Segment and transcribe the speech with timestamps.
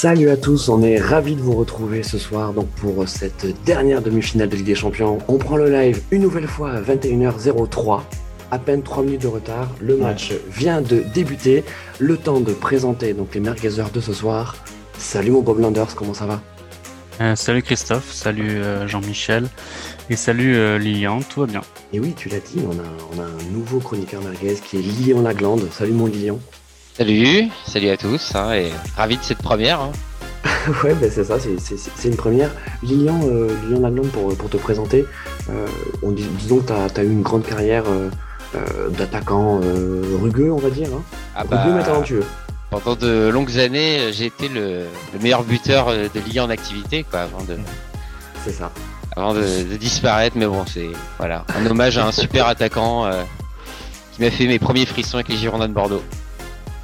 [0.00, 4.00] Salut à tous, on est ravis de vous retrouver ce soir donc pour cette dernière
[4.00, 5.18] demi-finale de Ligue des Champions.
[5.26, 8.02] On prend le live une nouvelle fois à 21h03.
[8.52, 11.64] À peine 3 minutes de retard, le match vient de débuter.
[11.98, 14.54] Le temps de présenter donc les merguezers de ce soir.
[14.96, 16.40] Salut mon Bob Landers, comment ça va?
[17.20, 19.48] Euh, Salut Christophe, salut euh, Jean-Michel
[20.10, 21.62] et salut euh, Lilian, tout va bien.
[21.92, 24.80] Et oui, tu l'as dit, on a, on a un nouveau chroniqueur merguez qui est
[24.80, 25.68] Lilian Laglande.
[25.72, 26.38] Salut mon Lilian.
[26.98, 29.80] Salut, salut à tous, hein, et ravi de cette première.
[29.80, 29.92] Hein.
[30.82, 32.50] ouais, ben c'est ça, c'est une première.
[32.82, 35.06] Lilian, euh, Lilian pour, pour te présenter,
[35.48, 35.68] euh,
[36.02, 38.10] on dit, disons que tu as, eu une grande carrière euh,
[38.56, 39.60] euh, d'attaquant
[40.20, 40.88] rugueux, on va dire.
[40.92, 41.02] Hein.
[41.36, 42.24] Ah rugueux bah, mais talentueux.
[42.68, 44.86] Pendant de longues années, j'ai été le,
[45.22, 47.58] meilleur buteur de Lilian en activité, quoi, avant de.
[48.44, 48.72] C'est ça.
[49.16, 53.08] Avant de, de, disparaître, mais bon, c'est voilà, un hommage à un super attaquant
[54.14, 56.02] qui m'a fait mes premiers frissons avec les Girondins de Bordeaux.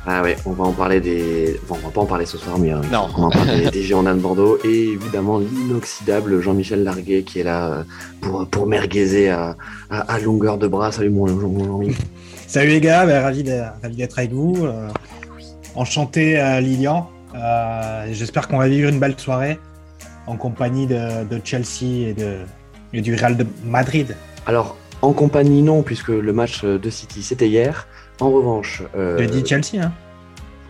[0.07, 1.59] Ah ouais, on va en parler des.
[1.67, 3.09] Bon, on va pas en parler ce soir, mais euh, non.
[3.17, 7.42] on va en parler des Girondins de Bordeaux et évidemment l'inoxydable Jean-Michel Larguet qui est
[7.42, 7.84] là euh,
[8.20, 9.56] pour, pour merguezer à,
[9.89, 10.93] à, longueur de bras.
[10.93, 11.97] Salut mon, Jean-Mi.
[12.47, 14.67] Salut les gars, ben, ravi d'être avec vous.
[14.67, 14.91] Euh,
[15.75, 17.09] enchanté Lilian.
[18.12, 19.59] J'espère qu'on va vivre une belle soirée
[20.27, 22.37] en compagnie de, de Chelsea et, de,
[22.93, 24.15] et du Real de Madrid.
[24.47, 27.89] Alors, en compagnie non, puisque le match de City c'était hier.
[28.21, 28.83] En revanche.
[28.95, 29.19] Euh...
[29.19, 29.93] Je dis Chelsea, hein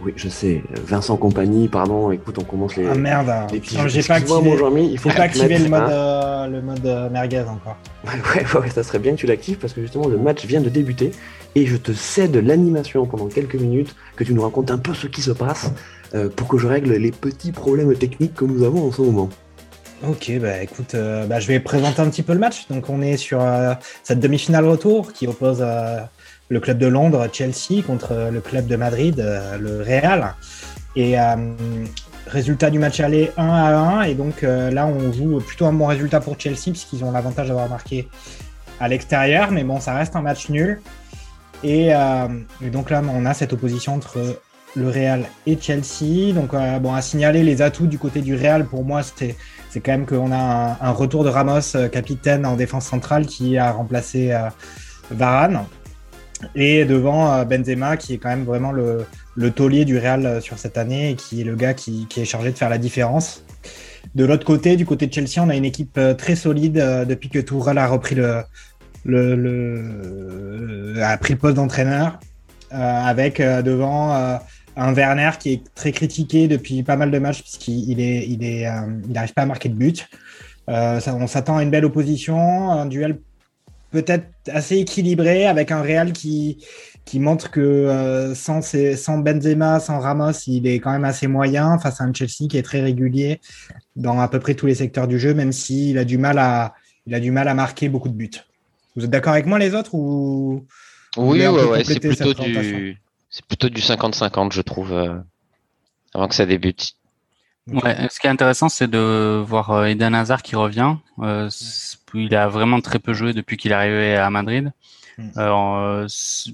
[0.03, 0.63] Oui, je sais.
[0.87, 2.87] Vincent Compagnie, pardon, écoute, on commence les.
[2.87, 6.87] Ah merde les J'ai pas activé, il faut pas activer le mode, euh, le mode
[6.87, 7.77] euh, merguez encore.
[8.05, 10.69] Ouais, ouais, ça serait bien que tu l'actives parce que justement le match vient de
[10.69, 11.13] débuter
[11.55, 15.07] et je te cède l'animation pendant quelques minutes, que tu nous racontes un peu ce
[15.07, 15.73] qui se passe
[16.15, 19.31] euh, pour que je règle les petits problèmes techniques que nous avons en ce moment.
[20.07, 22.69] Ok, bah écoute, bah, je vais présenter un petit peu le match.
[22.69, 23.43] Donc on est sur
[24.03, 25.65] cette demi-finale retour qui oppose
[26.49, 30.35] le club de Londres, Chelsea, contre le club de Madrid, euh, le Real.
[30.97, 31.35] Et euh,
[32.27, 34.03] résultat du match aller 1 à 1.
[34.03, 37.49] Et donc euh, là, on joue plutôt un bon résultat pour Chelsea, puisqu'ils ont l'avantage
[37.49, 38.09] d'avoir marqué
[38.81, 39.51] à l'extérieur.
[39.51, 40.81] Mais bon, ça reste un match nul.
[41.63, 41.93] Et,
[42.61, 44.39] donc là, on a cette opposition entre
[44.77, 46.35] le Real et Chelsea.
[46.35, 46.51] Donc,
[46.83, 49.35] bon, à signaler les atouts du côté du Real, pour moi, c'est
[49.81, 54.37] quand même qu'on a un, retour de Ramos, capitaine en défense centrale, qui a remplacé
[55.11, 55.65] Varane.
[56.55, 59.07] Et devant euh, Benzema, qui est quand même vraiment le,
[59.51, 62.51] taulier du Real euh, sur cette année et qui est le gars qui, est chargé
[62.51, 63.45] de faire la différence.
[64.15, 66.75] De l'autre côté, du côté de Chelsea, on a une équipe euh, très solide
[67.09, 68.43] depuis que Tourelle a repris le
[71.03, 72.19] a pris le poste d'entraîneur,
[72.71, 74.39] avec devant
[74.77, 78.67] un Werner qui est très critiqué depuis pas mal de matchs puisqu'il est, il est,
[79.07, 80.09] il n'arrive pas à marquer de but.
[80.69, 83.19] on s'attend à une belle opposition, un duel
[83.95, 86.59] peut-être assez équilibré avec un Real qui,
[87.05, 91.79] qui montre que euh, sans, sans Benzema, sans Ramos, il est quand même assez moyen
[91.79, 93.41] face à un Chelsea qui est très régulier
[93.95, 96.75] dans à peu près tous les secteurs du jeu, même s'il a du mal à,
[97.07, 98.43] il a du mal à marquer beaucoup de buts.
[98.97, 100.67] Vous êtes d'accord avec moi les autres ou
[101.17, 102.99] Oui, ouais, c'est plutôt du
[103.31, 105.19] c'est plutôt du 50-50 je trouve euh,
[106.15, 106.95] avant que ça débute.
[107.67, 110.97] Ouais, ce qui est intéressant, c'est de voir euh, Eden Hazard qui revient.
[111.21, 111.49] Euh,
[112.15, 114.73] il a vraiment très peu joué depuis qu'il est arrivé à Madrid.
[115.19, 115.31] Hmm.
[115.37, 116.09] Euh,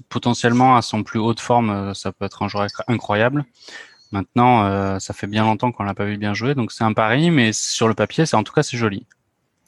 [0.09, 3.45] potentiellement, à son plus haut de forme, euh, ça peut être un joueur incroyable.
[4.11, 6.93] Maintenant, euh, ça fait bien longtemps qu'on l'a pas vu bien jouer, donc c'est un
[6.93, 9.07] pari, mais sur le papier, c'est en tout cas c'est joli.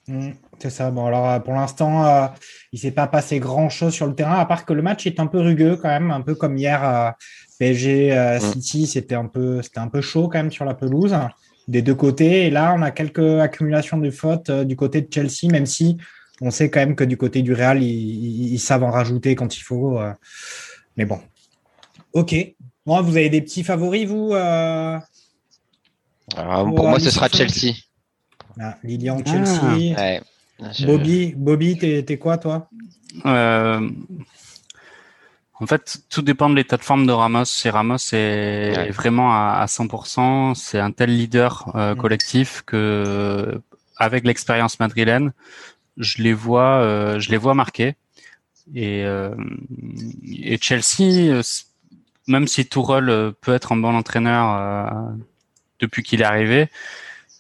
[0.08, 0.92] Hmm, c'est ça.
[0.92, 2.28] Bon, alors pour l'instant, euh,
[2.74, 5.22] il s'est pas passé grand chose sur le terrain, à part que le match est
[5.22, 7.16] un peu rugueux quand même, un peu comme hier
[7.60, 8.40] PSG euh, mm.
[8.42, 11.16] City, c'était un peu c'était un peu chaud quand même sur la pelouse
[11.68, 12.48] des deux côtés.
[12.48, 15.98] Et là, on a quelques accumulations de fautes euh, du côté de Chelsea, même si
[16.42, 19.62] on sait quand même que du côté du Real, ils, savent en rajouter quand il
[19.62, 20.00] faut.
[20.00, 20.14] Euh.
[20.98, 21.20] mais bon.
[22.14, 22.36] Ok.
[22.86, 25.02] Moi, vous avez des petits favoris, vous ah,
[26.36, 27.76] Pour, moi, ce sera Chelsea.
[28.60, 30.22] Ah, Lilian, Chelsea.
[30.86, 32.70] Bobby, Bobby t'es quoi, toi?
[35.60, 37.46] En fait, tout dépend de l'état de forme de Ramos.
[37.46, 41.98] Si Ramos est vraiment à, 100%, c'est un tel leader euh, mm.
[41.98, 43.62] collectif que,
[43.98, 45.32] avec l'expérience madrilène,
[45.98, 47.96] je les vois, euh, je les vois marquer.
[48.74, 49.36] Et, euh,
[50.28, 51.42] et Chelsea,
[52.28, 55.14] même si Tourelle peut être un bon entraîneur
[55.80, 56.70] depuis qu'il est arrivé,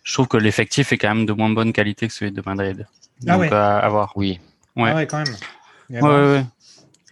[0.03, 2.85] je trouve que l'effectif est quand même de moins bonne qualité que celui de Madrid.
[3.27, 4.11] Ah Donc, à, voir.
[4.15, 4.39] Oui.
[4.75, 4.91] Ouais.
[4.91, 5.35] Ah ouais, quand même.
[5.89, 6.45] Ouais, ouais,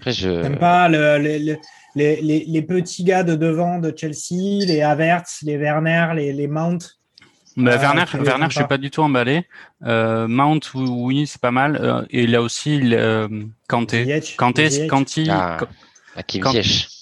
[0.08, 0.56] je...
[0.56, 1.60] pas le, les,
[1.96, 6.80] les, les, petits gars de devant de Chelsea, les Havertz, les Werner, les, les Mount?
[7.58, 9.46] Bah, Werner, Werner, je suis pas du tout emballé.
[9.86, 11.78] Euh, Mount, oui, c'est pas mal.
[11.82, 13.28] Euh, et là aussi, euh,
[13.68, 14.22] Kanté.
[14.38, 15.26] Kanté, Kanté.
[15.30, 15.58] Ah,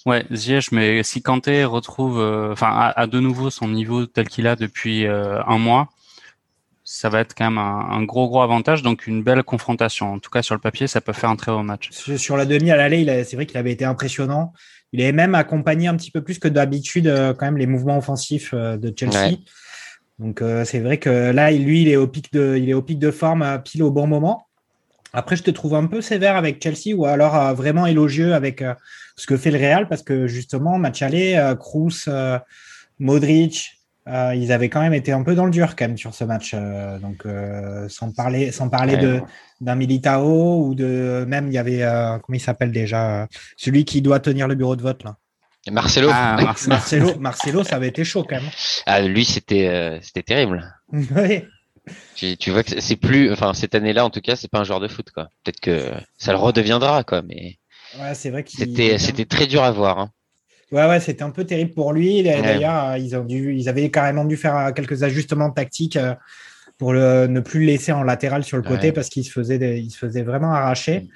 [0.06, 2.20] Ouais, Ziyech, mais si Kanté retrouve,
[2.52, 5.90] enfin, à, de nouveau son niveau tel qu'il a depuis un mois,
[6.92, 10.14] ça va être quand même un, gros gros avantage, donc une belle confrontation.
[10.14, 11.92] En tout cas, sur le papier, ça peut faire un très beau match.
[11.92, 14.54] Sur la demi à l'aller, c'est vrai qu'il avait été impressionnant.
[14.92, 17.06] Il avait même accompagné un petit peu plus que d'habitude
[17.38, 19.38] quand même les mouvements offensifs de Chelsea.
[20.20, 22.82] Donc euh, c'est vrai que là, lui, il est au pic de, il est au
[22.82, 24.48] pic de forme à pile au bon moment.
[25.14, 28.62] Après, je te trouve un peu sévère avec Chelsea ou alors euh, vraiment élogieux avec
[28.62, 28.76] euh,
[29.16, 32.10] ce que fait le Real parce que justement, match aller, Kroos,
[33.00, 36.24] Modric, ils avaient quand même été un peu dans le dur quand même sur ce
[36.24, 36.56] match.
[37.02, 37.26] donc
[37.90, 39.22] sans parler, sans parler de
[39.62, 41.80] d'un Militao ou de même il y avait
[42.24, 45.18] comment il s'appelle déjà celui qui doit tenir le bureau de vote là.
[45.72, 46.10] Marcelo.
[46.12, 46.38] Ah,
[46.68, 47.16] Marcelo.
[47.20, 48.50] Marcelo, ça avait été chaud quand même.
[48.86, 50.74] Ah, lui, c'était, euh, c'était terrible.
[50.94, 51.44] Oui.
[52.16, 54.80] Tu, vois que c'est plus, enfin, cette année-là, en tout cas, c'est pas un joueur
[54.80, 55.30] de foot, quoi.
[55.44, 57.58] Peut-être que ça le redeviendra, quoi, mais.
[58.00, 59.98] Ouais, c'est vrai C'était, c'était très dur à voir.
[59.98, 60.12] Hein.
[60.72, 62.24] Ouais, ouais, c'était un peu terrible pour lui.
[62.24, 66.14] D'ailleurs, ils ont dû, ils avaient carrément dû faire euh, quelques ajustements tactiques euh,
[66.78, 69.80] pour le, ne plus le laisser en latéral sur le côté parce qu'il se faisait,
[69.80, 71.02] il se faisait vraiment arracher.
[71.02, 71.08] Mm.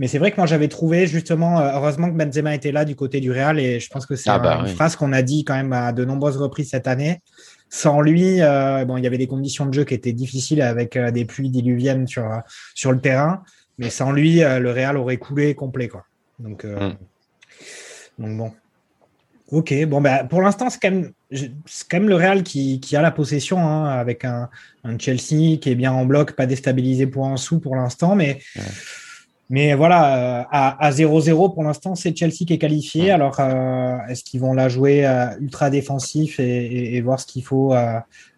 [0.00, 2.96] Mais c'est vrai que moi, j'avais trouvé justement, euh, heureusement que Benzema était là du
[2.96, 5.44] côté du Real, et je pense que c'est ah bah une phrase qu'on a dit
[5.44, 7.20] quand même à de nombreuses reprises cette année.
[7.68, 10.96] Sans lui, euh, bon, il y avait des conditions de jeu qui étaient difficiles avec
[10.96, 12.26] euh, des pluies diluviennes sur,
[12.74, 13.42] sur le terrain,
[13.76, 15.88] mais sans lui, le Real aurait coulé complet.
[15.88, 16.06] Quoi.
[16.38, 16.96] Donc, mm.
[18.18, 18.52] donc bon.
[19.50, 23.02] Ok, bon, ben, pour l'instant, c'est quand, même, quand même le Real qui, qui a
[23.02, 24.48] la possession, hein, avec un,
[24.84, 28.40] un, Chelsea qui est bien en bloc, pas déstabilisé pour un sou pour l'instant, mais.
[29.52, 33.10] Mais voilà, euh, à 0-0 pour l'instant, c'est Chelsea qui est qualifié.
[33.10, 37.74] Alors, euh, est-ce qu'ils vont la jouer euh, ultra défensif et, voir ce qu'il faut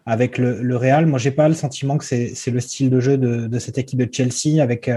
[0.07, 1.05] avec le, Real?
[1.05, 4.11] Moi, j'ai pas le sentiment que c'est le style de jeu de, cette équipe de
[4.11, 4.89] Chelsea avec,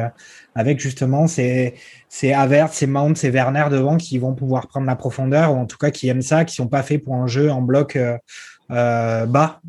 [0.55, 1.75] avec justement ces,
[2.09, 5.67] ces Havertz, ces Mount, ces Werner devant qui vont pouvoir prendre la profondeur ou en
[5.67, 7.99] tout cas qui aiment ça, qui sont pas faits pour un jeu en bloc
[8.71, 9.61] bas.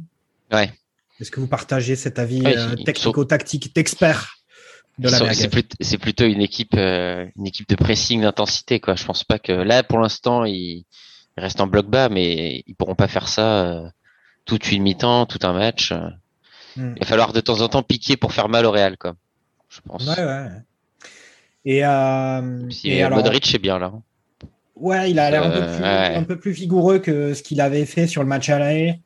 [0.54, 0.72] Ouais.
[1.20, 2.44] Est-ce que vous partagez cet avis
[2.86, 4.37] technico-tactique d'expert?
[5.00, 8.96] C'est plutôt une équipe, euh, une équipe de pressing d'intensité, quoi.
[8.96, 10.86] Je pense pas que là, pour l'instant, ils,
[11.38, 13.88] restent en bloc bas, mais ils pourront pas faire ça euh,
[14.46, 15.94] toute une mi-temps, tout un match.
[16.76, 16.94] Hmm.
[16.96, 19.16] Il va falloir de temps en temps piquer pour faire mal au Real, quoi.
[19.70, 20.08] Je pense.
[20.08, 20.48] Ouais, ouais.
[21.66, 23.20] Et, euh, et alors...
[23.20, 23.92] Modric est bien là.
[24.76, 27.86] Ouais, il a l'air un, peu plus, un peu plus vigoureux que ce qu'il avait
[27.86, 29.02] fait sur le match à l'arrêt.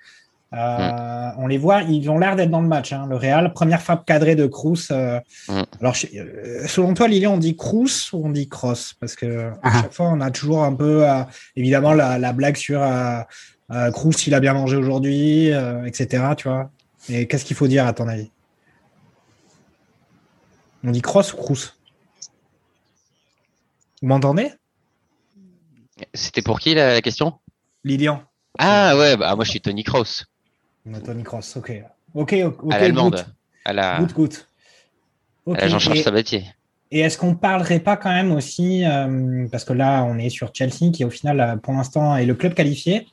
[0.54, 2.92] Euh, on les voit, ils ont l'air d'être dans le match.
[2.92, 3.08] Hein.
[3.10, 4.90] Le Real, première frappe cadrée de Cruz.
[4.92, 5.62] Euh, mm.
[5.80, 9.60] Alors, euh, selon toi, Lilian, on dit Cruz ou on dit Cross Parce que à
[9.64, 9.82] ah.
[9.82, 11.06] chaque fois, on a toujours un peu,
[11.56, 12.82] évidemment, la, blague sur
[13.94, 15.48] Cruz, il a bien mangé aujourd'hui,
[15.86, 16.26] etc.
[16.36, 16.70] Tu vois
[17.10, 18.30] Et qu'est-ce qu'il faut dire à ton avis?
[20.84, 21.76] On dit Cross ou Cruz
[24.02, 24.52] Vous m'entendez?
[26.14, 27.36] C'était pour qui la, question?
[27.84, 28.24] Lilian.
[28.58, 30.26] Ah ouais, bah, moi je suis Tony Cross.
[31.04, 31.84] Tony Cross, ok.
[32.14, 32.74] Ok, ok.
[32.74, 33.26] À l'allemande.
[33.66, 34.00] À la...
[34.00, 34.34] Good, good.
[35.46, 35.70] Okay.
[35.70, 36.44] Jean-Charles Sabatier.
[36.94, 40.52] Et est-ce qu'on parlerait pas quand même aussi, euh, parce que là on est sur
[40.54, 43.08] Chelsea qui au final euh, pour l'instant est le club qualifié,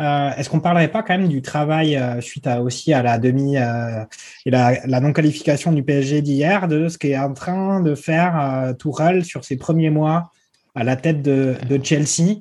[0.00, 3.54] euh, est-ce qu'on parlerait pas quand même du travail suite à, aussi à la demi
[3.56, 9.24] et la, la non-qualification du PSG d'hier, de ce qu'est en train de faire Tourelle
[9.24, 10.32] sur ses premiers mois
[10.74, 12.40] à la tête de, de Chelsea?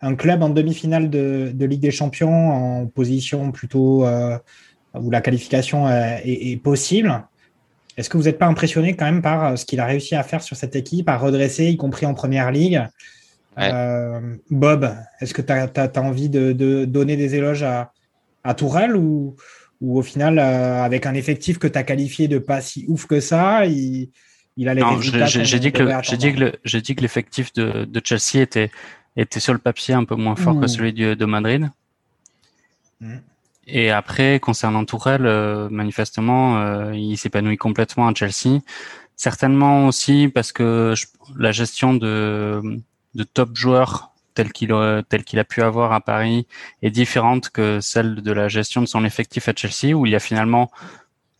[0.00, 4.38] Un club en demi-finale de, Ligue des Champions en position plutôt euh,
[4.94, 7.24] où la qualification est, possible.
[7.96, 10.22] Est-ce que vous n'êtes pas impressionné quand même par euh, ce qu'il a réussi à
[10.22, 12.82] faire sur cette équipe, à redresser, y compris en première ligue?
[13.58, 17.92] Euh, Bob, est-ce que tu as, envie de, donner des éloges à,
[18.44, 19.34] à Tourelle ou,
[19.80, 23.66] au final, avec un effectif que tu as qualifié de pas si ouf que ça,
[23.66, 24.10] il,
[24.58, 28.70] il a les J'ai dit, que l'effectif de, de Chelsea était,
[29.16, 30.68] était sur le papier un peu moins fort que mmh.
[30.68, 31.70] celui de, Madrid.
[33.00, 33.16] Mmh.
[33.66, 38.60] Et après, concernant Tourelle, euh, manifestement, euh, il s'épanouit complètement à Chelsea.
[39.16, 40.94] Certainement aussi parce que
[41.36, 42.62] la gestion de,
[43.14, 44.72] de top joueurs tel qu'il
[45.08, 46.46] tel qu'il a pu avoir à Paris
[46.82, 50.14] est différente que celle de la gestion de son effectif à Chelsea, où il y
[50.16, 50.70] a finalement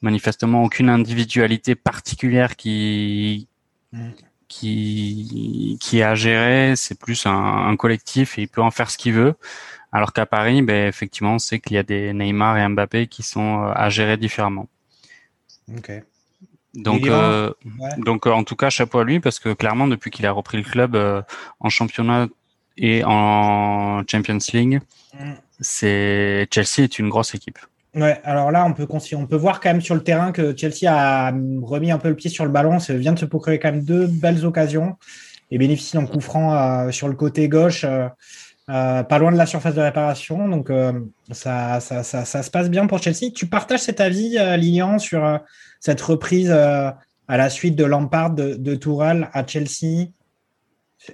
[0.02, 3.46] manifestement aucune individualité particulière qui
[3.92, 4.10] mmh
[4.48, 8.98] qui, qui a géré, c'est plus un, un, collectif et il peut en faire ce
[8.98, 9.34] qu'il veut.
[9.92, 13.62] Alors qu'à Paris, ben, effectivement, c'est qu'il y a des Neymar et Mbappé qui sont
[13.62, 14.68] euh, à gérer différemment.
[15.76, 16.02] Okay.
[16.74, 17.52] Donc, euh,
[17.98, 20.64] donc en tout cas, chapeau à lui parce que clairement, depuis qu'il a repris le
[20.64, 21.22] club euh,
[21.60, 22.28] en championnat
[22.76, 24.80] et en Champions League,
[25.14, 25.32] mm.
[25.60, 27.58] c'est Chelsea est une grosse équipe.
[28.00, 30.86] Ouais, alors là, on peut, on peut voir quand même sur le terrain que Chelsea
[30.86, 33.72] a remis un peu le pied sur le ballon, ça vient de se procurer quand
[33.72, 34.96] même deux belles occasions.
[35.50, 37.84] et bénéficie d'un coup franc sur le côté gauche,
[38.66, 40.48] pas loin de la surface de réparation.
[40.48, 40.70] Donc
[41.32, 43.32] ça, ça, ça, se passe bien pour Chelsea.
[43.34, 45.40] Tu partages cet avis, Lilian, sur
[45.80, 46.96] cette reprise à
[47.28, 50.10] la suite de Lampard de, de Toural à Chelsea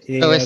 [0.09, 0.41] et, ah ouais,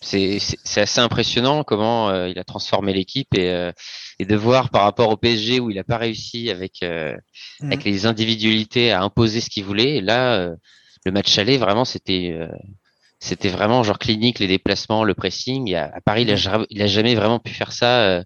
[0.00, 3.72] c'est assez impressionnant comment euh, il a transformé l'équipe et, euh,
[4.20, 7.16] et, de voir par rapport au PSG où il n'a pas réussi avec euh,
[7.60, 7.66] mm.
[7.66, 9.96] avec les individualités à imposer ce qu'il voulait.
[9.96, 10.50] Et là,
[11.04, 12.38] le match aller vraiment c'était
[13.18, 15.74] c'était vraiment genre clinique les déplacements, le pressing.
[15.74, 16.66] à Paris, il a, mm.
[16.70, 18.22] il a, jamais vraiment pu faire ça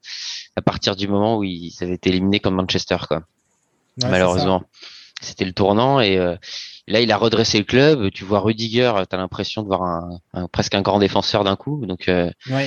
[0.57, 3.23] à partir du moment où il avait été éliminé contre Manchester quoi.
[4.03, 4.65] Malheureusement,
[5.21, 6.19] c'était le tournant et
[6.87, 8.11] Là, il a redressé le club.
[8.11, 11.87] Tu vois Rudiger, tu as l'impression de voir un, presque un grand défenseur d'un coup.
[11.87, 12.65] Donc, euh, oui,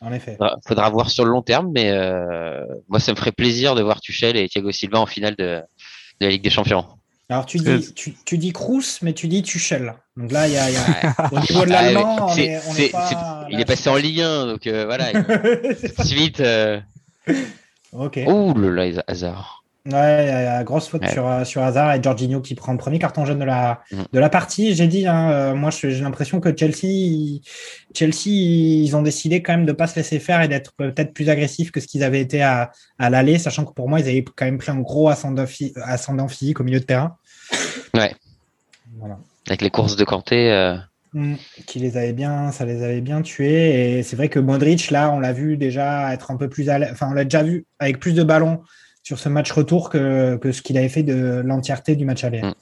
[0.00, 0.36] en effet.
[0.66, 4.00] Faudra, voir sur le long terme, mais euh, moi, ça me ferait plaisir de voir
[4.00, 5.62] Tuchel et Thiago Silva en finale de,
[6.20, 6.86] la Ligue des Champions.
[7.28, 9.94] Alors, tu dis, tu, tu dis Cruz, mais tu dis Tuchel.
[10.16, 11.30] Donc là, il y a, y a...
[11.32, 13.46] au niveau de l'allemand, on est, on est pas...
[13.48, 15.12] il est passé en Ligue 1, donc euh, voilà.
[16.04, 16.42] Suite.
[17.92, 18.20] Ok.
[18.26, 19.61] Ouh le hasard.
[19.90, 23.40] Ouais, grosse faute sur, euh, sur Hazard et Jorginho qui prend le premier carton jaune
[23.40, 24.02] de la, mm.
[24.12, 24.76] de la partie.
[24.76, 27.40] J'ai dit, hein, euh, moi j'ai l'impression que Chelsea,
[27.92, 31.28] Chelsea, ils ont décidé quand même de pas se laisser faire et d'être peut-être plus
[31.28, 32.70] agressifs que ce qu'ils avaient été à,
[33.00, 35.46] à l'aller, sachant que pour moi ils avaient quand même pris un gros ascendant,
[35.82, 37.16] ascendant physique au milieu de terrain.
[37.92, 38.14] Ouais.
[38.98, 39.18] Voilà.
[39.48, 40.52] Avec les courses de Kanté.
[40.52, 40.76] Euh...
[41.14, 41.34] Mm.
[41.66, 43.98] qui les avait bien, ça les avait bien tués.
[43.98, 46.78] Et c'est vrai que Modric, là, on l'a vu déjà être un peu plus à
[46.90, 48.62] Enfin, on l'a déjà vu avec plus de ballons
[49.12, 52.40] sur ce match retour que, que ce qu'il avait fait de l'entièreté du match aller.
[52.40, 52.54] Mm.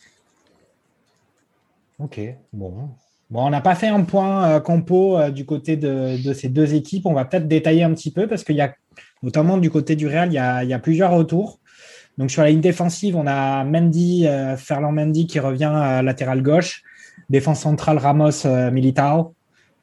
[2.00, 2.20] Ok,
[2.52, 2.88] bon.
[3.30, 6.48] Bon, on n'a pas fait un point euh, compo euh, du côté de, de, ces
[6.48, 7.06] deux équipes.
[7.06, 8.74] On va peut-être détailler un petit peu parce qu'il y a,
[9.22, 11.60] notamment du côté du Real, il y a, il y a plusieurs retours.
[12.18, 16.42] Donc sur la ligne défensive, on a Mendy, euh, Ferland Mendy qui revient à latéral
[16.42, 16.82] gauche.
[17.28, 19.34] Défense centrale, Ramos, Militao.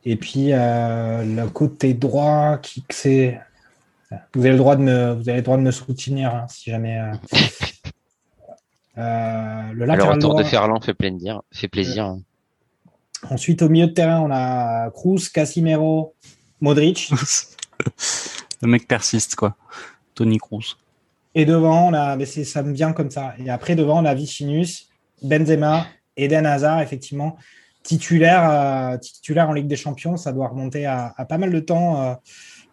[0.03, 3.39] Et puis le côté droit, qui c'est
[4.33, 6.71] vous avez le droit de me, vous avez le droit de me soutenir hein, si
[6.71, 6.97] jamais.
[6.97, 7.11] Euh,
[8.97, 11.41] euh, le latéral retour de Ferland fait plaisir.
[11.51, 12.05] Fait plaisir.
[12.05, 12.21] Hein.
[13.29, 16.15] Ensuite, au milieu de terrain, on a Cruz, Casimiro,
[16.61, 17.11] Modric.
[18.61, 19.55] le mec persiste, quoi.
[20.15, 20.77] Tony Cruz.
[21.35, 23.33] Et devant, on a, mais ça me vient comme ça.
[23.39, 24.89] Et après, devant, on a Vicinus,
[25.21, 25.85] Benzema,
[26.15, 27.37] Eden Hazard, effectivement,
[27.83, 30.17] titulaire, euh, titulaire en Ligue des Champions.
[30.17, 32.17] Ça doit remonter à, pas mal de temps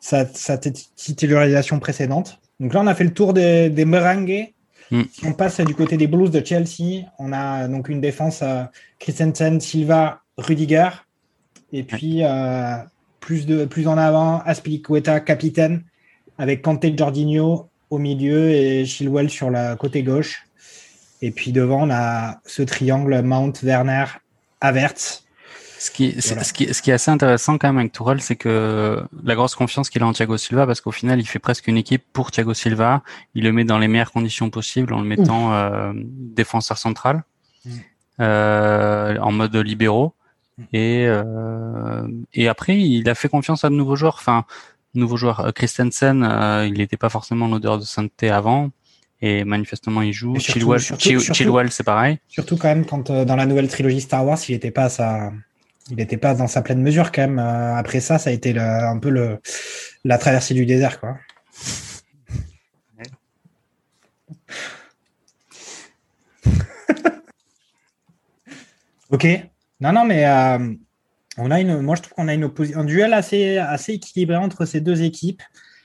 [0.04, 2.38] sa, sa titularisation précédente.
[2.60, 4.52] Donc là, on a fait le tour des, des meringues.
[5.10, 8.70] Si on passe du côté des Blues de Chelsea, on a donc une défense à
[8.98, 10.90] Christensen, Silva, Rudiger.
[11.72, 12.76] Et puis, euh,
[13.18, 15.84] plus, de, plus en avant, Aspilicueta, capitaine,
[16.36, 20.46] avec Kanté Jorginho au milieu et Chilwell sur la côté gauche.
[21.22, 24.04] Et puis devant, on a ce triangle Mount, Werner,
[24.60, 25.23] Avertz.
[25.84, 29.02] Ce qui, ce, qui, ce qui est assez intéressant quand même avec Tourelle, c'est que
[29.22, 31.76] la grosse confiance qu'il a en Thiago Silva, parce qu'au final, il fait presque une
[31.76, 33.02] équipe pour Thiago Silva.
[33.34, 37.24] Il le met dans les meilleures conditions possibles en le mettant euh, défenseur central,
[37.66, 37.70] mmh.
[38.20, 40.14] euh, en mode libéraux.
[40.56, 40.62] Mmh.
[40.72, 44.16] Et, euh, et après, il a fait confiance à de nouveaux joueurs.
[44.18, 44.46] Enfin,
[44.94, 45.40] nouveaux joueurs.
[45.40, 48.70] Euh, Christensen, euh, il n'était pas forcément en odeur de sainteté avant
[49.20, 50.34] et manifestement il joue.
[50.38, 52.20] Chilwell, c'est pareil.
[52.28, 55.32] Surtout quand même quand dans la nouvelle trilogie Star Wars, il n'était pas à sa,
[55.90, 57.38] il n'était pas dans sa pleine mesure quand même.
[57.38, 59.38] Euh, après ça, ça a été un peu
[60.04, 61.18] la traversée du désert, quoi.
[69.10, 69.26] ok.
[69.80, 70.72] Non, non, mais euh,
[71.36, 74.64] on a une, moi je trouve qu'on a une un duel assez, assez équilibré entre
[74.64, 75.42] ces deux équipes,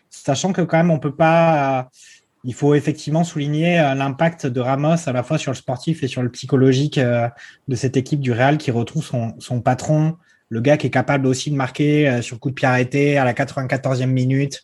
[0.10, 1.89] sachant que quand même on peut pas
[2.43, 6.08] il faut effectivement souligner euh, l'impact de Ramos à la fois sur le sportif et
[6.08, 7.27] sur le psychologique euh,
[7.67, 10.15] de cette équipe du Real qui retrouve son, patron,
[10.50, 13.25] le gars qui est capable aussi de marquer euh, sur coup de pied arrêté à
[13.25, 14.63] la 94e minute.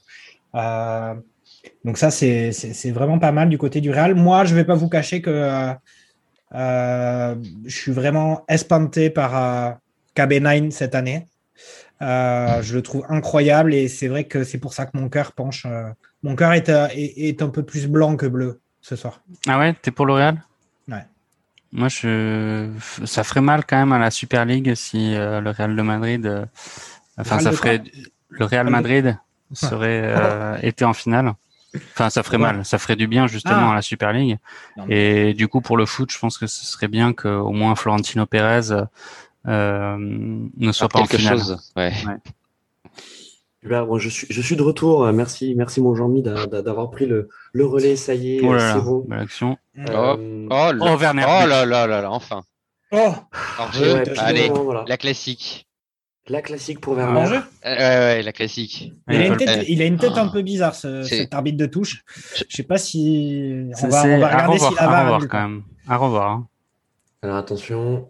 [1.83, 4.15] donc ça, c'est vraiment pas mal du côté du Real.
[4.15, 5.73] Moi, je vais pas vous cacher que
[6.53, 7.35] je
[7.67, 9.79] suis vraiment espanté par
[10.15, 11.25] KB9 cette année.
[11.99, 15.67] je le trouve incroyable et c'est vrai que c'est pour ça que mon cœur penche
[16.25, 19.21] mon cœur euh, est, un peu plus blanc que bleu ce soir.
[19.47, 20.43] Ah ouais, t'es pour le Real
[20.87, 21.05] Ouais.
[21.71, 22.71] Moi, je...
[23.05, 26.25] ça ferait mal quand même à la Super League si euh, le Real de Madrid,
[26.25, 26.45] euh,
[27.17, 27.83] enfin, ça ferait
[28.29, 29.17] le Real Madrid
[29.53, 31.33] serait été en finale.
[31.93, 33.73] Enfin, ça ferait mal, ça ferait du bien justement ah.
[33.73, 34.37] à la Super League.
[34.89, 38.25] Et du coup, pour le foot, je pense que ce serait bien qu'au moins Florentino
[38.25, 38.71] Pérez
[39.45, 41.37] ne soit pas en finale.
[41.37, 41.71] Chose.
[41.75, 41.93] Ouais.
[43.97, 45.11] Je suis, je suis de retour.
[45.11, 47.95] Merci, merci mon Jean-Mi d'avoir pris le, le relais.
[47.95, 49.05] Ça y est, oh c'est bon.
[49.11, 49.57] action.
[49.77, 49.83] Euh,
[50.49, 51.25] oh, oh, oh, Werner.
[51.27, 52.43] Oh là là là là, enfin.
[52.91, 53.13] Oh
[54.19, 54.51] allez,
[54.87, 55.67] la classique.
[56.27, 57.39] La classique pour Werner.
[57.63, 58.91] Ouais, ouais, la classique.
[59.09, 61.67] Il, a, une tête, il a une tête un peu bizarre, ce, cet arbitre de
[61.67, 62.03] touche.
[62.49, 63.69] Je sais pas si.
[63.83, 65.63] On va, on va regarder s'il a À revoir, quand même.
[65.87, 66.31] À revoir.
[66.31, 66.47] Hein.
[67.21, 68.09] Alors attention.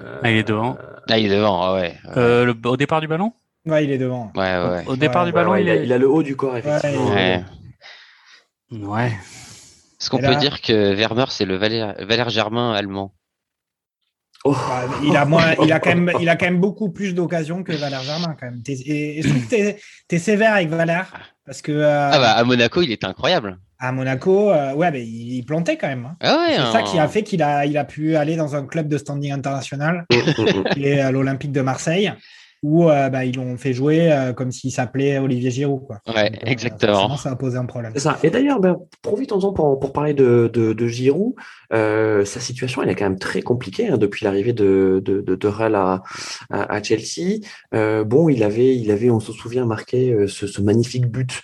[0.00, 0.20] Euh...
[0.22, 0.76] Ah, il est devant.
[1.08, 1.94] Ah, il est devant, ouais.
[2.16, 3.32] Euh, le, au départ du ballon?
[3.66, 4.30] Ouais, il est devant.
[4.36, 4.84] Ouais, ouais.
[4.86, 7.10] Au, départ ouais, du ballon, il, a, il, a, le haut du corps, effectivement.
[7.10, 7.42] Ouais.
[8.70, 9.12] Ouais.
[10.00, 13.14] Est-ce qu'on peut dire que Werner, c'est le Valère, Valère Germain allemand?
[14.44, 14.52] Oh.
[14.52, 17.62] Bah, il, a moins, il, a quand même, il a quand même beaucoup plus d'occasions
[17.62, 18.36] que Valère Germain.
[18.38, 18.62] Quand même.
[18.66, 19.72] Et, et je trouve que
[20.08, 21.10] tu es, sévère avec Valère.
[21.46, 23.58] Parce que, euh, ah bah, à Monaco, il était incroyable.
[23.78, 26.04] À Monaco, euh, ouais, mais il, il, plantait quand même.
[26.04, 26.16] Hein.
[26.20, 26.72] Ah ouais, c'est hein.
[26.72, 29.32] ça qui a fait qu'il a, il a pu aller dans un club de standing
[29.32, 30.06] international,
[30.76, 32.12] et à l'Olympique de Marseille,
[32.64, 35.86] où euh, bah, ils l'ont fait jouer euh, comme s'il s'appelait Olivier Giroud.
[35.86, 35.98] Quoi.
[36.08, 37.14] Ouais, Donc, exactement.
[37.18, 37.92] ça a posé un problème.
[37.96, 38.18] Ça.
[38.22, 41.34] Et d'ailleurs, ben, profitons-en pour, pour parler de, de, de Giroud.
[41.74, 46.02] Euh, sa situation, elle est quand même très compliquée hein, depuis l'arrivée de, de, à,
[46.50, 47.40] à, à Chelsea.
[47.74, 51.42] Euh, bon, il avait, il avait, on se souvient, marqué ce, ce magnifique but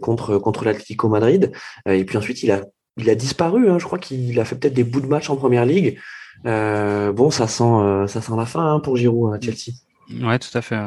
[0.00, 1.50] contre, contre l'Atlético Madrid.
[1.86, 2.60] et puis ensuite, il a,
[2.96, 3.68] il a disparu.
[3.68, 3.80] Hein.
[3.80, 5.98] Je crois qu'il a fait peut-être des bouts de match en première ligue.
[6.44, 9.72] bon, ça sent, ça sent la fin hein, pour Giroud à Chelsea.
[10.10, 10.80] Ouais, tout à fait.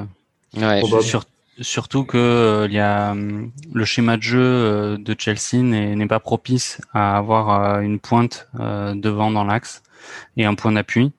[0.58, 1.26] Ouais, Sur,
[1.60, 6.20] surtout que euh, il y a le schéma de jeu euh, de Chelsea n'est pas
[6.20, 9.84] propice à avoir euh, une pointe devant dans l'axe
[10.38, 11.12] et un point d'appui.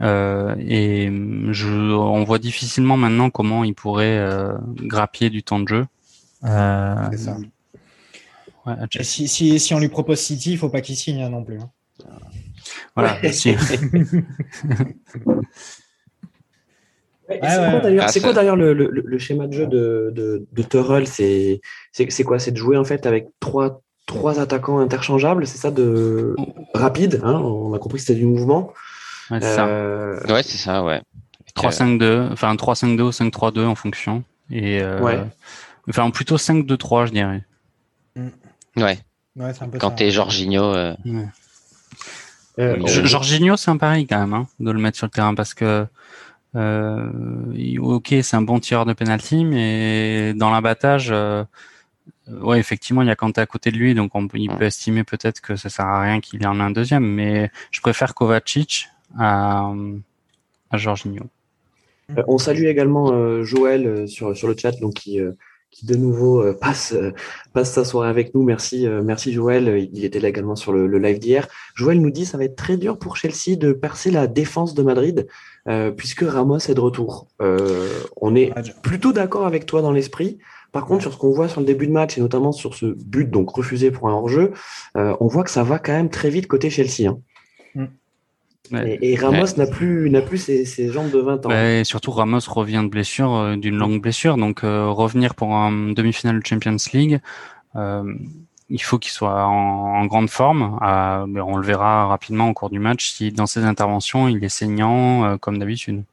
[0.00, 1.10] et
[1.50, 4.22] je, on voit difficilement maintenant comment il pourrait
[4.76, 5.86] grappiller du temps de jeu.
[6.42, 7.36] C'est ça.
[8.66, 11.42] Ouais, si, si, si, on lui propose City, il faut pas qu'il signe hein, non
[11.42, 11.58] plus.
[11.58, 11.70] Hein.
[12.94, 13.16] Voilà.
[13.32, 13.54] si.
[17.30, 20.46] Ouais, c'est quoi d'ailleurs, ah, quoi, d'ailleurs le, le, le, schéma de jeu de, de,
[20.50, 21.60] de Tuchel C'est
[21.92, 22.38] c'est quoi?
[22.38, 26.34] C'est de jouer en fait avec trois, trois attaquants interchangeables, c'est ça de
[26.74, 27.20] rapide.
[27.22, 27.34] Hein?
[27.34, 28.72] On a compris que c'était du mouvement.
[29.30, 30.20] Ouais, c'est euh...
[30.20, 30.32] ça.
[30.32, 31.00] Ouais, c'est ça, ouais.
[31.56, 34.24] 3-5-2, enfin 3-5-2 ou 5-3-2 en fonction.
[34.50, 35.20] Et euh, ouais.
[35.88, 37.44] Enfin plutôt 5-2-3, je dirais.
[38.16, 38.98] Ouais.
[39.36, 40.64] ouais un peu Quand t'es Jorginho.
[40.64, 40.94] Euh...
[41.04, 41.28] Ouais.
[42.58, 45.54] Euh, Jorginho, c'est un pareil quand même, hein, de le mettre sur le terrain parce
[45.54, 45.84] que euh,
[46.54, 51.44] ok, c'est un bon tireur de penalty, mais dans l'abattage, euh,
[52.28, 55.04] ouais, effectivement, il y a Kanté à côté de lui, donc on, il peut estimer
[55.04, 58.14] peut-être que ça sert à rien qu'il y en ait un deuxième, mais je préfère
[58.14, 59.72] Kovacic à,
[60.70, 61.24] à Jorginho.
[62.18, 65.20] Euh, on salue également euh, Joël euh, sur, sur le chat, donc qui,
[65.70, 66.94] qui de nouveau passe,
[67.52, 68.42] passe sa soirée avec nous.
[68.42, 69.88] Merci, merci Joël.
[69.92, 71.48] Il était là également sur le, le live d'hier.
[71.74, 74.82] Joël nous dit ça va être très dur pour Chelsea de percer la défense de
[74.82, 75.26] Madrid.
[75.68, 77.26] Euh, puisque Ramos est de retour.
[77.42, 77.88] Euh,
[78.20, 80.38] on est plutôt d'accord avec toi dans l'esprit.
[80.72, 82.86] Par contre, sur ce qu'on voit sur le début de match et notamment sur ce
[82.86, 84.52] but donc refusé pour un hors-jeu,
[84.96, 87.08] euh, on voit que ça va quand même très vite côté Chelsea.
[87.08, 87.18] Hein.
[87.74, 87.84] Mm.
[88.72, 88.98] Ouais.
[89.02, 89.56] Et, et, Ramos ouais.
[89.56, 91.48] n'a plus n'a plus ses, ses, jambes de 20 ans.
[91.48, 95.54] Bah, et surtout Ramos revient de blessure, euh, d'une longue blessure, donc euh, revenir pour
[95.54, 97.20] un demi-finale de Champions League.
[98.70, 100.78] Euh, il faut qu'il soit en, en, grande forme.
[100.82, 104.42] Euh, mais on le verra rapidement au cours du match si dans ses interventions il
[104.44, 106.04] est saignant euh, comme d'habitude.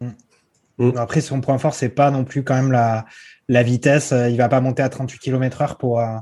[0.00, 0.92] Mm.
[0.96, 3.04] Après, son point fort, c'est pas non plus quand même la,
[3.48, 4.14] la vitesse.
[4.30, 6.16] Il va pas monter à 38 km/h pour, euh,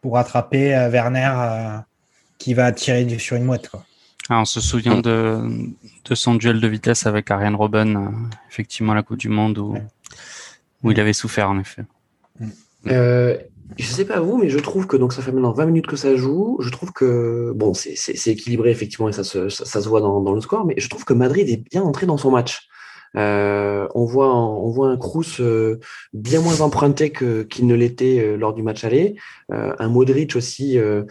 [0.00, 1.82] pour attraper euh, Werner
[2.38, 3.68] qui va tirer sur une mouette.
[3.68, 3.84] Quoi.
[4.30, 5.42] Ah, on se souvient de,
[6.04, 9.74] de son duel de vitesse avec Ariane Robben, effectivement à la Coupe du Monde où,
[9.74, 9.82] ouais.
[10.82, 11.82] où il avait souffert en effet.
[12.86, 13.36] Euh,
[13.78, 15.96] je sais pas vous, mais je trouve que donc ça fait maintenant 20 minutes que
[15.96, 16.58] ça joue.
[16.60, 20.32] Je trouve que bon, c'est équilibré effectivement et ça se, ça, se voit dans, dans,
[20.32, 22.68] le score, mais je trouve que Madrid est bien entré dans son match.
[23.16, 25.80] Euh, on voit on voit un Cruz euh,
[26.12, 29.16] bien moins emprunté qu'il ne l'était euh, lors du match aller.
[29.52, 31.04] Euh, un Modric aussi euh,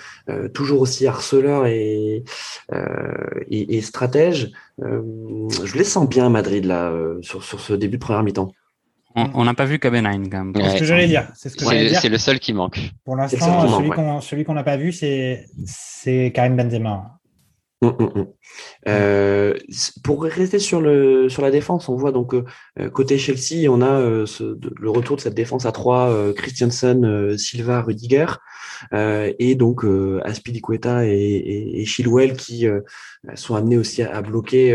[0.53, 2.23] toujours aussi harceleur et
[2.71, 4.51] et, et, stratège.
[4.79, 8.53] je les sens bien Madrid là sur sur ce début de première mi-temps.
[9.15, 10.05] On n'a pas vu quand même.
[10.55, 11.27] C'est ce que j'allais dire.
[11.35, 12.79] C'est ce le seul qui manque.
[13.03, 13.67] Pour l'instant,
[14.19, 17.19] celui qu'on qu'on n'a pas vu, c'est Karim Benzema.
[17.81, 18.27] Mmh, mmh.
[18.89, 19.53] Euh,
[20.03, 24.01] pour rester sur le sur la défense, on voit donc euh, côté Chelsea, on a
[24.01, 28.25] euh, ce, de, le retour de cette défense à trois euh, Christiansen, euh, Silva, Rudiger,
[28.91, 29.85] et donc
[30.23, 32.65] Aspilicueta et, et, et, Chilwell qui
[33.35, 34.73] sont amenés aussi à, à bloquer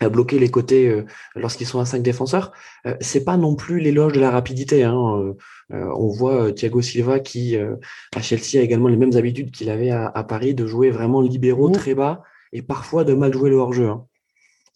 [0.00, 1.04] bloquer les côtés euh,
[1.34, 2.52] lorsqu'ils sont à cinq défenseurs.
[2.86, 4.84] Euh, c'est pas non plus l'éloge de la rapidité.
[4.84, 5.34] Hein.
[5.72, 9.90] Euh, on voit Thiago Silva qui à Chelsea a également les mêmes habitudes qu'il avait
[9.90, 11.72] à, à, Paris de jouer vraiment libéraux mmh.
[11.72, 13.88] très bas et parfois de mal jouer le hors-jeu.
[13.88, 14.04] Hein.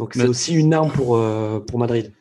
[0.00, 1.20] Donc c'est aussi une arme pour
[1.66, 2.12] pour Madrid.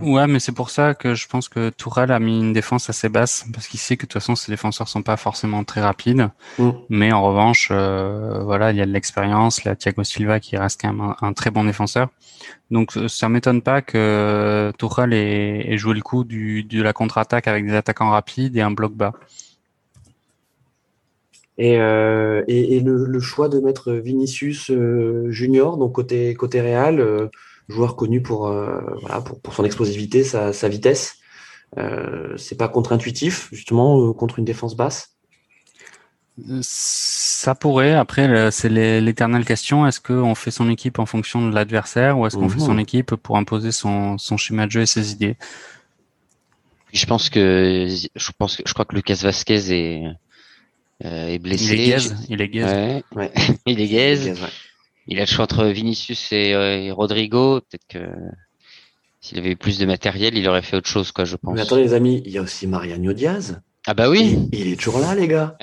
[0.00, 3.08] Ouais, mais c'est pour ça que je pense que Tourelle a mis une défense assez
[3.08, 6.28] basse parce qu'il sait que de toute façon ses défenseurs sont pas forcément très rapides.
[6.58, 6.70] Mm.
[6.90, 9.64] Mais en revanche, euh, voilà, il y a de l'expérience.
[9.64, 12.08] Là, Thiago Silva qui reste quand même un, très bon défenseur.
[12.70, 17.66] Donc ça m'étonne pas que Tourelle ait, joué le coup du, de la contre-attaque avec
[17.66, 19.12] des attaquants rapides et un bloc bas.
[21.56, 27.30] Et, euh, et, le, choix de mettre Vinicius euh, Junior, donc côté côté Real
[27.68, 31.16] joueur connu pour, euh, voilà, pour, pour, son explosivité, sa, sa vitesse.
[31.78, 35.12] Euh, c'est pas contre-intuitif, justement, euh, contre une défense basse
[36.60, 37.94] ça pourrait.
[37.94, 39.86] Après, c'est l'éternelle question.
[39.86, 43.14] Est-ce qu'on fait son équipe en fonction de l'adversaire ou est-ce qu'on fait son équipe
[43.14, 45.38] pour imposer son, son schéma de jeu et ses idées?
[46.92, 50.04] Je pense que je pense que je crois que Lucas Vasquez est
[51.00, 51.64] est blessé.
[51.74, 52.16] Il est gaze.
[52.28, 53.02] Il est gaze.
[53.14, 53.32] Ouais.
[53.64, 54.26] il est gaze.
[54.26, 54.34] Il
[55.14, 57.60] a le choix entre Vinicius et, Rodrigo.
[57.60, 58.10] Peut-être que
[59.20, 61.54] s'il avait eu plus de matériel, il aurait fait autre chose, quoi, je pense.
[61.54, 63.60] Mais attendez, les amis, il y a aussi Mariano Diaz.
[63.86, 64.48] Ah bah oui.
[64.52, 65.56] Il, est toujours là, les gars.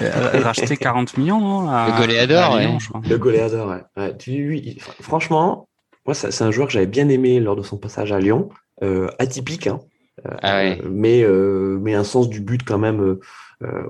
[0.00, 2.68] Racheté 40 millions, non Le goléador, ouais.
[3.08, 4.16] Le goléador, ouais.
[4.18, 5.68] Tu, franchement,
[6.06, 8.48] moi, c'est un joueur que j'avais bien aimé lors de son passage à Lyon.
[8.82, 9.80] Euh, atypique, hein.
[10.26, 10.80] Euh, ah ouais.
[10.88, 13.18] mais, euh, mais un sens du but quand même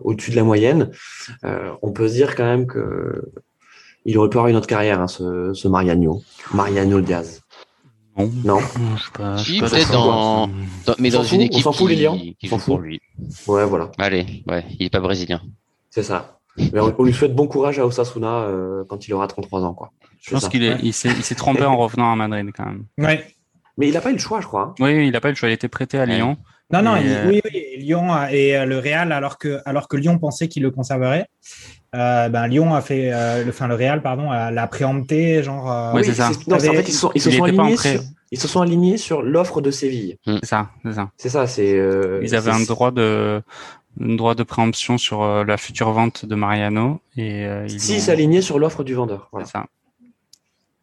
[0.02, 0.90] au-dessus de la moyenne.
[1.82, 3.22] on peut se dire quand même que
[4.04, 6.22] il aurait pu avoir une autre carrière, hein, ce, ce Mariano.
[6.52, 7.42] Mariano Diaz.
[8.16, 8.30] Non.
[8.44, 8.60] Non.
[8.96, 9.38] Je sais pas.
[9.38, 10.50] Si, peut-être dans,
[10.98, 13.00] mais dans une équipe on s'en fout, qui, qui joue pour lui.
[13.46, 13.90] Ouais, voilà.
[13.98, 15.40] Allez, ouais, il est pas brésilien.
[15.90, 16.38] C'est ça.
[16.72, 19.92] Mais on, lui souhaite bon courage à Osasuna euh, quand il aura 33 ans, quoi.
[20.20, 22.84] Je pense qu'il est, il s'est, il s'est trompé en revenant à Madrid quand même.
[22.98, 23.24] Ouais.
[23.76, 24.74] Mais il n'a pas eu le choix, je crois.
[24.80, 25.48] Oui, il n'a pas eu le choix.
[25.48, 26.36] Il était prêté à Lyon.
[26.70, 30.18] Non, non, euh, oui, oui, Lyon et euh, le Real, alors que, alors que Lyon
[30.18, 31.26] pensait qu'il le conserverait,
[31.94, 35.72] euh, ben, Lyon a fait, euh, le, enfin le Real pardon, l'a préempté, genre.
[35.72, 36.28] Euh, oui, c'est ça.
[36.28, 38.00] en fait, ils, sont, ils se sont alignés sur,
[38.30, 40.18] ils se sont alignés sur l'offre de Séville.
[40.26, 41.10] C'est ça, c'est ça.
[41.16, 41.80] C'est ça, c'est.
[42.22, 43.40] ils avaient un droit de,
[44.00, 47.46] un droit de préemption sur la future vente de Mariano et.
[47.68, 49.28] ils si, s'alignaient sur l'offre du vendeur.
[49.32, 49.46] Voilà.
[49.46, 49.66] C'est ça.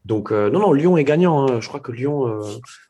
[0.06, 1.48] Donc non, non, Lyon est gagnant.
[1.48, 1.60] Hein.
[1.62, 2.40] Je crois que Lyon.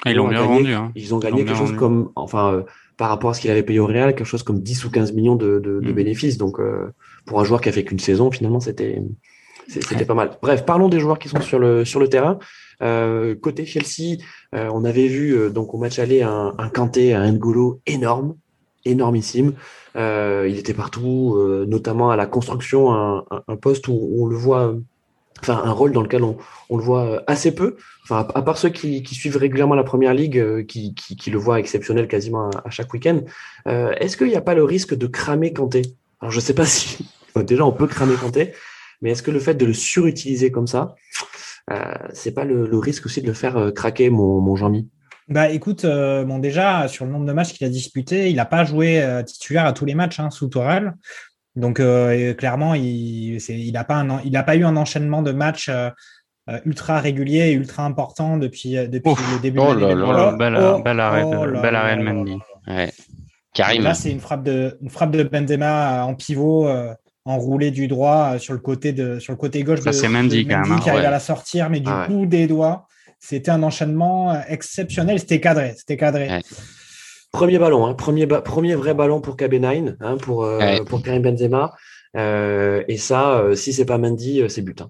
[0.05, 0.73] ils l'ont bien vendu.
[0.73, 0.93] Hein.
[0.95, 2.63] Ils ont gagné quelque chose comme, enfin,
[2.97, 5.13] par rapport à ce qu'il avait payé au Real, quelque chose comme 10 ou 15
[5.13, 5.95] millions de, de, de mm.
[5.95, 6.37] bénéfices.
[6.37, 6.59] Donc
[7.25, 9.01] pour un joueur qui a fait qu'une saison, finalement, c'était
[9.67, 10.37] c'était pas mal.
[10.41, 12.39] Bref, parlons des joueurs qui sont sur le sur le terrain.
[12.81, 14.17] Euh, côté Chelsea,
[14.53, 18.35] euh, on avait vu euh, donc au match aller un, un Kanté, un N'Golo énorme,
[18.83, 19.53] énormissime.
[19.95, 24.75] Euh, il était partout, notamment à la construction, un, un, poste où, on le voit,
[25.41, 26.37] enfin un rôle dans lequel on,
[26.69, 27.77] on le voit assez peu.
[28.07, 32.07] Enfin, à, part ceux qui, suivent régulièrement la première ligue, qui, qui, le voient exceptionnel
[32.07, 33.21] quasiment à, chaque week-end.
[33.65, 35.81] Est-ce qu'il n'y a pas le risque de cramer Kanté?
[36.21, 37.05] Alors je sais pas si
[37.43, 38.53] déjà, on peut cramer Kanté,
[39.01, 40.95] mais est-ce que le fait de le surutiliser comme ça,
[41.71, 44.87] euh, c'est pas le, risque aussi de le faire euh, craquer, mon, Jean-Mi?
[45.27, 48.45] Bah écoute, euh, bon déjà sur le nombre de matchs qu'il a disputé, il n'a
[48.45, 50.95] pas joué titulaire à tous les matchs hein, sous Toral.
[51.55, 51.81] Donc
[52.37, 55.71] clairement, il n'a pas eu un enchaînement de matchs
[56.65, 60.01] ultra régulier et ultra important depuis, depuis le début oh de l'année.
[60.05, 61.23] Oh là là, belle, arrêt,
[61.97, 62.37] de Mendy.
[63.53, 63.83] Karim.
[63.83, 66.67] Là, c'est une frappe de, une frappe de Benzema en pivot
[67.25, 70.47] enroulé du droit euh, sur le côté, de, sur le côté gauche de, c'est Mendy,
[70.47, 72.87] quand même, hein, qui arrive à la sortir, mais du ah bout des doigts.
[73.19, 75.19] C'était un enchaînement euh, exceptionnel.
[75.19, 75.73] C'était cadré.
[75.75, 76.29] C'était cadré.
[77.31, 81.73] Premier ballon, hein, premier, premier vrai ballon pour KB9, hein, pour, euh, pour Karim Benzema.
[82.15, 84.89] et ça, si c'est pas Mendy, c'est butin.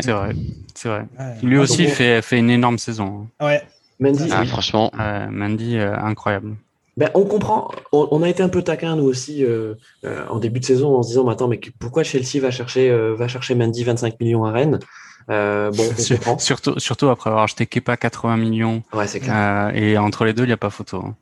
[0.00, 0.34] C'est vrai,
[0.74, 1.06] c'est vrai.
[1.42, 3.28] Lui aussi fait, fait une énorme saison.
[3.40, 3.62] Ouais.
[4.00, 4.92] Mendy, ah, franchement.
[5.30, 6.56] Mendy, incroyable.
[6.98, 10.58] Ben, on comprend, on, a été un peu taquin nous aussi euh, euh, en début
[10.58, 13.54] de saison en se disant mais attends mais pourquoi Chelsea va chercher euh, va chercher
[13.54, 14.80] Mendy 25 millions à Rennes?
[15.28, 15.72] Bon,
[16.38, 18.82] surtout surtout après avoir acheté Kepa 80 millions.
[18.92, 19.70] Ouais, c'est clair.
[19.76, 20.96] et entre les deux il n'y a pas photo.
[20.96, 21.14] Hein.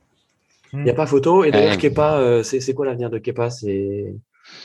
[0.73, 3.51] Il n'y a pas photo et d'ailleurs Kepa c'est quoi l'avenir de Kepa?
[3.51, 4.15] C'est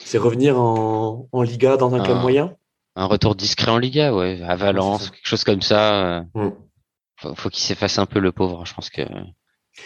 [0.06, 2.54] c'est revenir en, en Liga dans un club moyen?
[2.94, 6.24] Un retour discret en Liga ouais à Valence quelque chose comme ça.
[6.34, 6.50] Mm.
[7.16, 9.02] Faut, faut qu'il s'efface un peu le pauvre je pense que.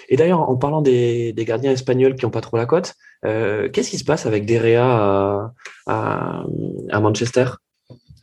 [0.09, 3.91] Et d'ailleurs, en parlant des, gardiens espagnols qui n'ont pas trop la cote, euh, qu'est-ce
[3.91, 5.53] qui se passe avec Derea
[5.87, 6.45] à,
[6.91, 7.47] à, Manchester?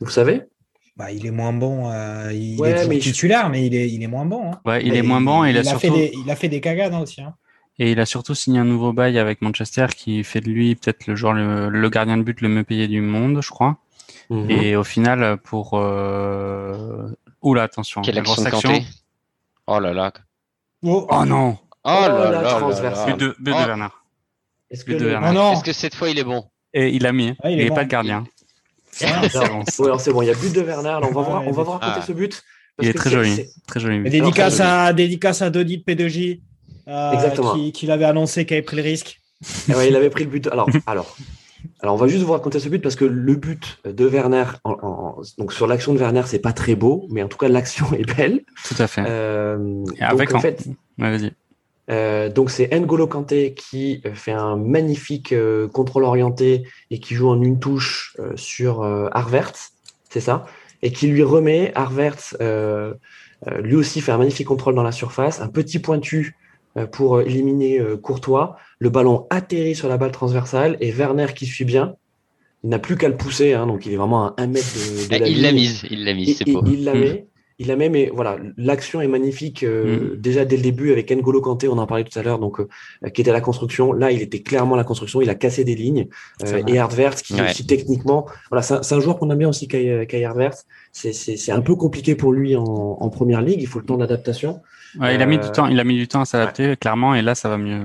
[0.00, 0.42] Vous savez?
[0.96, 1.90] Bah, il est moins bon.
[1.90, 4.52] Euh, il est titulaire, mais il est, il est moins bon.
[4.52, 4.60] Hein.
[4.64, 5.44] Ouais, il est moins bon.
[5.44, 5.80] Il, il, a, surtout...
[5.80, 7.20] fait des, il a fait des cagades aussi.
[7.20, 7.34] Hein.
[7.78, 11.08] Et il a surtout signé un nouveau bail avec Manchester qui fait de lui peut-être
[11.08, 13.78] le joueur, le, gardien de but le mieux payé du monde, je crois.
[14.30, 14.50] Mhm.
[14.50, 15.72] Et au final, pour.
[15.74, 17.08] Euh...
[17.42, 18.02] Oula, attention.
[18.02, 18.82] Quelle action, action.
[19.66, 20.12] Oh là là.
[20.82, 23.60] Oh, oh non Oh, là là, But de, but oh.
[23.60, 24.04] de Bernard.
[24.70, 26.44] Est-ce que, Est que cette fois il est bon?
[26.72, 28.24] Et il a mis, ah, il n'est pas de gardien.
[28.90, 29.08] C'est
[29.48, 29.98] bon.
[29.98, 30.98] c'est bon, il y a but de Werner.
[31.02, 32.00] on va voir, on va voir ah.
[32.00, 32.44] ce but.
[32.80, 33.44] Il est très joli.
[33.66, 34.08] Très joli.
[34.08, 36.40] dédicace, à, dédicace à Denis de P2J.
[36.86, 39.20] Euh, qui, l'avait annoncé qu'il avait pris le risque.
[39.68, 40.46] ouais, il avait pris le but.
[40.46, 41.16] Alors, alors,
[41.80, 44.44] alors, on va juste vous raconter ce but parce que le but de Werner,
[45.38, 48.16] donc sur l'action de Werner, c'est pas très beau, mais en tout cas l'action est
[48.16, 48.40] belle.
[48.64, 49.04] Tout à fait.
[49.06, 50.66] Euh, avec en fait,
[51.90, 57.28] euh, donc c'est N'Golo Kanté qui fait un magnifique euh, contrôle orienté et qui joue
[57.28, 58.82] en une touche euh, sur
[59.12, 59.52] Arvert,
[60.08, 60.46] c'est ça,
[60.82, 62.36] et qui lui remet Arvert.
[63.62, 66.36] lui aussi fait un magnifique contrôle dans la surface, un petit pointu
[66.92, 68.56] pour éliminer Courtois.
[68.78, 71.96] Le ballon atterrit sur la balle transversale et Werner qui suit bien.
[72.64, 75.18] Il n'a plus qu'à le pousser, hein, donc il est vraiment à un mètre de,
[75.18, 76.62] la Il l'a mise, il l'a mise, c'est beau.
[76.66, 77.26] Il la met.
[77.60, 80.16] Il a même, voilà, l'action est magnifique euh, mm.
[80.16, 82.66] déjà dès le début avec N'Golo Kanté, on en parlait tout à l'heure, donc euh,
[83.10, 83.92] qui était à la construction.
[83.92, 86.08] Là, il était clairement à la construction, il a cassé des lignes.
[86.44, 90.04] Euh, et Hardvert, qui aussi techniquement, voilà, c'est un, joueur qu'on aime bien aussi, Kai,
[90.08, 90.28] Kai
[90.90, 93.60] C'est un peu compliqué pour lui en, en, première ligue.
[93.60, 94.60] Il faut le temps d'adaptation.
[95.00, 97.22] Ouais, il a mis du temps, il a mis du temps à s'adapter clairement, et
[97.22, 97.82] là, ça va mieux.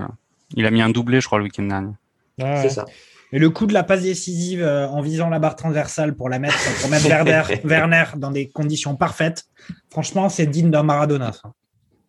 [0.56, 1.94] Il a mis un doublé, je crois, le week-end dernier.
[2.38, 2.86] C'est ça.
[3.32, 6.40] Et le coup de la passe décisive euh, en visant la barre transversale pour la
[6.40, 9.46] mettre, pour mettre Werner, Werner dans des conditions parfaites,
[9.92, 11.32] franchement, c'est digne d'un Maradona.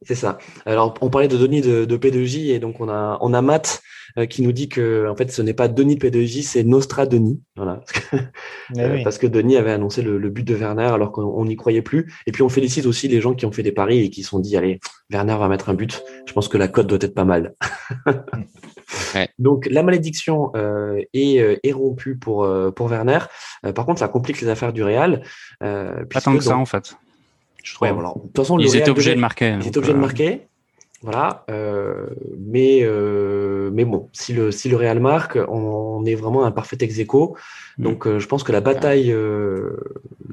[0.02, 0.38] C'est ça.
[0.64, 3.82] Alors, on parlait de Denis de, de P2J et donc on a, on a Matt
[4.18, 7.06] euh, qui nous dit que en fait, ce n'est pas Denis de P2J, c'est Nostra
[7.06, 7.42] Denis.
[7.56, 7.82] Voilà.
[8.76, 11.82] Eh euh, parce que Denis avait annoncé le, but de Werner alors qu'on n'y croyait
[11.82, 12.12] plus.
[12.26, 14.30] Et puis, on félicite aussi les gens qui ont fait des paris et qui se
[14.30, 14.78] sont dit, allez,
[15.10, 16.04] Werner va mettre un but.
[16.24, 17.54] Je pense que la cote doit être pas mal.
[19.40, 23.18] Donc la malédiction euh, est, est, rompue pour, pour Werner.
[23.74, 25.22] par contre, ça complique les affaires du Real.
[25.58, 26.94] Pas tant que ça en fait.
[27.62, 27.88] Je trouve.
[27.88, 29.57] de toute façon, ils étaient obligés de marquer.
[29.61, 30.46] Ils étaient obligés de marquer.
[31.03, 31.46] Voilà,
[32.38, 32.87] mais
[33.73, 37.37] mais bon, si le si le Real marque, on, est vraiment un parfait ex -aequo.
[37.79, 37.83] Mm.
[37.83, 39.14] Donc, je pense que la bataille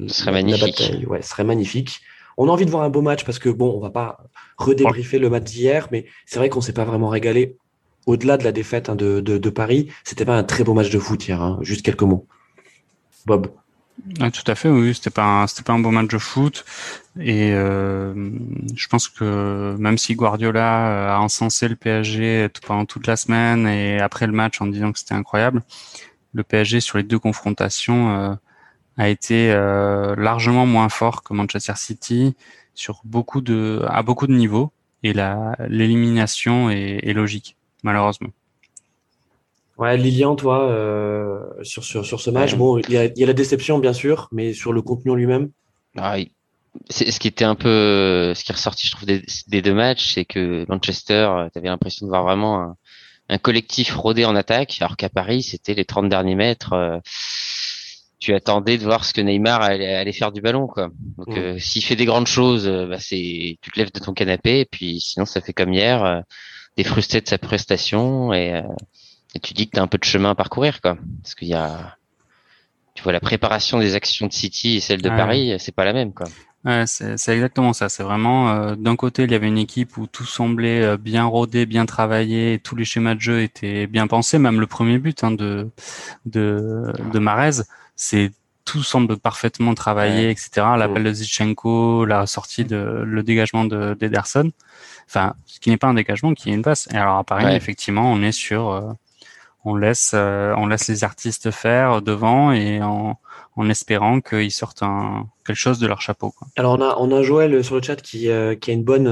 [0.08, 0.94] serait magnifique.
[1.08, 2.02] ouais, serait magnifique.
[2.40, 4.20] On a envie de voir un beau match parce que bon, on va pas
[4.58, 7.58] redébriefer le match d'hier, mais c'est vrai qu'on s'est pas vraiment régalé
[8.08, 10.98] au-delà de la défaite hein, de, de, Paris, c'était pas un très beau match de
[10.98, 11.42] foot hier.
[11.42, 11.60] Hein.
[11.62, 12.26] Juste quelques mots.
[13.26, 13.48] Bob.
[14.18, 16.64] tout à fait, oui, c'était pas c'était pas un beau match de foot
[17.20, 18.14] et euh,
[18.76, 23.68] je pense que même si Guardiola euh, a encensé le PSG pendant toute la semaine
[23.68, 25.64] et après le match en disant que c'était incroyable,
[26.34, 28.36] le PSG sur les deux confrontations euh,
[28.98, 29.54] a été
[30.18, 32.36] largement moins fort que Manchester City
[32.74, 34.72] sur beaucoup de à beaucoup de niveaux.
[35.04, 35.14] Et
[35.70, 38.30] l'élimination est logique malheureusement.
[39.78, 43.28] Ouais, Lilian, toi, euh, sur, sur, sur ce match, bon, il y, a, y, a,
[43.28, 45.52] la déception, bien sûr, mais sur le contenu en lui-même.
[45.96, 46.18] Ah,
[46.90, 49.74] c'est Ce qui était un peu, ce qui est ressorti, je trouve, des, des deux
[49.74, 52.76] matchs, c'est que Manchester, euh, tu avais l'impression de voir vraiment un,
[53.30, 56.74] un, collectif rodé en attaque, alors qu'à Paris, c'était les 30 derniers mètres.
[56.74, 57.00] Euh,
[58.20, 60.90] tu attendais de voir ce que Neymar allait, faire du ballon, quoi.
[61.18, 61.60] Donc, mmh.
[61.60, 65.00] s'il fait des grandes choses, bah, c'est, tu te lèves de ton canapé, et puis
[65.00, 66.24] sinon, ça fait comme hier
[66.78, 68.62] t'es frustré de sa prestation et, euh,
[69.36, 70.96] et tu dis que tu as un peu de chemin à parcourir, quoi.
[71.24, 71.98] Parce qu'il y a,
[72.94, 75.94] tu vois, la préparation des actions de City et celle de Paris, c'est pas la
[75.94, 76.28] même, quoi.
[76.68, 77.88] Ouais, c'est exactement ça.
[77.88, 81.24] C'est vraiment euh, d'un côté, il y avait une équipe où tout semblait euh, bien
[81.24, 84.38] rodé, bien travaillé, et tous les schémas de jeu étaient bien pensés.
[84.38, 85.70] Même le premier but hein, de
[86.26, 87.64] de de Marez,
[87.96, 88.32] c'est
[88.66, 90.50] tout semble parfaitement travaillé, etc.
[90.78, 94.52] L'appel de Zichenko, la sortie de le dégagement de d'Ederson.
[95.08, 96.90] Enfin, ce qui n'est pas un dégagement, qui est une passe.
[96.94, 98.92] Et alors à Paris, effectivement, on est sur, euh,
[99.68, 103.20] on laisse, euh, on laisse les artistes faire devant et en,
[103.56, 106.32] en espérant qu'ils sortent un, quelque chose de leur chapeau.
[106.32, 106.48] Quoi.
[106.56, 109.08] Alors on a, on a Joël sur le chat qui, euh, qui a une bonne,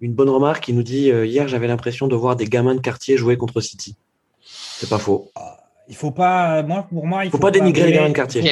[0.00, 0.64] une bonne remarque.
[0.64, 3.96] qui nous dit hier j'avais l'impression de voir des gamins de quartier jouer contre City.
[4.42, 5.30] C'est pas faux.
[5.90, 8.42] Il faut pas, moi, pour moi, il faut, faut pas dénigrer les quartier.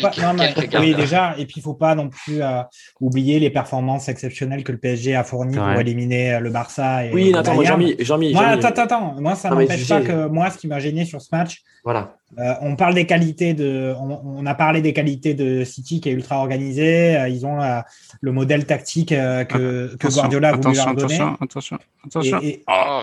[0.81, 2.63] oui, déjà, et puis il faut pas non plus euh,
[3.01, 7.07] oublier les performances exceptionnelles que le PSG a fournies pour éliminer euh, le Barça.
[7.07, 8.35] Et oui, attends, Jean-Mi, Jean-Mi.
[8.37, 11.63] Attends, attends, moi, ça m'empêche pas que moi, ce qui m'a gêné sur ce match,
[11.85, 12.18] voilà.
[12.37, 16.13] Euh, on parle des qualités de, on, a parlé des qualités de City qui est
[16.13, 17.17] ultra organisé.
[17.17, 17.81] Euh, ils ont euh,
[18.21, 21.15] le modèle tactique que, que, Guardiola a voulu leur donner.
[21.15, 22.41] Attention, attention, attention.
[22.43, 23.01] Et, oh,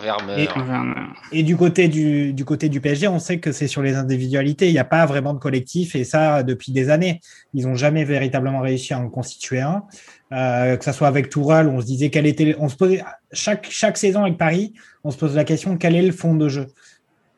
[1.32, 4.68] et, du côté du, du côté du PSG, on sait que c'est sur les individualités.
[4.68, 7.20] Il n'y a pas vraiment de collectif et ça depuis des années.
[7.56, 9.86] Ils n'ont jamais véritablement réussi à en constituer un.
[10.30, 13.98] que ça soit avec Tourelle, on se disait quel était, on se posait chaque chaque
[13.98, 16.68] saison avec Paris, on se pose la question quel est le fond de jeu?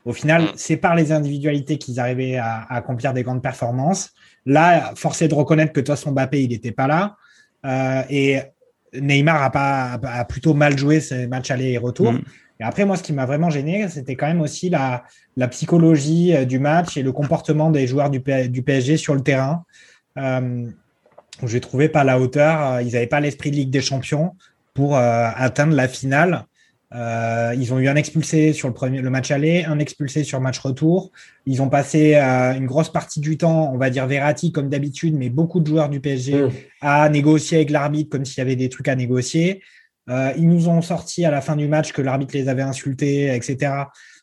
[0.07, 0.51] Au final, mm.
[0.55, 4.13] c'est par les individualités qu'ils arrivaient à, accomplir des grandes performances.
[4.45, 7.17] Là, forcé de reconnaître que toi, son Mbappé, il n'était pas là.
[7.65, 8.39] Euh, et
[8.93, 12.13] Neymar a, pas, a plutôt mal joué ces matchs aller et retour.
[12.13, 12.21] Mm.
[12.61, 15.03] Et après, moi, ce qui m'a vraiment gêné, c'était quand même aussi la,
[15.35, 19.21] la, psychologie euh, du match et le comportement des joueurs du, du PSG sur le
[19.21, 19.65] terrain.
[20.17, 20.69] Euh,
[21.43, 22.79] j'ai trouvé pas à la hauteur.
[22.79, 24.35] Ils n'avaient pas l'esprit de Ligue des Champions
[24.73, 26.45] pour atteindre la finale.
[26.95, 30.37] Euh, ils ont eu un expulsé sur le, premier, le match aller, un expulsé sur
[30.37, 31.11] le match retour.
[31.45, 35.15] Ils ont passé euh, une grosse partie du temps, on va dire Verratti comme d'habitude,
[35.15, 36.51] mais beaucoup de joueurs du PSG mm.
[36.81, 39.61] à négocier avec l'arbitre comme s'il y avait des trucs à négocier.
[40.09, 43.35] Euh, ils nous ont sorti à la fin du match que l'arbitre les avait insultés,
[43.35, 43.73] etc.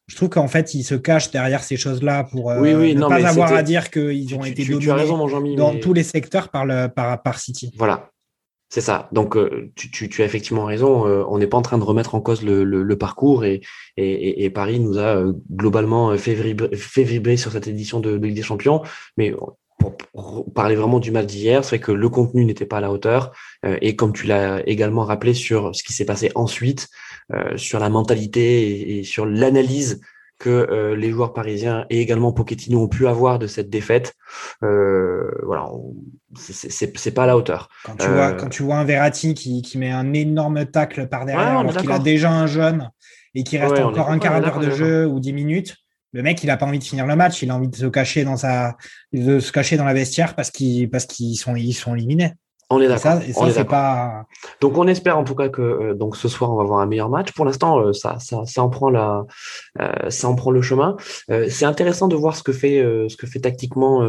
[0.06, 3.62] Je trouve qu'en fait, ils se cachent derrière ces choses-là pour ne pas avoir à
[3.62, 7.72] dire qu'ils ont été dominés dans tous les secteurs par, le, par, par City.
[7.76, 8.10] Voilà,
[8.74, 9.08] c'est ça.
[9.12, 11.06] Donc, euh, tu, as effectivement raison.
[11.06, 13.60] Euh, on n'est pas en train de remettre en cause le, parcours et,
[14.52, 18.82] Paris nous a euh, globalement fait vibrer, sur cette édition de, Ligue des Champions.
[19.16, 19.32] Mais
[19.78, 23.30] pour, parler vraiment du match d'hier, c'est que le contenu n'était pas à la hauteur.
[23.62, 26.88] et comme tu l'as également rappelé sur ce qui s'est passé ensuite,
[27.54, 30.00] sur la mentalité et sur l'analyse
[30.44, 34.12] que euh, les joueurs parisiens et également Pochettino ont pu avoir de cette défaite.
[34.62, 35.70] Euh, voilà,
[36.36, 37.70] c'est pas à la hauteur.
[37.82, 41.08] Quand tu, vois, euh, quand tu vois un Verratti qui, qui met un énorme tacle
[41.08, 42.90] par derrière alors qu'il a déjà un jeune
[43.34, 45.76] et qui reste encore un quart d'heure de jeu ou dix minutes,
[46.12, 47.86] le mec, il n'a pas envie de finir le match, il a envie de se
[47.86, 48.76] cacher dans sa,
[49.14, 52.32] de se cacher dans la vestiaire parce qu'ils parce qu'ils sont ils sont éliminés.
[52.70, 53.20] On est d'accord.
[53.52, 54.24] Ça, pas...
[54.60, 56.86] Donc on espère en tout cas que euh, donc ce soir on va avoir un
[56.86, 57.32] meilleur match.
[57.32, 59.24] Pour l'instant, euh, ça, ça, ça en prend la,
[59.80, 60.96] euh, ça en prend le chemin.
[61.28, 64.02] c'est intéressant de voir ce que fait, ce que fait tactiquement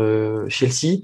[0.48, 1.02] Chelsea.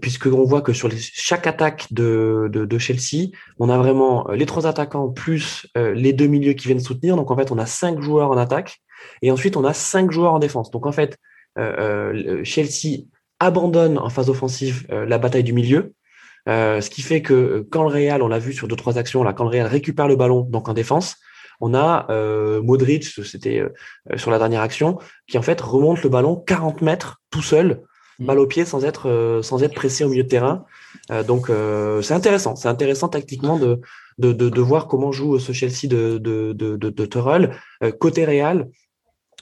[0.00, 4.46] puisque on voit que sur chaque attaque de, de, de, Chelsea, on a vraiment les
[4.46, 7.16] trois attaquants plus les deux milieux qui viennent soutenir.
[7.16, 8.80] Donc en fait, on a cinq joueurs en attaque
[9.22, 10.70] et ensuite on a cinq joueurs en défense.
[10.70, 11.16] Donc en fait,
[12.44, 13.06] Chelsea
[13.40, 15.94] abandonne en phase offensive la bataille du milieu
[16.48, 18.98] euh, ce qui fait que euh, quand le Real, on l'a vu sur deux trois
[18.98, 21.16] actions là, quand le Real récupère le ballon donc en défense,
[21.60, 23.68] on a euh, Modric, c'était euh,
[24.16, 27.82] sur la dernière action, qui en fait remonte le ballon 40 mètres tout seul,
[28.18, 28.26] mmh.
[28.26, 30.64] balle au pied sans être sans être pressé au milieu de terrain.
[31.26, 31.50] donc
[32.02, 33.80] c'est intéressant, c'est intéressant tactiquement de,
[34.18, 38.68] de, de, de voir comment joue ce Chelsea de de de, de, de côté Real,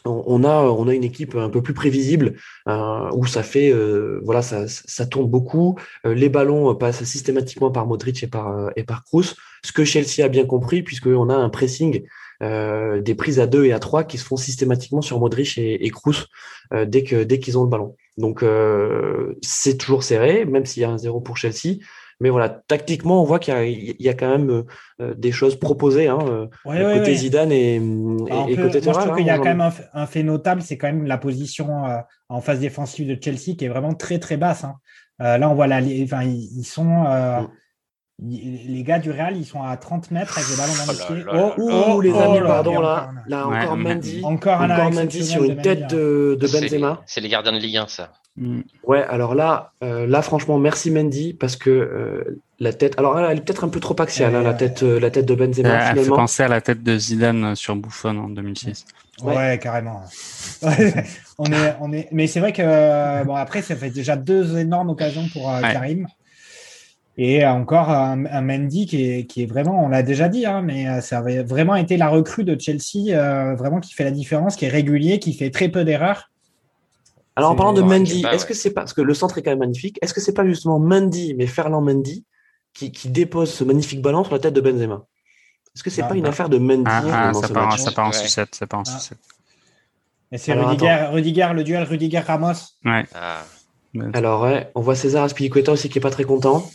[0.05, 2.35] on a on a une équipe un peu plus prévisible
[2.69, 5.77] euh, où ça fait euh, voilà ça, ça tourne beaucoup.
[6.07, 9.35] Euh, les ballons passent systématiquement par Modric et par et par Kroos
[9.65, 12.03] ce que Chelsea a bien compris puisqu'on a un pressing
[12.43, 15.91] des prises à 2 et à 3 qui se font systématiquement sur Modric et, et
[15.91, 16.25] Kroos
[16.87, 17.97] dès que dès qu'ils ont le ballon.
[18.17, 18.43] Donc
[19.43, 21.77] c'est toujours serré même s'il y a un zéro pour Chelsea
[22.21, 23.55] mais voilà, tactiquement, on voit qu'il
[23.99, 24.63] y, a quand même euh,
[25.01, 29.17] euh, des choses proposées hein, euh, côté Zidane et, bah, et, côté Moi, je trouve
[29.17, 31.71] qu'il y a quand même un, fait notable, c'est quand même la position
[32.29, 34.65] en phase défensive de Chelsea qui est vraiment très très basse.
[34.65, 34.77] Hein.
[35.19, 37.05] là, on voit la, enfin, ils, sont.
[38.23, 41.53] Les gars du Real, ils sont à 30 mètres avec le ballon dans les oh,
[41.55, 41.73] pieds.
[41.73, 44.21] Oh, les amis, pardon, là, là encore Mendy.
[44.23, 47.01] Encore, encore Mendy sur une tête de, de Benzema.
[47.07, 48.11] C'est les gardiens de Ligue 1, ça.
[48.37, 48.61] Mm.
[48.85, 52.99] Ouais, alors là, euh, là franchement, merci Mendy parce que euh, la tête.
[52.99, 55.35] Alors elle est peut-être un peu trop axiale, hein, la tête, euh, la tête de
[55.35, 55.91] Benzema.
[55.91, 58.87] elle fait penser à la tête de Zidane sur Buffon en 2006.
[59.23, 60.03] Ouais, carrément.
[61.39, 62.09] on est, on est.
[62.13, 66.07] Mais c'est vrai que bon après, ça fait déjà deux énormes occasions pour Karim.
[67.17, 71.01] Et encore un, Mendy qui est, qui est, vraiment, on l'a déjà dit, hein, mais
[71.03, 73.15] ça avait vraiment été la recrue de Chelsea,
[73.57, 76.31] vraiment qui fait la différence, qui est régulier, qui fait très peu d'erreurs.
[77.37, 79.51] Alors en parlant de Mendy, est-ce que c'est pas parce que le centre est quand
[79.51, 82.25] même magnifique, est-ce que c'est pas justement Mendy, mais Ferland Mendy,
[82.75, 85.05] qui, dépose ce magnifique ballon sur la tête de Benzema?
[85.75, 86.31] Est-ce que c'est ah, pas une bah.
[86.31, 89.19] affaire de Mendy ah, ah, ça, part, ça part en sucette, ça part en sucette.
[90.33, 92.77] Mais c'est Rudiger, le duel Rudiger-Ramos.
[92.85, 93.05] Ouais.
[94.13, 96.69] Alors ouais, on voit César Aspilicueta aussi qui est pas très content.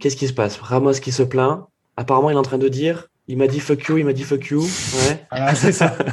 [0.00, 0.58] Qu'est-ce qui se passe?
[0.58, 1.66] Ramos qui se plaint.
[1.96, 4.22] Apparemment, il est en train de dire il m'a dit fuck you, il m'a dit
[4.22, 4.60] fuck you.
[4.62, 5.26] Ouais.
[5.30, 5.96] Ah, c'est ça.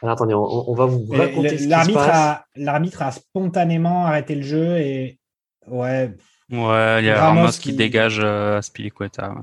[0.00, 2.38] Alors, attendez, on, va vous raconter ce qui se passe.
[2.54, 5.18] L'arbitre a spontanément arrêté le jeu et
[5.66, 6.14] ouais.
[6.50, 9.34] Ouais, il y a Ramos, qui, dégage euh, Spilicueta.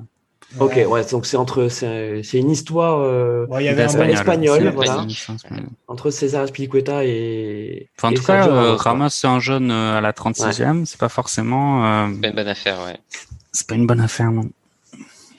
[0.59, 3.45] Ok, ouais, donc c'est entre c'est une histoire euh,
[4.07, 5.05] espagnole, voilà,
[5.87, 7.89] entre César Spilicueta et.
[7.97, 11.09] Enfin, en tout cas, euh, Ramos c'est un jeune euh, à la 36e, c'est pas
[11.09, 11.85] forcément.
[11.85, 12.97] Euh, pas une bonne affaire, ouais.
[13.51, 14.49] C'est pas une bonne affaire, non.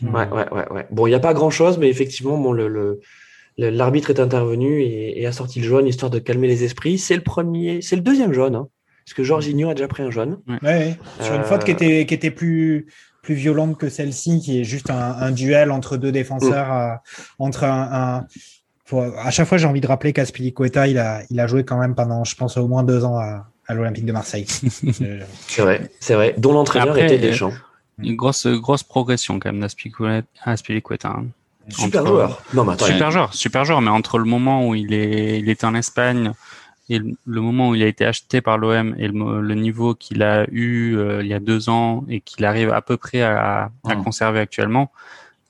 [0.02, 0.86] Ouais, ouais, ouais, ouais.
[0.90, 3.00] Bon, il n'y a pas grand chose, mais effectivement, bon, le, le
[3.58, 6.98] L'arbitre est intervenu et, a sorti le jaune histoire de calmer les esprits.
[6.98, 8.68] C'est le premier, c'est le deuxième jaune, hein,
[9.06, 10.38] parce que Jorginho a déjà pris un jaune.
[10.62, 12.86] Ouais, sur une faute qui était, qui était plus,
[13.26, 16.92] plus violente que celle-ci, qui est juste un, duel entre deux défenseurs, mm.
[16.92, 16.94] euh,
[17.40, 18.24] entre un,
[19.18, 21.96] à chaque fois, j'ai envie de rappeler qu'Aspilicueta, il a, il a joué quand même
[21.96, 24.46] pendant, je pense, au moins deux ans à, l'Olympique de Marseille.
[25.48, 26.34] c'est vrai, c'est vrai.
[26.38, 27.52] Dont l'entraîneur était Deschamps.
[27.98, 31.08] Une grosse, grosse progression quand même d'Aspilicueta.
[31.08, 31.26] Hein.
[31.68, 32.42] Super joueur.
[32.54, 33.80] Non, mais super joueur, super joueur.
[33.80, 36.30] Mais entre le moment où il est, il était en Espagne,
[36.88, 40.46] et le, moment où il a été acheté par l'OM et le, niveau qu'il a
[40.50, 43.94] eu euh, il y a deux ans et qu'il arrive à peu près à, à
[43.94, 44.04] mmh.
[44.04, 44.92] conserver actuellement,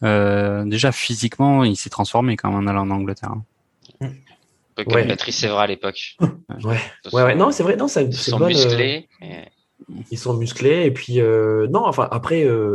[0.02, 3.34] euh, déjà physiquement, il s'est transformé quand même en allant en Angleterre.
[4.00, 5.06] Peu comme ouais.
[5.06, 6.16] Patrice Evra à l'époque.
[6.64, 6.78] ouais.
[7.12, 9.08] ouais, ouais, non, c'est vrai, non, c'est Ils sont musclés.
[10.10, 12.72] Ils sont musclés et puis euh, non, enfin après, euh,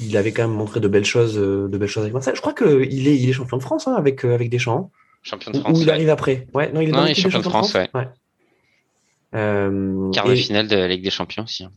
[0.00, 2.34] il avait quand même montré de belles choses, de belles choses avec Marseille.
[2.36, 4.90] Je crois qu'il est, il est champion de France hein, avec avec Deschamps.
[5.26, 5.78] Champion de France.
[5.78, 6.46] Ou il arrive après.
[6.54, 7.88] Ouais, non, il est, non, il est champion de France, ouais.
[7.94, 8.08] ouais.
[9.34, 11.64] Euh, Quart de finale de la Ligue des Champions aussi.
[11.64, 11.72] Hein,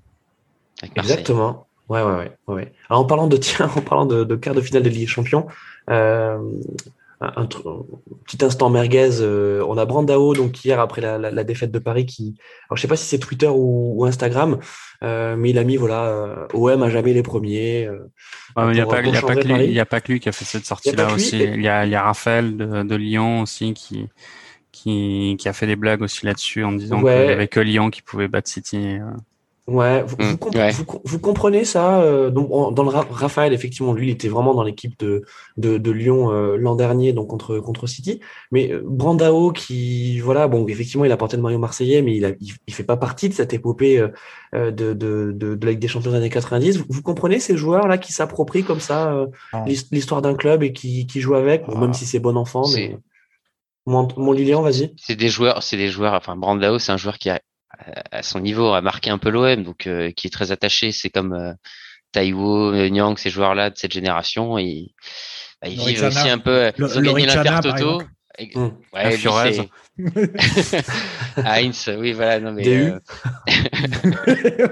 [0.96, 1.66] Exactement.
[1.90, 2.74] Ouais, ouais, ouais, ouais.
[2.90, 5.08] Alors, en parlant de tiens, en parlant de, de quart de finale de Ligue des
[5.08, 5.48] Champions,
[5.90, 6.38] euh,
[7.22, 9.22] un, petit instant merguez.
[9.22, 12.36] Euh, on a Brandao donc hier après la, la, la, défaite de Paris qui,
[12.70, 14.60] alors je sais pas si c'est Twitter ou, ou Instagram,
[15.04, 17.86] euh, mais il a mis voilà euh, OM à jamais les premiers.
[17.86, 18.10] Euh,
[18.58, 20.30] il n'y a, pas, y a, pas que lui, y a pas que lui qui
[20.30, 21.40] a fait cette sortie là aussi.
[21.40, 24.08] Il y a, il y a Raphaël de, de, Lyon aussi qui
[24.72, 27.90] qui qui a fait des blagues aussi là-dessus en disant qu'il n'y avait que Lyon
[27.90, 28.98] qui pouvait battre City.
[29.70, 34.10] Ouais, vous, vous, mmh, vous, comprenez ça euh, donc, Dans le Raphaël, effectivement, lui, il
[34.10, 35.24] était vraiment dans l'équipe de,
[35.58, 38.20] de, de, Lyon euh, l'an dernier, donc contre, contre City.
[38.52, 42.26] Mais euh, Brandao, qui, voilà, bon, effectivement, il a porté le maillot marseillais, mais il,
[42.26, 44.04] a, il, fait pas partie de cette épopée
[44.54, 46.86] de, de, de, de, la Ligue des Champions des années 90.
[46.90, 49.28] Vous, comprenez ces joueurs-là qui s'approprient comme ça
[49.66, 52.98] l'histoire d'un club et qui, qui jouent avec, bon, même si c'est bon enfant, mais.
[53.86, 54.94] Mon, mon Lilian, vas-y.
[54.98, 56.14] C'est des joueurs, c'est des joueurs.
[56.14, 57.40] Enfin, Brandao, c'est un joueur qui a
[58.12, 60.92] à son niveau a marqué un peu l'OM, donc euh, qui est très attaché.
[60.92, 61.54] C'est comme euh,
[62.12, 64.58] Taiwo, Nyang, ces joueurs-là de cette génération.
[64.58, 64.94] Et,
[65.62, 66.72] bah, ils vivent aussi un peu.
[66.78, 68.02] Ils ont gagné l'Intertoto.
[68.56, 68.68] Mmh.
[68.94, 69.70] Ouais, Fiorez.
[71.38, 72.40] Heinz, oui, voilà.
[72.40, 73.00] Non, mais, euh...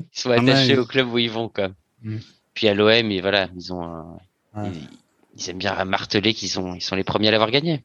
[0.00, 1.68] ils sont attachés au club où ils vont, quoi.
[2.02, 2.16] Mmh.
[2.54, 4.18] Puis à l'OM, et voilà, ils ont.
[4.54, 4.70] Ouais.
[4.72, 4.88] Ils,
[5.38, 7.84] ils, aiment bien marteler qu'ils sont, ils sont les premiers à l'avoir gagné.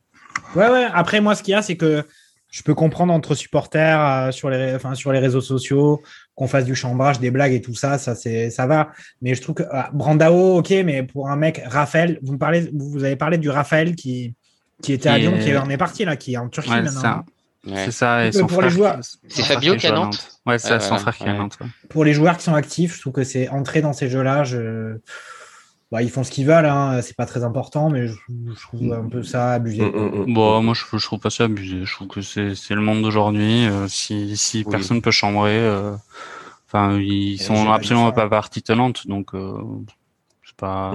[0.56, 0.88] Ouais, ouais.
[0.92, 2.04] Après, moi, ce qu'il y a, c'est que
[2.52, 6.02] je peux comprendre entre supporters euh, sur, les, enfin, sur les réseaux sociaux
[6.36, 8.92] qu'on fasse du chambrage, des blagues et tout ça, ça c'est ça va.
[9.22, 12.70] Mais je trouve que ah, Brandao, ok, mais pour un mec, Raphaël, vous me parlez,
[12.74, 14.36] vous avez parlé du Raphaël qui
[14.82, 17.24] qui était à Lyon, qui en est parti là, qui est en Turquie ouais, maintenant.
[17.64, 18.66] C'est ça, et son pour frère.
[18.66, 19.00] Les joueurs...
[19.28, 20.40] C'est Fabio qui est à Nantes.
[20.48, 21.60] Ouais, c'est son frère qui est à Nantes.
[21.90, 24.44] Pour les joueurs qui sont actifs, je trouve que c'est entrer dans ces jeux-là.
[24.44, 24.98] Je
[25.92, 27.02] bah, ils font ce qu'ils veulent, hein.
[27.02, 28.16] c'est pas très important, mais je,
[28.62, 29.82] trouve un peu ça abusé.
[29.82, 31.84] Mm, mm, mm, bon, moi, je, je trouve pas ça abusé.
[31.84, 33.66] Je trouve que c'est le monde d'aujourd'hui.
[33.66, 34.72] Euh, si si oui.
[34.72, 35.94] personne peut chambrer, euh,
[36.68, 39.62] enfin, ils sont absolument pas partie tenante, donc euh,
[40.46, 40.94] c'est pas.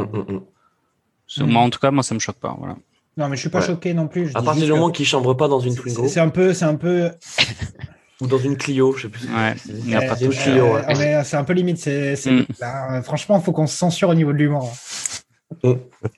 [1.41, 2.55] Moi, en tout cas, moi, ça me choque pas.
[2.59, 2.77] Voilà.
[3.19, 3.67] Non, mais je suis pas ouais.
[3.67, 4.29] choqué non plus.
[4.29, 6.09] Je à partir du moment qu'ils chambrent pas dans une Twingo.
[6.09, 7.11] C'est un peu, c'est un peu.
[8.21, 9.27] Ou dans une Clio, je sais plus.
[9.27, 10.75] Ouais, il n'y a pas de Clio.
[10.75, 11.23] Ouais.
[11.25, 11.79] C'est un peu limite.
[11.79, 12.47] C'est, mm.
[12.61, 14.73] là, franchement, il faut qu'on se censure au niveau de l'humour.
[15.63, 15.73] Mm.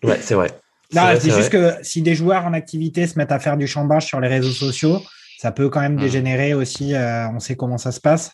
[0.05, 0.51] Ouais, c'est vrai.
[0.95, 4.07] Non, c'est juste que si des joueurs en activité se mettent à faire du chambage
[4.07, 5.03] sur les réseaux sociaux,
[5.39, 6.01] ça peut quand même mm.
[6.01, 6.95] dégénérer aussi.
[6.95, 8.33] Euh, on sait comment ça se passe.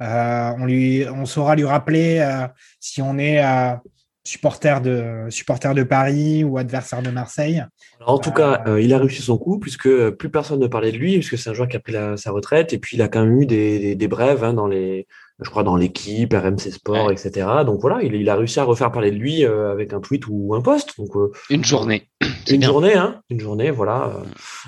[0.00, 2.48] Euh, on, lui, on saura lui rappeler euh,
[2.80, 3.40] si on est
[4.24, 7.64] supporter de, supporter de Paris ou adversaire de Marseille.
[8.00, 10.66] Alors en tout euh, cas, euh, il a réussi son coup puisque plus personne ne
[10.66, 12.96] parlait de lui puisque c'est un joueur qui a pris la, sa retraite et puis
[12.96, 15.06] il a quand même eu des, des, des brèves hein, dans les,
[15.40, 17.12] je crois dans l'équipe, RMC Sport, ouais.
[17.12, 17.46] etc.
[17.66, 20.24] Donc voilà, il, il, a réussi à refaire parler de lui euh, avec un tweet
[20.28, 20.96] ou un post.
[20.98, 22.08] Donc euh, une journée,
[22.48, 22.68] une bien.
[22.68, 24.12] journée, hein, une journée, voilà.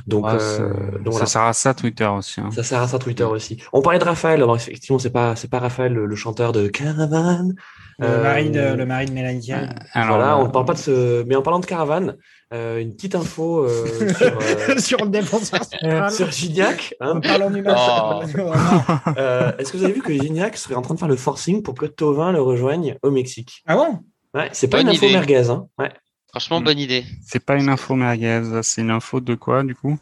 [0.06, 1.26] Donc, ouais, donc ça voilà.
[1.26, 2.40] sert à ça Twitter aussi.
[2.40, 2.50] Hein.
[2.52, 3.62] Ça sert à ça Twitter aussi.
[3.72, 4.42] On parlait de Raphaël.
[4.42, 7.54] Alors effectivement, c'est pas c'est pas Raphaël le, le chanteur de Caravane.
[7.98, 9.52] Le, euh, mari de, le mari de Mélanie.
[9.52, 11.22] Euh, voilà, on ne parle pas de ce.
[11.24, 12.16] Mais en parlant de caravane,
[12.54, 15.60] euh, une petite info euh, sur, euh, sur le défenseur
[16.12, 16.94] sur Gignac.
[17.00, 17.20] Hein.
[17.20, 17.78] Parlons du match.
[17.78, 18.22] Oh.
[19.58, 21.74] Est-ce que vous avez vu que Gignac serait en train de faire le forcing pour
[21.74, 23.62] que Tovin le rejoigne au Mexique?
[23.66, 24.00] Ah bon?
[24.34, 25.14] Ouais, c'est pas une info idée.
[25.14, 25.50] merguez.
[25.50, 25.66] Hein.
[25.78, 25.90] Ouais.
[26.28, 27.04] Franchement, bonne idée.
[27.26, 29.98] C'est pas une info merguez, c'est une info de quoi du coup?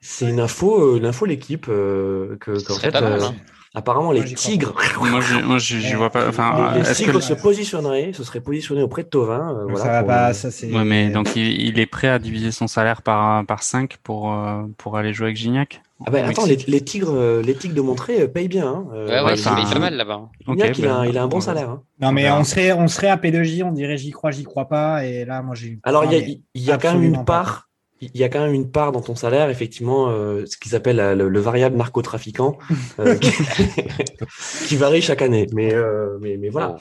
[0.00, 2.90] C'est une info, l'info l'équipe que qu'en fait.
[2.90, 3.34] Pas mal, hein.
[3.74, 4.74] Apparemment, les Tigres.
[5.00, 6.28] moi, je, moi, je, je vois pas.
[6.28, 7.20] Enfin, les Tigres que...
[7.20, 9.54] se positionneraient, ce serait positionné auprès de Tovin.
[9.54, 10.72] Euh, voilà, ça va pas, ça c'est.
[10.72, 14.32] Ouais, mais donc il, il, est prêt à diviser son salaire par par 5 pour
[14.32, 15.82] euh, pour aller jouer avec Gignac?
[16.06, 18.68] Ah bah, attends, les, les, Tigres, euh, les Tigres de Montré payent bien.
[18.68, 18.86] Hein.
[18.92, 20.28] Ouais, ouais, ça paye pas mal là-bas.
[20.46, 21.70] Gignac, okay, il, a, il a un bon salaire.
[21.70, 21.82] Hein.
[22.00, 25.04] Non, mais on serait, on serait à P2J, on dirait j'y crois, j'y crois pas.
[25.04, 25.78] Et là, moi, j'ai.
[25.82, 27.67] Alors, il y a, il y a quand même une part
[28.00, 31.00] il y a quand même une part dans ton salaire, effectivement, euh, ce qu'ils appellent
[31.00, 32.58] euh, le, le, variable narcotrafiquant,
[33.00, 33.32] euh, qui,
[34.68, 35.46] qui, varie chaque année.
[35.52, 35.74] Mais,
[36.20, 36.76] mais, mais voilà.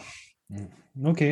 [1.03, 1.23] Ok.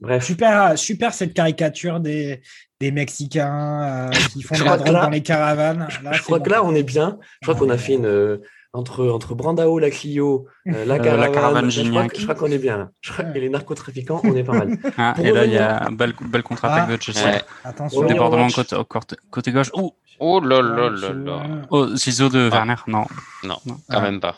[0.00, 0.24] Bref.
[0.24, 2.40] Super, super cette caricature des,
[2.80, 5.88] des Mexicains qui font de la drogue dans les caravanes.
[6.02, 6.44] Là, je crois bon.
[6.44, 7.18] que là, on est bien.
[7.42, 8.40] Je crois qu'on a fait une
[8.72, 12.50] entre, entre Brandao, la Clio, euh, la caravane, la caravane je, crois, je crois qu'on
[12.50, 12.90] est bien là.
[13.00, 14.78] Je crois, et les narcotrafiquants, on est pas mal.
[14.96, 17.24] Ah, et là, il y a un bel, bel contre-attaque ah, de Chelsea.
[17.24, 17.42] Ouais.
[17.64, 18.02] Attention.
[18.04, 19.70] Débordement côté, côté, côté gauche.
[19.74, 19.92] Ouh
[20.22, 21.42] Oh là là là là.
[21.70, 22.56] Oh, ciseau de ah.
[22.56, 23.06] Werner, non.
[23.42, 23.56] Non,
[23.88, 24.36] quand même pas.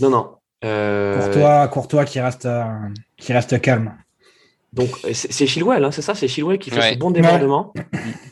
[0.00, 0.34] Non, non.
[0.64, 1.66] Euh...
[1.68, 2.64] Courtois, qui reste, euh,
[3.16, 3.96] qui reste calme.
[4.72, 7.72] Donc c'est Chilwell, hein, c'est ça, c'est Chilwell qui fait ce bon débordement.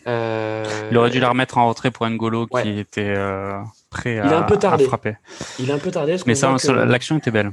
[0.07, 0.64] Euh...
[0.91, 3.59] Il aurait dû la remettre en retrait pour N'Golo qui était euh,
[3.91, 4.84] prêt à, Il a un peu tardé.
[4.84, 5.16] frapper.
[5.59, 6.16] Il a un peu tardé.
[6.26, 7.53] Mais ça, l'action était belle.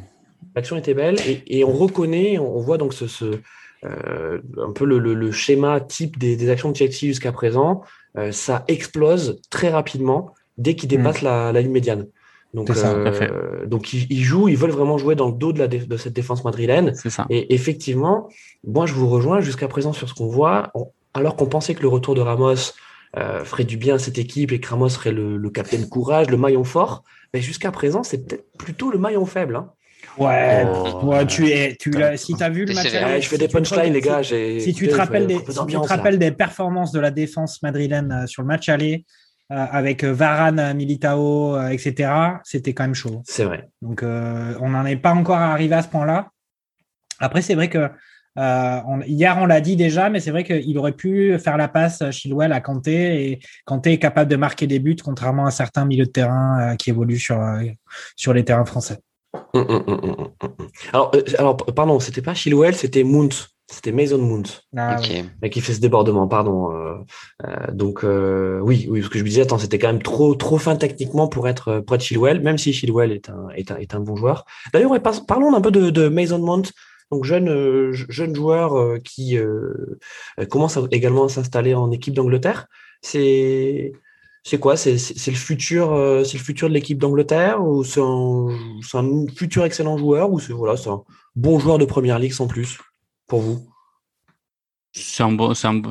[0.55, 3.39] L'action était belle et, et, on reconnaît, on voit donc ce, ce
[3.83, 7.83] euh, un peu le, le, le, schéma type des, des actions de Chelsea jusqu'à présent.
[8.17, 11.25] Euh, ça explose très rapidement dès qu'il dépasse mm.
[11.25, 12.07] la, la ligne médiane.
[12.53, 15.67] Donc, euh, donc ils, ils, jouent, ils veulent vraiment jouer dans le dos de, la
[15.67, 16.95] de cette défense madrilène.
[16.95, 17.25] Ça.
[17.29, 18.29] Et effectivement,
[18.65, 20.71] moi je vous rejoins jusqu'à présent sur ce qu'on voit.
[21.13, 22.73] alors qu'on pensait que le retour de Ramos
[23.17, 26.29] euh, ferait du bien à cette équipe et que Ramos serait le, le capitaine courage,
[26.29, 29.57] le maillon fort, mais jusqu'à présent c'est peut-être plutôt le maillon faible.
[29.57, 29.71] Hein.
[30.17, 33.47] Ouais, oh, ouais, tu es, tu si t'as vu le match, ouais, je fais des
[33.47, 34.23] punchlines, les gars.
[34.23, 38.11] Si, tu te rappelles, des, si tu te rappelles des performances de la défense madrilène
[38.11, 39.05] euh, sur le match aller,
[39.49, 42.11] avec euh, Varane, Militao, etc.,
[42.43, 43.21] c'était quand même chaud.
[43.25, 43.69] C'est vrai.
[43.81, 46.29] Donc, on n'en est pas encore arrivé à ce point-là.
[47.19, 47.89] Après, c'est vrai que
[48.35, 52.03] on, hier, on l'a dit déjà, mais c'est vrai qu'il aurait pu faire la passe
[52.11, 56.05] Chilwell à Kanté et Kanté est capable de marquer des buts, contrairement à certains milieux
[56.05, 57.41] de terrain qui évoluent sur,
[58.15, 58.99] sur les terrains français.
[59.53, 60.31] Hum, hum, hum,
[60.93, 63.49] alors, alors, pardon, c'était pas Chilwell, c'était Mount.
[63.69, 64.43] C'était Mason Mount
[64.77, 66.71] ah, qui fait ce débordement, pardon.
[66.71, 66.95] Euh,
[67.45, 70.35] euh, donc euh, oui, oui, ce que je me disais, attends, c'était quand même trop
[70.35, 73.75] trop fin techniquement pour être pour être Chilwell, même si Chilwell est un est un,
[73.75, 74.45] est un bon joueur.
[74.71, 74.93] D'ailleurs,
[75.27, 76.71] parlons un peu de, de Mason Mount,
[77.11, 79.37] donc jeune jeune joueur qui
[80.49, 82.67] commence également à s'installer en équipe d'Angleterre.
[83.01, 83.91] C'est
[84.43, 84.77] c'est quoi?
[84.77, 88.47] C'est le futur, c'est le futur de l'équipe d'Angleterre ou c'est un,
[88.93, 91.03] un, futur excellent joueur ou c'est voilà, c'est un
[91.35, 92.77] bon joueur de première ligue sans plus?
[93.27, 93.67] Pour vous?
[94.93, 95.37] C'est un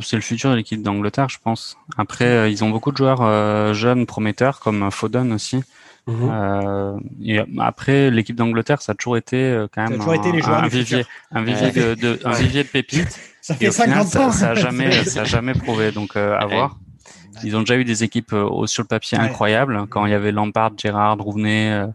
[0.03, 1.76] c'est le futur de l'équipe d'Angleterre, je pense.
[1.97, 5.62] Après, euh, ils ont beaucoup de joueurs euh, jeunes prometteurs comme Foden aussi.
[6.09, 6.30] Mhm.
[6.30, 11.43] euh, et après, l'équipe d'Angleterre, ça a toujours été euh, quand même un, vivier, un
[11.43, 13.18] vivier de, de un vivier de pépites.
[13.41, 14.32] ça fait 50 ans.
[14.32, 15.93] Ça, a jamais, ça a jamais prouvé.
[15.93, 16.78] Donc, à voir.
[17.45, 18.34] Ils ont déjà eu des équipes
[18.66, 21.87] sur le papier incroyables quand il y avait Lampard, Gérard, Rouvenet,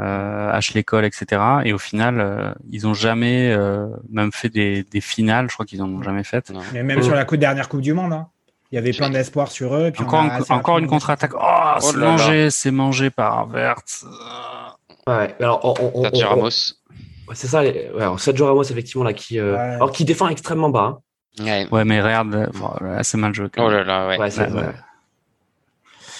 [0.00, 1.42] euh, Ashley Cole, etc.
[1.64, 5.48] Et au final, euh, ils ont jamais euh, même fait des, des, finales.
[5.48, 6.52] Je crois qu'ils en ont jamais fait.
[6.72, 8.28] Mais même sur la coup, dernière Coupe du Monde, hein.
[8.70, 9.90] il y avait plein d'espoir sur eux.
[9.90, 11.32] Puis encore, une, encore une contre-attaque.
[11.34, 13.80] Oh, oh c'est mangé, c'est mangé par Vert.
[15.08, 15.34] Ouais.
[15.40, 16.74] Alors, on, on, on, Ramos.
[17.34, 17.62] C'est ça.
[17.62, 20.80] Ouais, Sergio Ramos, effectivement, là, qui, euh, alors, qui défend extrêmement bas.
[20.80, 20.98] Hein.
[21.40, 21.66] Ouais.
[21.70, 21.84] ouais.
[21.84, 22.50] mais regarde,
[22.96, 23.48] assez mal joué.
[23.58, 24.18] Oh là là, ouais.
[24.18, 24.74] ouais, ouais.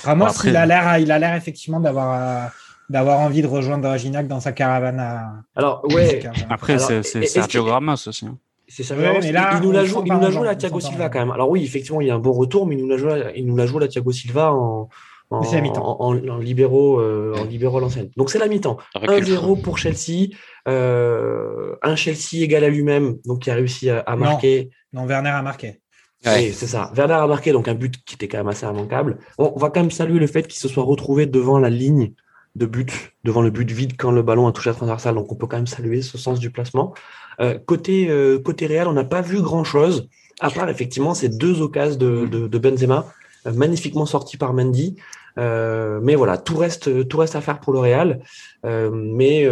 [0.04, 0.48] Ramos, bon, après...
[0.50, 2.50] il a l'air, il a l'air effectivement d'avoir
[2.88, 5.32] d'avoir envie de rejoindre Gignac dans sa caravane à.
[5.56, 6.22] Alors, ouais.
[6.48, 8.26] Après, c'est Sergio Ramos aussi.
[8.26, 8.38] Hein.
[8.66, 9.20] C'est Sergio Ramos.
[9.22, 11.30] il, nous la joue, il nous la joue la Thiago Silva quand même.
[11.30, 13.46] Alors oui, effectivement, il y a un bon retour, mais il nous la joue, il
[13.46, 14.88] nous la joue la Thiago Silva en.
[15.30, 18.10] En, en, en, libéraux, euh, en libéraux l'ancienne.
[18.16, 18.78] Donc c'est la mi-temps.
[18.96, 20.30] 1-0 pour Chelsea,
[20.66, 24.70] euh, un Chelsea égal à lui-même, donc qui a réussi à, à marquer.
[24.92, 25.80] Non, Werner a marqué.
[26.26, 26.90] Oui, c'est ça.
[26.94, 29.18] Werner a marqué donc un but qui était quand même assez immanquable.
[29.38, 32.12] On, on va quand même saluer le fait qu'il se soit retrouvé devant la ligne
[32.56, 35.14] de but devant le but vide quand le ballon a touché la transversale.
[35.14, 36.94] Donc on peut quand même saluer ce sens du placement.
[37.40, 40.08] Euh, côté euh, côté Real, on n'a pas vu grand chose
[40.40, 43.06] à part effectivement ces deux occasions de, de, de Benzema
[43.46, 44.96] euh, magnifiquement sorties par Mendy.
[45.38, 48.20] Euh, mais voilà, tout reste tout reste à faire pour le Real.
[48.66, 49.48] Euh, mais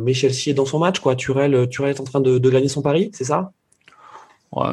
[0.00, 1.14] mais Chelsea est dans son match quoi.
[1.14, 3.52] Turel Turel est en train de, de gagner son pari, c'est ça?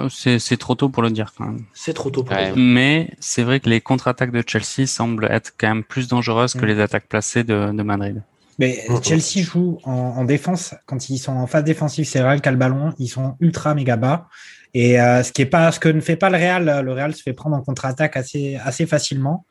[0.10, 1.66] C'est trop tôt pour le dire quand même.
[1.74, 2.54] C'est trop tôt pour le dire.
[2.56, 6.66] Mais c'est vrai que les contre-attaques de Chelsea semblent être quand même plus dangereuses que
[6.66, 6.70] mm.
[6.70, 8.22] les attaques placées de, de Madrid.
[8.60, 9.04] Mais mm, mm.
[9.04, 12.52] Chelsea joue en, en, défense quand ils sont en phase défensive, c'est Real qui a
[12.52, 14.28] le ballon, ils sont ultra méga bas.
[14.74, 17.14] Et euh, ce qui est pas, ce que ne fait pas le Real, le Real
[17.14, 19.46] se fait prendre en contre-attaque assez assez facilement.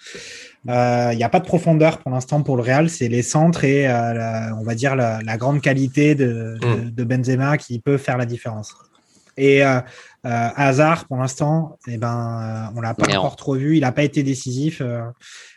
[0.64, 3.64] Il euh, n'y a pas de profondeur pour l'instant pour le Real, c'est les centres
[3.64, 7.80] et euh, la, on va dire la, la grande qualité de, de, de, Benzema qui
[7.80, 8.72] peut faire la différence.
[9.36, 9.80] Et euh,
[10.24, 13.76] euh, Hazard, pour l'instant, eh ben, euh, on l'a pas encore trop vu.
[13.76, 14.80] Il n'a pas été décisif.
[14.80, 15.02] Euh,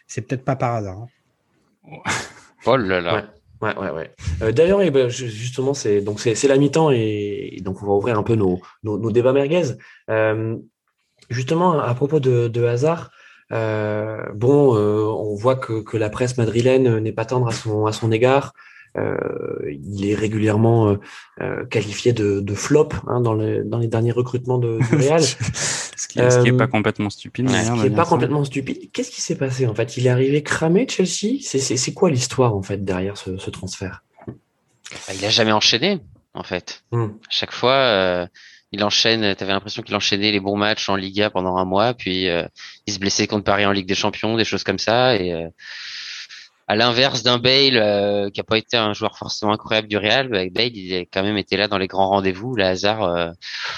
[0.07, 0.97] c'est peut-être pas par hasard.
[0.97, 1.99] Hein.
[2.67, 3.25] Oh là là.
[3.61, 4.11] Ouais, ouais, ouais.
[4.41, 8.17] Euh, D'ailleurs, eh ben, justement, c'est donc c'est la mi-temps et, donc on va ouvrir
[8.17, 9.75] un peu nos, nos, nos débats merguez.
[10.09, 10.57] Euh,
[11.29, 13.11] justement, à propos de, de Hazard,
[13.51, 17.91] euh, bon, on voit que, que la presse madrilène n'est pas tendre à son à
[17.91, 18.53] son égard.
[18.97, 19.17] Euh,
[19.69, 20.99] il est régulièrement euh,
[21.41, 25.21] euh, qualifié de, de flop hein, dans, les, dans les derniers recrutements de, du Real.
[25.95, 27.49] ce qui n'est pas complètement stupide.
[27.49, 28.89] ce qui n'est pas complètement stupide.
[28.93, 29.97] Qu'est-ce qui s'est passé en fait?
[29.97, 31.39] Il est arrivé cramé Chelsea?
[31.41, 34.03] C'est quoi l'histoire en fait derrière ce, ce transfert?
[35.13, 35.99] Il a jamais enchaîné
[36.33, 36.83] en fait.
[36.91, 37.07] Hmm.
[37.29, 38.29] Chaque fois,
[38.71, 39.35] il enchaîne.
[39.35, 42.27] T'avais l'impression qu'il enchaînait les bons matchs en Liga pendant un mois, puis
[42.87, 45.15] il se blessait contre Paris en Ligue des Champions, des choses comme ça.
[45.15, 45.33] Et
[46.67, 50.43] à l'inverse d'un Bale qui a pas été un joueur forcément incroyable du Real, bah,
[50.51, 52.55] Bale il a quand même été là dans les grands rendez-vous.
[52.55, 53.33] Le hasard,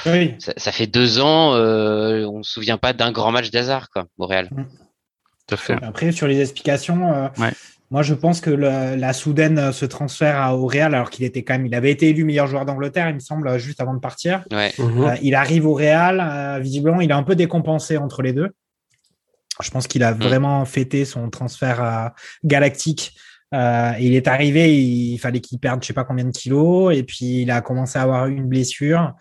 [0.06, 0.36] oui.
[0.40, 4.50] ça, fait deux ans, on se souvient pas d'un grand match d'hasard quoi au Real.
[4.52, 4.66] Mm.
[5.82, 7.50] Après, sur les explications, euh,
[7.90, 11.54] moi je pense que la soudaine euh, se transfère au Real alors qu'il était quand
[11.54, 14.44] même, il avait été élu meilleur joueur d'Angleterre, il me semble, juste avant de partir.
[14.52, 15.04] Mhm.
[15.04, 18.50] Euh, il arrive au Real, visiblement, il est un peu décompensé entre les deux.
[19.62, 20.20] Je pense qu'il a mm.
[20.20, 22.14] vraiment fêté son transfert à
[22.44, 23.16] Galactique.
[23.54, 27.42] il est arrivé, il fallait qu'il perde je sais pas combien de kilos, et puis
[27.42, 29.14] il a commencé à avoir une blessure.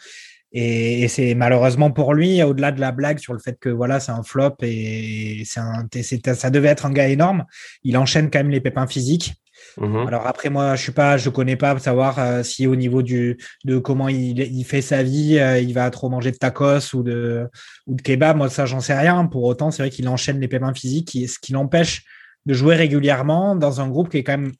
[0.53, 4.13] Et, c'est malheureusement pour lui, au-delà de la blague sur le fait que voilà, c'est
[4.13, 5.87] un flop et c'est un,
[6.35, 7.45] ça devait être un gars énorme.
[7.83, 9.35] Il enchaîne quand même les pépins physiques.
[9.79, 10.07] Mhm.
[10.07, 13.37] Alors après moi, je suis pas, je connais pas savoir euh, si au niveau du
[13.65, 17.03] de comment il, il fait sa vie, euh, il va trop manger de tacos ou
[17.03, 17.49] de
[17.87, 18.37] ou de kebab.
[18.37, 19.27] Moi ça, j'en sais rien.
[19.27, 22.05] Pour autant, c'est vrai qu'il enchaîne les pépins physiques, ce qui l'empêche
[22.47, 24.53] de jouer régulièrement dans un groupe qui est quand même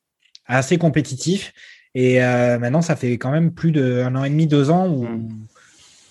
[0.47, 1.53] assez compétitif.
[1.95, 5.05] Et euh, maintenant, ça fait quand même plus d'un an et demi, deux ans où
[5.05, 5.47] mhm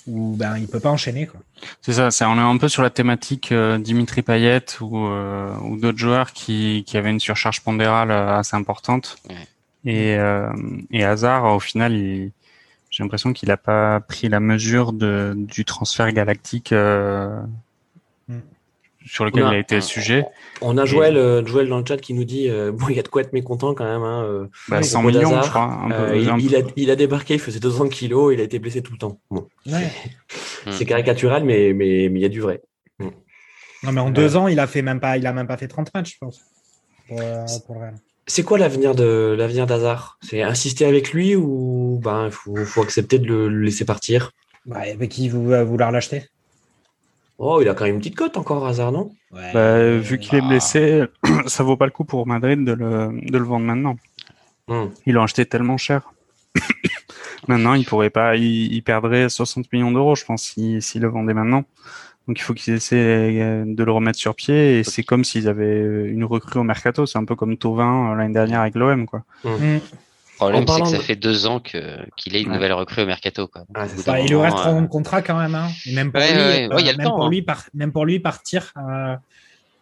[0.07, 1.39] où ben il peut pas enchaîner quoi.
[1.81, 5.55] C'est ça, c'est on est un peu sur la thématique euh, Dimitri Payet ou, euh,
[5.63, 9.17] ou d'autres joueurs qui, qui avaient une surcharge pondérale euh, assez importante.
[9.87, 10.17] Et,
[10.89, 11.93] et Hazard au final,
[12.89, 16.73] j'ai l'impression qu'il n'a pas pris la mesure de, du transfert galactique
[19.05, 20.25] sur lequel il a été sujet.
[20.61, 22.99] On a Joël, euh, Joël dans le chat qui nous dit euh, bon, il y
[22.99, 24.01] a de quoi être mécontent quand même.
[24.01, 25.87] Hein, euh, bah, 100 millions, je crois.
[26.15, 28.97] il, a, il, a, débarqué, il faisait 200 kilos, il a été blessé tout le
[28.97, 29.19] temps.
[29.29, 29.47] Bon,
[30.71, 32.61] C'est caricatural, mais il mais, mais y a du vrai.
[32.99, 35.67] Non, mais en deux ans, il a fait même pas, il a même pas fait
[35.67, 36.41] 30 matchs, je pense.
[38.25, 43.19] c'est quoi l'avenir de l'avenir d'Hazard C'est insister avec lui ou ben faut, faut accepter
[43.19, 44.31] de le, laisser partir?
[44.65, 46.23] Bah, Avec qui vous vouloir l'acheter?
[47.37, 49.11] Oh, il a quand même une petite cote encore, hasard, non?
[49.31, 50.47] Bah, Vu qu'il est bah.
[50.47, 51.03] blessé,
[51.47, 53.97] ça vaut pas le coup pour Madrid de le, de le vendre maintenant.
[54.67, 54.85] Hmm.
[55.05, 56.13] Ils l'ont acheté tellement cher.
[57.47, 61.33] maintenant, il pourrait pas, il, perdrait 60 millions d'euros, je pense, s'il si, le vendait
[61.33, 61.65] maintenant.
[62.27, 66.07] Donc il faut qu'ils essaient de le remettre sur pied et c'est comme s'ils avaient
[66.07, 67.05] une recrue au mercato.
[67.05, 69.23] C'est un peu comme Tovin euh, l'année dernière avec l'OM, quoi.
[69.43, 69.77] Hmm.
[70.41, 71.79] Le problème, c'est que ça fait deux ans que
[72.15, 73.47] qu'il ait une nouvelle recrue au mercato.
[73.47, 73.63] Quoi.
[73.73, 73.85] Ah,
[74.19, 75.55] il lui reste trois ans de contrat quand même.
[75.55, 75.69] Hein.
[75.93, 76.21] même pour,
[77.29, 79.15] lui, même pour lui, partir euh,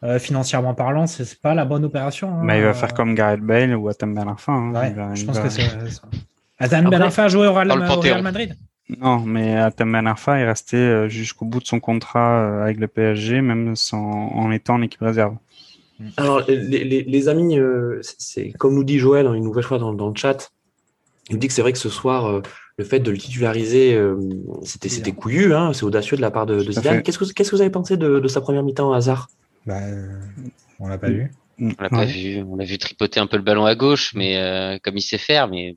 [0.03, 2.29] euh, financièrement parlant, c'est pas la bonne opération.
[2.29, 2.41] Hein.
[2.43, 4.51] Mais il va faire comme Gareth Bale ou Atem Ben Arfa.
[4.51, 5.15] Hein.
[5.15, 5.69] je pense que c'est
[6.59, 8.55] Ben a joué au Real, Madrid.
[8.99, 12.87] Non, mais Atem Ben Arfa est resté euh, jusqu'au bout de son contrat avec le
[12.87, 15.35] PSG, même sans, en étant en équipe réserve.
[16.17, 20.15] Alors, les, amis, euh, c'est comme nous dit Joël, hein, une nouvelle fois dans, le
[20.15, 20.51] chat,
[21.29, 22.41] il nous dit que c'est vrai que ce soir, euh,
[22.77, 24.17] le fait de le titulariser, euh,
[24.63, 27.03] c'était c'était couillu, hein, c'est audacieux de la part de, Zidane.
[27.03, 29.29] Qu'est-ce que, qu'est-ce que vous avez pensé de, sa première mi-temps au hasard?
[29.65, 29.79] Bah,
[30.79, 31.31] On l'a pas vu.
[31.59, 32.41] On l'a pas vu.
[32.41, 35.47] On l'a vu tripoter un peu le ballon à gauche, mais comme il sait faire,
[35.47, 35.75] mais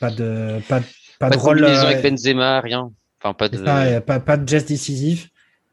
[0.00, 0.80] pas de pas,
[1.20, 2.90] pas, de, combinaison avec Benzema, rien.
[3.22, 3.58] Enfin, pas de
[4.00, 5.28] pas, pas, de geste décisif.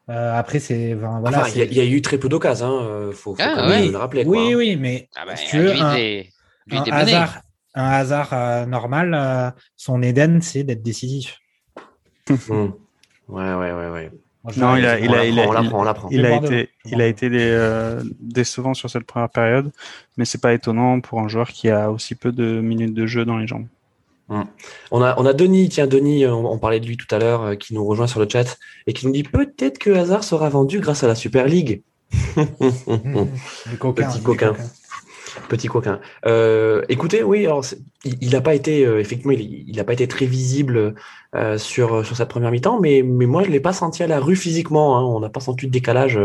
[0.10, 1.46] Euh, après, c'est voilà.
[1.56, 2.80] il y, a eu très peu d'occasions.
[2.80, 2.84] Hein.
[2.84, 4.24] Euh, faut, faut ah, le rappeler.
[4.26, 6.22] Oui, oui, mais ah bah, tu veux, un,
[6.92, 7.42] hasard,
[7.76, 11.40] un hasard euh, normal, son Eden, c'est d'être décisif.
[12.30, 12.70] Hmm.
[13.30, 14.12] Ouais, ouais, ouais, ouais.
[14.58, 15.46] non, il a, il a, il a,
[16.10, 17.30] il a été, il a été
[18.20, 19.72] décevant sur cette première période,
[20.18, 23.26] mais c'est pas étonnant pour un joueur qui a aussi peu de minutes de jeu
[23.26, 23.68] dans les jambes.
[24.30, 24.46] Hum.
[24.92, 27.56] On a, on a Denis, tiens, Denis, on, parlait de lui tout à l'heure, euh,
[27.56, 30.80] qui nous rejoint sur le chat et qui nous dit peut-être que Hazard sera vendu
[30.80, 31.82] grâce à la Super League.
[32.12, 34.56] Petit coquin.
[35.48, 36.00] Petit coquin.
[36.26, 37.66] Euh, écoutez, oui, alors
[38.04, 40.96] il n'a pas été euh, effectivement, il n'a pas été très visible
[41.58, 44.36] sur sur cette première mi-temps, mais mais moi je l'ai pas senti à la rue
[44.36, 44.98] physiquement.
[44.98, 45.04] Hein.
[45.04, 46.20] on n'a pas senti de décalage,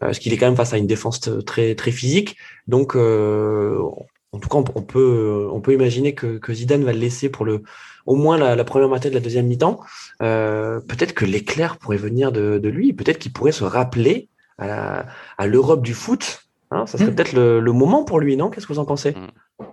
[0.00, 2.36] parce qu'il est quand même face à une défense très très physique.
[2.66, 2.96] Donc
[4.32, 7.44] en tout cas, on peut, on peut imaginer que, que Zidane va le laisser pour
[7.44, 7.62] le,
[8.06, 9.80] au moins la, première moitié de la deuxième mi-temps.
[10.22, 12.92] Euh, peut-être que l'éclair pourrait venir de, de lui.
[12.92, 14.28] Peut-être qu'il pourrait se rappeler
[14.58, 15.06] à,
[15.36, 16.44] à l'Europe du foot.
[16.70, 17.14] Hein, ça serait mm.
[17.14, 18.50] peut-être le, le, moment pour lui, non?
[18.50, 19.16] Qu'est-ce que vous en pensez?
[19.16, 19.64] Mm.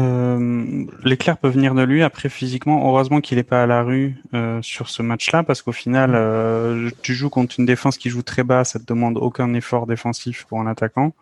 [0.00, 2.02] euh, L'éclair peut venir de lui.
[2.02, 5.72] Après, physiquement, heureusement qu'il n'est pas à la rue euh, sur ce match-là, parce qu'au
[5.72, 9.52] final, euh, tu joues contre une défense qui joue très bas, ça te demande aucun
[9.52, 11.12] effort défensif pour un attaquant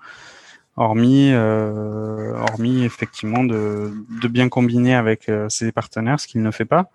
[0.77, 3.93] hormis, euh, hormis effectivement de,
[4.23, 6.91] de, bien combiner avec euh, ses partenaires, ce qu'il ne fait pas.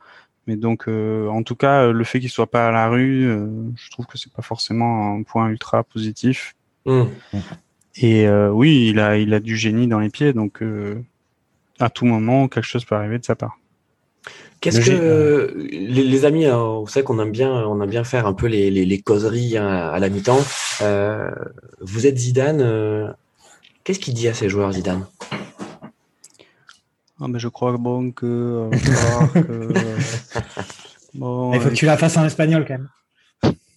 [0.47, 3.27] Mais donc, euh, en tout cas, le fait qu'il soit pas à la rue,
[3.75, 6.55] je trouve que c'est pas forcément un point ultra positif.
[6.85, 7.03] Mmh.
[7.97, 10.61] Et oui, il a, il a du génie dans les pieds, donc
[11.79, 13.57] à tout moment, quelque chose peut arriver de sa part.
[14.61, 18.33] Qu'est-ce que les, amis, hein, vous savez qu'on aime bien, on aime bien faire un
[18.33, 20.43] peu les, les, causeries hein, à la mi-temps.
[20.81, 21.29] Euh,
[21.81, 22.61] vous êtes Zidane.
[22.61, 23.11] Euh,
[23.85, 25.05] qu'est-ce qu'il dit à ses joueurs, Zidane?
[27.21, 28.69] Ah, mais je crois bon que, euh,
[31.13, 32.89] bon, il faut que tu la fasses en espagnol quand même.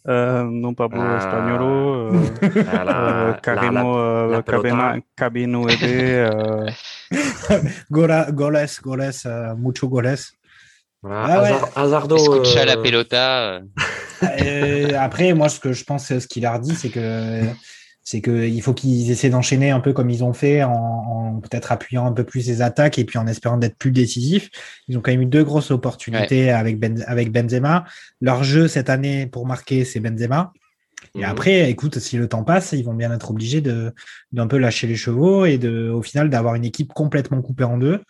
[0.08, 1.18] Euh, non pas pour ah.
[1.18, 4.42] espagnolo, euh, Carino,
[5.14, 5.66] Cabino
[7.90, 8.66] goles, goles,
[9.58, 10.16] mucho goles.
[11.02, 11.60] Voilà.
[11.74, 12.16] Ah Azardo.
[12.16, 13.60] Escucha la pelota.
[14.98, 17.42] après, moi, ce que je pense, ce qu'il a dit, c'est que
[18.08, 22.06] c'est qu'il faut qu'ils essaient d'enchaîner un peu comme ils ont fait en, peut-être appuyant
[22.06, 24.48] un peu plus les attaques et puis en espérant d'être plus décisifs.
[24.88, 27.84] Ils ont quand même eu deux grosses opportunités avec, ben, avec Benzema.
[28.22, 30.54] Leur jeu cette année pour marquer, c'est Benzema.
[31.14, 31.24] Et mhm.
[31.24, 33.92] après, écoute, si le temps passe, ils vont bien être obligés de
[34.32, 37.78] d'un peu lâcher les chevaux et de, au final, d'avoir une équipe complètement coupée en
[37.78, 38.00] deux.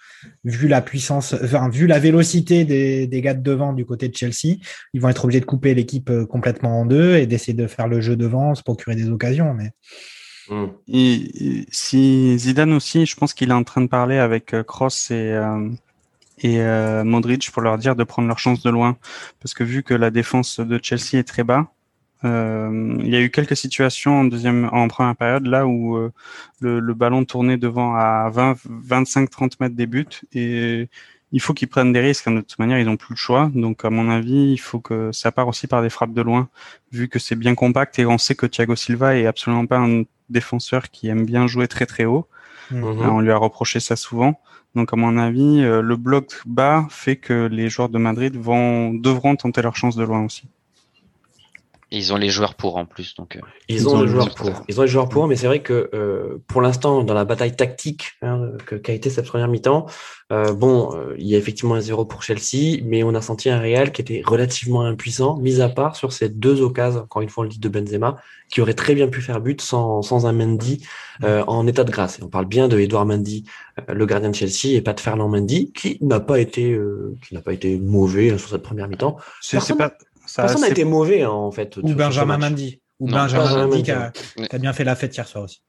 [0.45, 4.17] Vu la puissance, enfin, vu la vélocité des, des gars de devant du côté de
[4.17, 4.57] Chelsea,
[4.93, 7.89] ils vont être obligés de couper l'équipe euh, complètement en deux et d'essayer de faire
[7.89, 9.55] le jeu devant, se procurer des occasions.
[9.55, 9.71] Mais
[10.51, 10.71] mhm.
[10.89, 15.71] et, si Zidane aussi, je pense qu'il est en train de parler avec Cross euh,
[16.41, 18.97] et euh, et Modric pour leur dire de prendre leur chance de loin,
[19.41, 21.73] parce que vu que la défense de Chelsea est très bas
[22.25, 26.13] euh, il y a eu quelques situations en deuxième, en première période là où euh,
[26.61, 30.89] le, le, ballon tournait devant à 20, 25, 30 mètres des buts et
[31.33, 32.29] il faut qu'ils prennent des risques.
[32.29, 33.51] De toute manière, ils n'ont plus le choix.
[33.55, 36.49] Donc, à mon avis, il faut que ça part aussi par des frappes de loin,
[36.93, 40.05] vu que c'est bien compact et on sait que Thiago Silva est absolument pas un
[40.31, 42.27] défenseur qui aime bien jouer très très haut.
[42.71, 43.01] Mhm.
[43.01, 44.41] On lui a reproché ça souvent.
[44.75, 48.93] Donc, à mon avis, euh, le bloc bas fait que les joueurs de Madrid vont
[48.93, 50.49] devront tenter leur chance de loin aussi.
[51.91, 53.37] Ils ont les joueurs pour en plus, donc.
[53.37, 54.51] Euh, ils, ont, les joueurs pour.
[54.69, 57.57] Ils ont les joueurs pour, mais c'est vrai que euh, pour l'instant, dans la bataille
[57.57, 59.87] tactique hein, qu'a été cette première mi-temps,
[60.31, 63.49] euh, bon, euh, il y a effectivement un zéro pour Chelsea, mais on a senti
[63.49, 67.31] un Real qui était relativement impuissant, mis à part sur ces deux occasions, encore une
[67.31, 68.19] fois on le dit de Benzema,
[68.51, 70.87] qui aurait très bien pu faire but sans, sans un Mendy
[71.23, 72.19] en état de grâce.
[72.19, 73.45] Et on parle bien de Edouard Mendy,
[73.89, 76.79] le gardien de Chelsea, et pas de Fernand Mendy, qui n'a pas été
[77.27, 79.17] qui n'a pas été mauvais hein, sur cette première mi-temps.
[79.41, 79.93] C'est pas
[80.37, 81.77] Personne n'a été mauvais, hein, en fait.
[81.77, 82.81] Ou Benjamin Mendy.
[83.01, 84.13] Ou Benjamin Mendy qui a,
[84.59, 85.63] bien fait la fête hier soir aussi.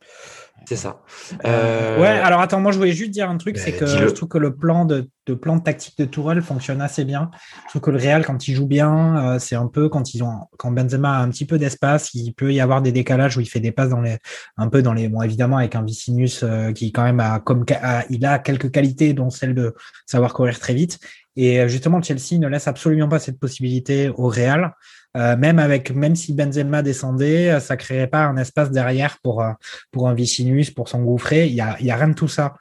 [0.67, 1.01] C'est ça.
[1.45, 4.29] Euh, ouais, alors attends, moi je voulais juste dire un truc, c'est que je trouve
[4.29, 7.31] que le plan de, de plan de tactique de Tourelle fonctionne assez bien.
[7.65, 10.23] Je trouve que le Real, quand il joue bien, euh, c'est un peu quand ils
[10.23, 13.41] ont quand Benzema a un petit peu d'espace, il peut y avoir des décalages où
[13.41, 14.17] il fait des passes dans les
[14.57, 17.65] un peu dans les bon évidemment avec un Vicinus euh, qui quand même a comme
[18.09, 20.99] il a quelques qualités dont celle de savoir courir très vite
[21.41, 24.75] et euh, justement, Chelsea ne laisse absolument pas cette possibilité au Real.
[25.15, 29.41] Euh, même avec, même si Benzema descendait, euh, ça créerait pas un espace derrière pour
[29.41, 31.47] un Vicinus, pour s'engouffrer.
[31.47, 32.55] Il y a, rien de tout ça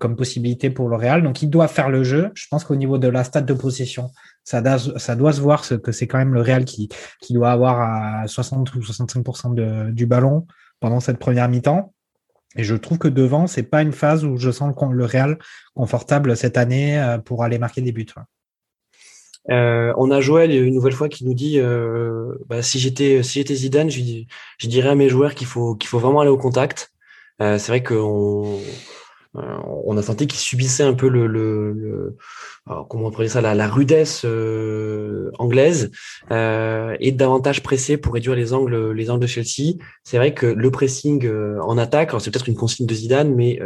[0.00, 1.22] comme possibilité pour le Real.
[1.22, 2.32] Donc, il doit faire le jeu.
[2.34, 4.10] Je pense qu'au niveau de la stade de possession,
[4.42, 6.88] ça doit, se voir que c'est quand même le Real qui,
[7.20, 10.48] qui doit avoir à 60 ou 65% de, du ballon
[10.80, 11.93] pendant cette première mi-temps.
[12.56, 15.38] Et je trouve que devant, c'est pas une phase où je sens le Real
[15.74, 18.06] confortable cette année euh, pour aller marquer des buts.
[19.50, 23.40] Euh, on a Joël une nouvelle fois qui nous dit euh, bah, si j'étais si
[23.40, 24.00] j'étais Zidane, je,
[24.58, 26.92] je, dirais à mes joueurs qu'il faut qu'il faut vraiment aller au contact.
[27.38, 28.58] c'est vrai qu'on euh,
[29.34, 32.16] on a senti qu'il subissait un peu le, le,
[32.88, 35.90] comment on pourrait dire ça, la, rudesse euh, anglaise
[36.30, 39.74] euh, et davantage pressé pour réduire les angles, les angles de Chelsea.
[40.04, 41.28] C'est vrai que le pressing
[41.60, 43.58] en attaque, c'est peut-être une consigne de Zidane, mais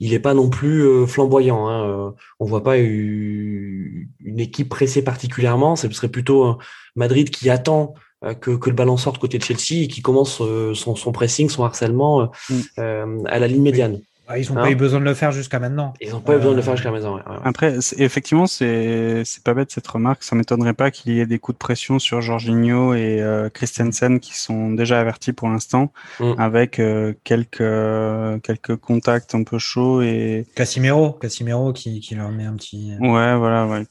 [0.00, 1.68] il n'est pas non plus flamboyant.
[1.68, 2.14] Hein.
[2.40, 5.76] On voit pas une, équipe pressée particulièrement.
[5.76, 6.58] Ce serait plutôt
[6.96, 7.94] Madrid qui attend
[8.40, 10.38] que, que, le ballon sorte côté de Chelsea et qui commence
[10.74, 13.26] son, son pressing, son harcèlement mm.
[13.26, 14.00] à la ligne médiane.
[14.26, 15.92] Bah, ils n'ont pas eu besoin de le faire jusqu'à maintenant.
[16.00, 17.20] Ils n'ont pas eu besoin de le faire jusqu'à maintenant.
[17.44, 20.22] Après, effectivement, c'est c'est pas bête cette remarque.
[20.22, 24.20] Ça m'étonnerait pas qu'il y ait des coups de pression sur Jorginho et euh, Christensen
[24.20, 26.32] qui sont déjà avertis pour l'instant, mm.
[26.38, 32.44] avec euh, quelques quelques contacts un peu chauds et Casimiro, Casimiro qui, qui leur met
[32.44, 32.92] un petit.
[32.92, 33.84] Euh, ouais, voilà, ouais.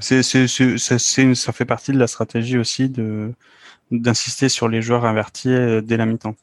[0.00, 3.32] C'est c'est c'est ça fait partie de la stratégie aussi de
[3.92, 6.34] d'insister sur les joueurs avertis euh, dès la mi-temps.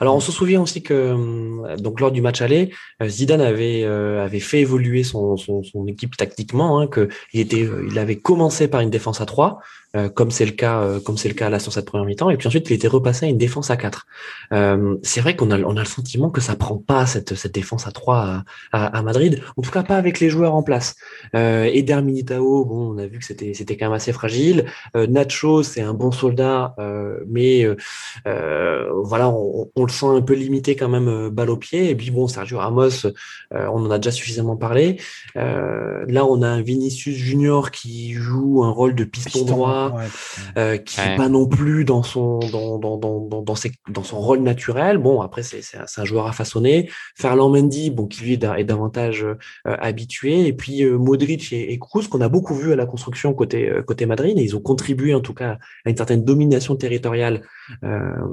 [0.00, 2.72] Alors on se souvient aussi que euh, donc lors du match aller,
[3.02, 7.68] euh, Zidane avait euh, avait fait évoluer son, son, équipe tactiquement, hein, que il était
[7.88, 9.60] il avait commencé par une défense à 3
[10.14, 12.30] comme c'est le cas, comme c'est le cas là sur cette première mi-temps.
[12.30, 14.06] Et puis ensuite, il était repassé à une défense à 4.
[15.02, 17.86] c'est vrai qu'on a, on a le sentiment que ça prend pas cette, cette défense
[17.86, 19.42] à 3 à, à, Madrid.
[19.56, 20.96] En tout cas, pas avec les joueurs en place.
[21.34, 24.66] Eder Militao, bon, on a vu que c'était, c'était quand même assez fragile.
[24.94, 26.74] Nacho, c'est un bon soldat,
[27.28, 27.66] mais
[28.24, 31.90] voilà, on, on, le sent un peu limité quand même balle au pied.
[31.90, 33.06] Et puis bon, Sergio Ramos,
[33.52, 35.00] on en a déjà suffisamment parlé.
[35.34, 39.85] là, on a un Vinicius Junior qui joue un rôle de piston, droit,
[40.56, 44.18] euh, qui n'est pas non plus dans son dans dans dans dans, ses, dans son
[44.18, 44.98] rôle naturel.
[44.98, 46.90] Bon, après c'est c'est un, joueur à façonner.
[47.16, 51.78] Ferland Mendy, bon, qui lui est, davantage euh, habitué, et puis euh, Modric et, et
[51.78, 55.14] Kroos qu'on a beaucoup vu à la construction côté côté Madrid, et ils ont contribué
[55.14, 57.42] en tout cas à une certaine domination territoriale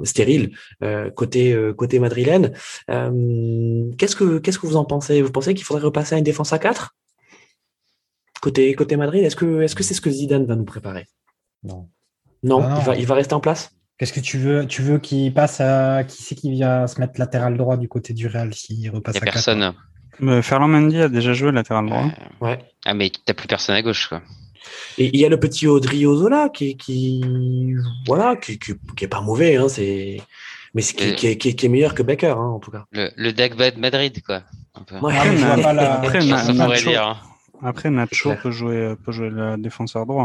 [0.04, 0.52] stérile
[1.14, 2.52] côté côté madrilène.
[2.86, 5.22] qu'est-ce que qu'est-ce que vous en pensez?
[5.22, 6.94] Vous pensez qu'il faudrait repasser à une défense à 4
[8.44, 11.06] Côté, côté Madrid, est-ce que est-ce que c'est ce que Zidane va nous préparer?
[11.64, 11.88] Non.
[12.42, 15.60] Non, ah Il, va, rester en place Qu'est-ce que tu veux Tu veux qu'il passe
[15.60, 19.14] à qui c'est qui vient se mettre latéral droit du côté du Real s'il repasse
[19.14, 19.72] Il n'y a personne.
[20.20, 22.06] Mais Ferland Mendy a déjà joué latéral droit.
[22.40, 22.58] ouais.
[22.84, 24.22] Ah mais t'as plus personne à gauche quoi.
[24.98, 27.24] Et il y a le petit Audrey Ozola qui, qui
[28.06, 30.20] voilà qui, qui, est pas mauvais hein, c'est
[30.74, 32.84] mais qui, qui, est, qui, est meilleur que Becker hein, en tout cas.
[32.92, 34.42] Le, le Dagba de Madrid quoi.
[35.02, 35.94] Ouais, après, pas la...
[36.00, 37.24] après, dire.
[37.62, 40.24] Après, Nacho peut jouer, peut jouer le défenseur droit.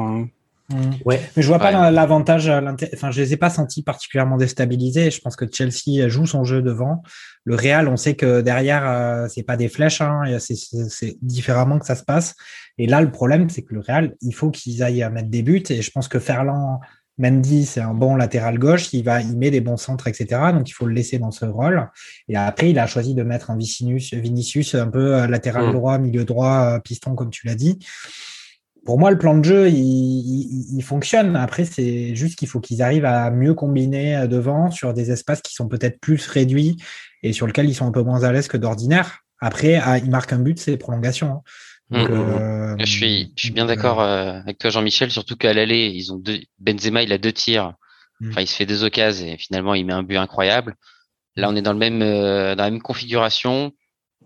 [0.70, 0.76] Mmh.
[1.06, 1.20] Ouais.
[1.36, 2.50] Mais je vois pas l'avantage.
[2.94, 5.12] Enfin, je les ai pas sentis particulièrement déstabilisés.
[5.12, 7.04] Je pense que Chelsea joue son jeu devant.
[7.44, 10.02] Le Real, on sait que derrière, euh, c'est pas des flèches.
[10.02, 12.36] Hein, c'est différemment que ça se passe.
[12.78, 15.64] Et là, le problème, c'est que le Real, il faut qu'ils aillent mettre des buts.
[15.70, 16.80] Et je pense que Ferland
[17.20, 20.42] Mendy, c'est un bon latéral gauche, il va, il met des bons centres, etc.
[20.54, 21.90] Donc il faut le laisser dans ce rôle.
[22.30, 25.74] Et après, il a choisi de mettre un Vinicius, Vinicius un peu euh, latéral mm.
[25.74, 27.78] droit, milieu droit, euh, piston, comme tu l'as dit.
[28.86, 31.36] Pour moi, le plan de jeu, il, fonctionne.
[31.36, 35.42] Après, c'est juste qu'il faut qu'ils arrivent à mieux combiner euh, devant sur des espaces
[35.42, 36.78] qui sont peut-être plus réduits
[37.22, 39.20] et sur lesquels ils sont un peu moins à l'aise que d'ordinaire.
[39.42, 41.32] Après, ah, il marque un but, c'est prolongation.
[41.32, 41.42] Hein.
[41.90, 42.10] Mm, mm, mm.
[42.10, 46.14] Euh, je suis, je suis bien d'accord euh, avec toi, Jean-Michel, surtout qu'à l'aller, ils
[46.14, 47.74] ont deux, Benzema, il a deux tirs.
[48.28, 50.76] Enfin, il se fait deux occasions et finalement, il met un but incroyable.
[51.38, 53.72] Là, on est dans le même, euh, dans la même configuration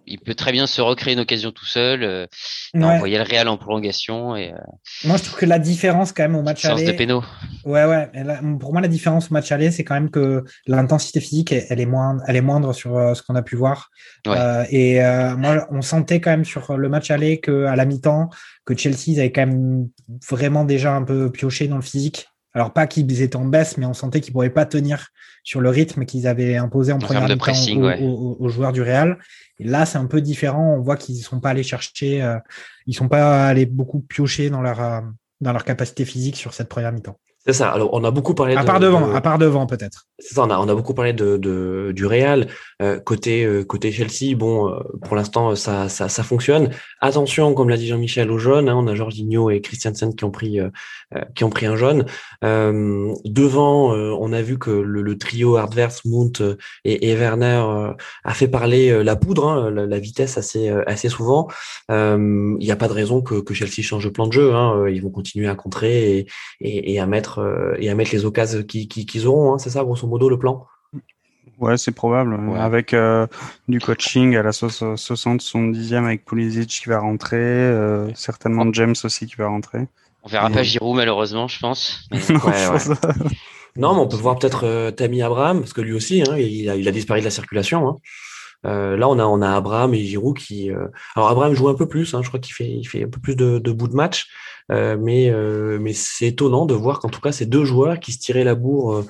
[0.06, 2.26] il peut très bien se recréer une occasion tout seul, euh,
[2.76, 4.36] envoyer le Real en prolongation.
[4.36, 4.58] Et, euh,
[5.06, 6.86] moi, je trouve que la différence quand même au match aller.
[6.86, 7.24] de pénaux.
[7.66, 8.10] Ouais, ouais.
[8.60, 11.86] pour moi, la différence au match aller, c'est quand même que l'intensité physique, elle est
[11.86, 13.90] moindre, elle est moindre sur euh, ce qu'on a pu voir.
[14.26, 15.00] et
[15.38, 18.30] moi, on sentait quand même sur le match aller que à la mi-temps,
[18.66, 19.90] que Chelsea avait quand même
[20.30, 22.28] vraiment déjà un peu pioché dans le physique.
[22.54, 25.08] Alors pas qu'ils étaient en baisse, mais on sentait qu'ils ne pourraient pas tenir
[25.44, 27.52] sur le rythme qu'ils avaient imposé en, première mi-temps
[28.40, 29.18] aux, joueurs du Real.
[29.60, 30.76] Et là, c'est un peu différent.
[30.78, 32.38] On voit qu'ils ne sont pas allés chercher, euh,
[32.86, 35.02] ils sont pas allés beaucoup piocher dans leur, euh,
[35.42, 37.20] dans leur capacité physique sur cette première mi-temps.
[37.46, 37.72] C'est ça.
[37.72, 38.56] Alors, on a beaucoup parlé.
[38.56, 40.06] À part devant, à part devant peut-être.
[40.18, 40.44] C'est ça.
[40.44, 42.48] On a, on a beaucoup parlé de, de du Real
[42.82, 44.34] euh, côté euh, côté Chelsea.
[44.34, 46.70] Bon, euh, pour l'instant, ça, ça, ça fonctionne.
[47.02, 48.70] Attention, comme l'a dit Jean-Michel, aux jeunes.
[48.70, 50.60] Hein, on a Jorginho et Christiansen qui ont pris
[51.36, 52.06] qui ont pris un jaune.
[52.42, 56.42] devant, on a vu que le, le trio adverse Mount
[56.86, 61.48] et, et Werner a fait parler la poudre, hein, la, vitesse assez assez souvent.
[61.90, 64.54] Il n'y a pas de raison que, que Chelsea change de plan de jeu.
[64.54, 64.88] Hein.
[64.90, 66.28] Ils vont continuer à contrer et,
[66.62, 69.54] et, et à mettre euh, et à mettre les occasions qu'ils auront.
[69.54, 70.66] Hein, c'est ça, grosso modo, le plan?
[71.60, 72.38] Ouais, c'est probable.
[72.58, 73.28] Avec euh,
[73.68, 79.28] du coaching à la 60, 70e avec Pulisic qui va rentrer, euh, certainement James aussi
[79.28, 79.88] qui va rentrer.
[80.24, 82.08] On verra pas Giroud malheureusement, je pense.
[83.76, 86.76] non, mais on peut voir peut-être Tammy Abraham parce que lui aussi, hein, il, a,
[86.76, 87.88] il, a, disparu de la circulation.
[87.88, 87.98] Hein.
[88.66, 90.72] Euh, là, on a, on a Abraham et Giroud qui.
[90.72, 92.14] Euh, alors, Abraham joue un peu plus.
[92.14, 94.28] Hein, je crois qu'il fait, il fait un peu plus de, de bout de match.
[94.72, 98.14] Euh, mais euh, mais c'est étonnant de voir qu'en tout cas, ces deux joueurs qui
[98.14, 99.04] se tiraient la bourre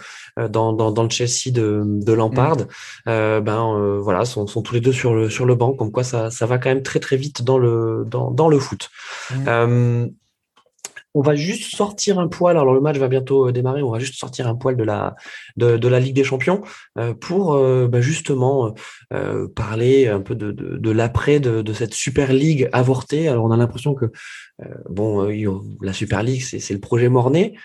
[0.49, 2.57] dans, dans, dans le Chelsea de, de Lampard,
[3.05, 3.39] mm.
[3.41, 5.73] ben voilà, sont, sont tous les deux sur le sur le banc.
[5.73, 8.57] Comme quoi, ça, ça va quand même très très vite dans le dans, dans le
[8.57, 8.89] foot.
[9.45, 10.07] Mm.
[11.15, 12.57] On va juste sortir un poil.
[12.57, 13.83] Alors le match va bientôt euh, démarrer.
[13.83, 15.15] On va juste sortir un poil de la
[15.57, 16.61] de, la Ligue des Champions
[16.97, 18.73] euh, pour euh, bah, justement
[19.55, 23.27] parler un peu de, de, l'après de, de, cette Super League avortée.
[23.27, 24.05] Alors on a l'impression que
[24.89, 25.29] bon,
[25.81, 27.55] la Super League c'est le projet morné.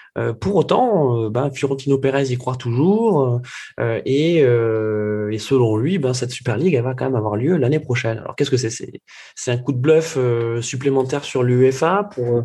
[0.40, 3.40] pour autant, ben, Fiorentino Pérez y croit toujours
[3.80, 7.80] et, et selon lui, ben, cette Super League elle va quand même avoir lieu l'année
[7.80, 8.18] prochaine.
[8.18, 9.00] Alors qu'est-ce que c'est?
[9.34, 10.18] C'est un coup de bluff
[10.60, 12.44] supplémentaire sur l'UEFA pour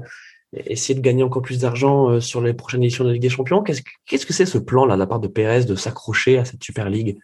[0.55, 3.29] essayer de gagner encore plus d'argent euh, sur les prochaines éditions de la Ligue des
[3.29, 3.63] Champions.
[3.63, 6.63] Qu'est-ce que c'est ce plan là de la part de Pérez de s'accrocher à cette
[6.63, 7.17] Super League?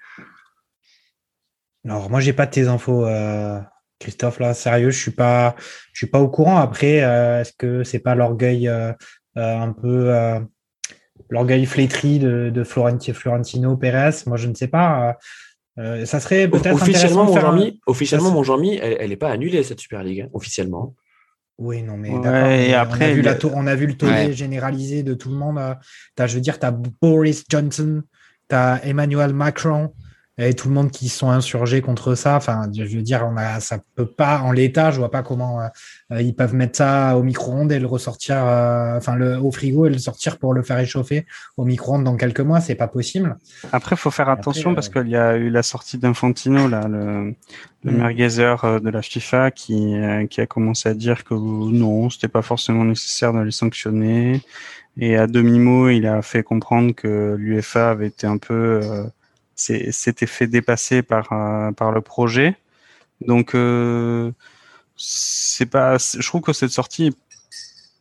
[1.86, 3.60] Alors moi j'ai pas de tes infos, euh,
[4.00, 4.54] Christophe là.
[4.54, 5.56] Sérieux, je suis pas,
[5.94, 6.58] je suis pas au courant.
[6.58, 8.70] Après, euh, est-ce que c'est pas l'orgueil
[9.36, 10.12] un peu
[11.30, 14.24] l'orgueil flétri de, de Florentino Pérez?
[14.26, 15.18] Moi, je ne sais pas.
[15.78, 20.04] ça serait peut-être officiellement, mon Jean-Mi, officiellement, mon Jean-Mi, elle n'est pas annulée cette Super
[20.04, 20.96] League, hein, officiellement.
[21.60, 22.50] Oui, non, mais d'accord.
[22.50, 25.36] Et après, on a, vu la on a vu le tollé généralisé de tout le
[25.36, 25.60] monde.
[25.60, 28.02] As, je veux dire, tu as Boris Johnson,
[28.50, 29.94] tu as Emmanuel Macron,
[30.48, 32.38] et tout le monde qui sont insurgés contre ça.
[32.38, 35.60] Enfin, je veux dire, on a, ça peut pas, en l'état, je vois pas comment
[36.12, 39.86] euh, ils peuvent mettre ça au micro-ondes et le ressortir, euh, enfin, le, au frigo
[39.86, 41.26] et le sortir pour le faire réchauffer
[41.58, 42.62] au micro-ondes dans quelques mois.
[42.62, 43.38] C'est pas possible.
[43.74, 47.36] Après, faut faire attention parce euh, qu'il y a eu la sortie d'Infantino, là, le,
[47.84, 48.80] le mm.
[48.80, 49.94] de la FIFA qui,
[50.30, 54.42] qui a commencé à dire que non, c'était pas forcément nécessaire de les sanctionner.
[54.98, 58.82] Et à demi-mot, il a fait comprendre que l'UFA avait été un peu
[59.60, 62.56] s'était fait dépasser par euh, par le projet.
[63.22, 64.32] Donc euh,
[64.98, 67.18] c'est pas, je trouve que cette sortie est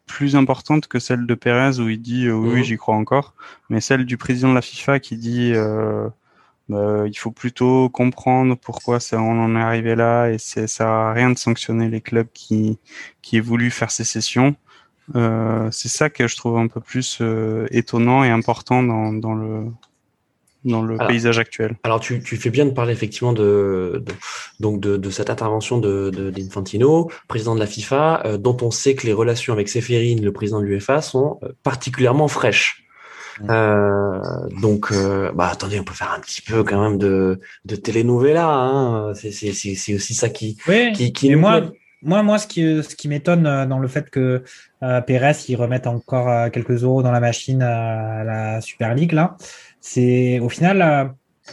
[0.06, 2.64] plus importante que celle de Perez où il dit euh, oui, mhm.
[2.64, 3.34] j'y crois encore,
[3.70, 5.52] mais celle du président de la FIFA qui dit
[6.68, 10.86] bah, il faut plutôt comprendre pourquoi ça, on en est arrivé là et ça sert
[10.86, 12.78] à rien de sanctionner les clubs qui
[13.22, 14.54] qui aient voulu faire ces sessions.
[15.16, 17.22] Euh, c'est ça que je trouve un peu plus
[17.70, 19.66] étonnant et important dans, dans le
[20.64, 21.76] dans le paysage actuel.
[21.84, 24.04] Alors tu, tu, fais bien de parler effectivement de,
[24.60, 28.94] donc de, de, cette intervention de d'Infantino, président de la FIFA, euh, dont on sait
[28.94, 32.84] que les relations avec Seferin, le président de l'UEFA, sont euh, particulièrement fraîches.
[33.48, 34.20] Euh,
[34.60, 38.48] donc, euh, bah attendez, on peut faire un petit peu quand même de, de telenovela.
[38.48, 39.14] Hein.
[39.14, 40.58] C'est aussi ça qui,
[40.94, 41.62] qui, qui nous moi,
[42.02, 44.42] moi, moi, ce qui, ce qui m'étonne dans le fait que
[44.82, 49.36] euh, Pérez il remette encore quelques euros dans la machine à la Super League là,
[49.88, 51.04] c'est au final, euh,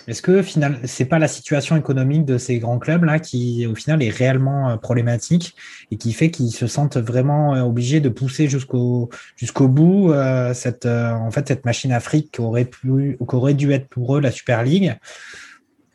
[0.07, 3.75] est-ce que final, c'est pas la situation économique de ces grands clubs là qui au
[3.75, 5.55] final est réellement euh, problématique
[5.89, 10.13] et qui fait qu'ils se sentent vraiment euh, obligés de pousser jusqu'au jusqu'au bout
[10.53, 14.19] cette en fait cette machine Afrique qui aurait pu qui aurait dû être pour eux
[14.19, 14.97] la Super League?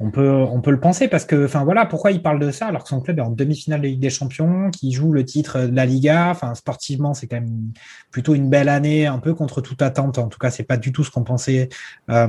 [0.03, 2.66] On peut, on peut le penser parce que, enfin voilà, pourquoi il parle de ça
[2.66, 5.66] alors que son club est en demi-finale de Ligue des Champions, qui joue le titre
[5.66, 6.30] de la Liga.
[6.30, 7.72] Enfin, sportivement, c'est quand même
[8.11, 10.16] plutôt une belle année, un peu contre toute attente.
[10.16, 11.68] En tout cas, c'est pas du tout ce qu'on pensait,
[12.09, 12.26] euh,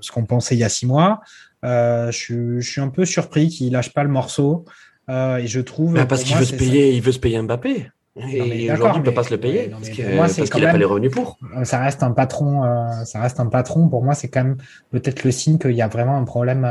[0.00, 1.20] ce qu'on pensait il y a six mois.
[1.64, 4.66] Euh, je, je, suis un peu surpris qu'il lâche pas le morceau.
[5.08, 5.94] Euh, et je trouve.
[5.94, 7.90] Bah, parce qu'il veut se payer, il veut se payer Mbappé.
[8.32, 11.10] Et aujourd'hui, il ne peut pas se le payer parce qu'il n'a pas les revenus
[11.10, 11.38] pour.
[11.64, 12.64] Ça reste un patron.
[12.64, 13.88] Euh, ça reste un patron.
[13.88, 14.56] Pour moi, c'est quand même
[14.90, 16.68] peut-être le signe qu'il y a vraiment un problème.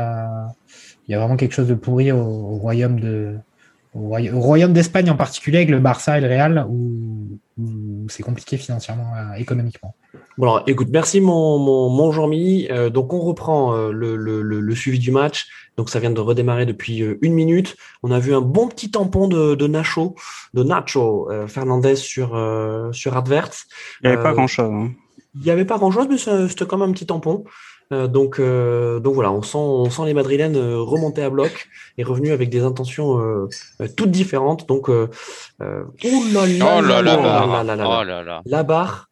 [1.08, 3.36] il y a vraiment quelque chose de pourri au, royaume de,
[3.94, 7.38] au, royaume d'Espagne en particulier avec le Barça et le Real où,
[8.08, 9.94] c'est compliqué financièrement, euh, économiquement.
[10.38, 12.66] Bon alors, écoute, merci mon, mon, mon Jean-Mi.
[12.70, 15.46] Euh, donc on reprend le, le, le, suivi du match.
[15.80, 17.74] Donc ça vient de redémarrer depuis euh, une minute.
[18.02, 20.14] On a vu un bon petit tampon de, de Nacho,
[20.52, 23.48] de Nacho euh, Fernandez sur euh, sur Advert.
[24.02, 24.70] Il n'y avait pas grand chose.
[24.70, 24.90] Hein.
[25.36, 27.44] Il n'y avait pas grand chose, mais c'était quand même un petit tampon.
[27.90, 31.68] Donc, donc voilà, on sent, on sent les Madrilènes remonter à bloc
[31.98, 33.48] et revenus avec des intentions
[33.96, 34.68] toutes différentes.
[34.68, 35.08] Donc, oh
[35.60, 39.10] là là, là, la barre,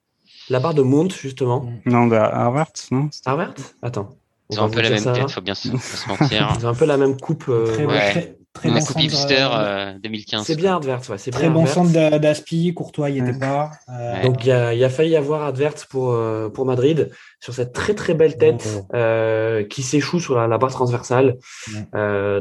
[0.49, 1.71] la barre de Mount justement.
[1.87, 3.55] Non, de Harvard, non Harvard?
[3.83, 4.11] Attends.
[4.51, 5.69] Ils ont un peu la même tête, faut bien se,
[6.09, 6.57] mentir.
[6.59, 7.45] Ils ont un peu la même coupe.
[7.49, 8.38] Euh, très, ouais.
[8.53, 10.45] Très, coupe hipster euh, 2015.
[10.45, 11.19] C'est bien Advert, ouais.
[11.19, 13.71] C'est très bon centre d'Aspi, Courtois, il était pas.
[13.89, 14.23] Euh...
[14.23, 17.55] Donc il y a, y a, failli y avoir Advert pour euh, pour Madrid sur
[17.55, 21.37] cette très très belle tête euh, qui s'échoue sur la, la, barre transversale.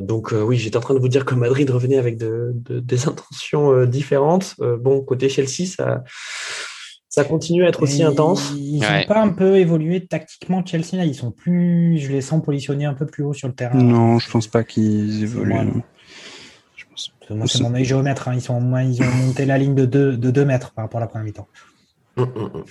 [0.01, 3.07] donc oui, j'étais en train de vous dire que Madrid revenait avec de, de des
[3.07, 4.55] intentions différentes.
[4.59, 6.03] bon, côté Chelsea, ça
[7.09, 8.53] ça continue à être aussi intense.
[8.55, 11.05] Ils n'ont pas un peu évolué tactiquement Chelsea là?
[11.05, 13.75] Ils sont plus, je les sens positionnés un peu plus haut sur le terrain.
[13.75, 15.81] Non, je pense pas qu'ils évoluent.
[17.29, 18.27] Moi, c'est mon œil géomètre.
[18.27, 18.33] Hein.
[18.35, 21.01] Ils, sont, ils ont monté la ligne de 2 de deux mètres par rapport à
[21.01, 21.47] la première mi-temps.
[22.17, 22.65] Hum, hum, hum.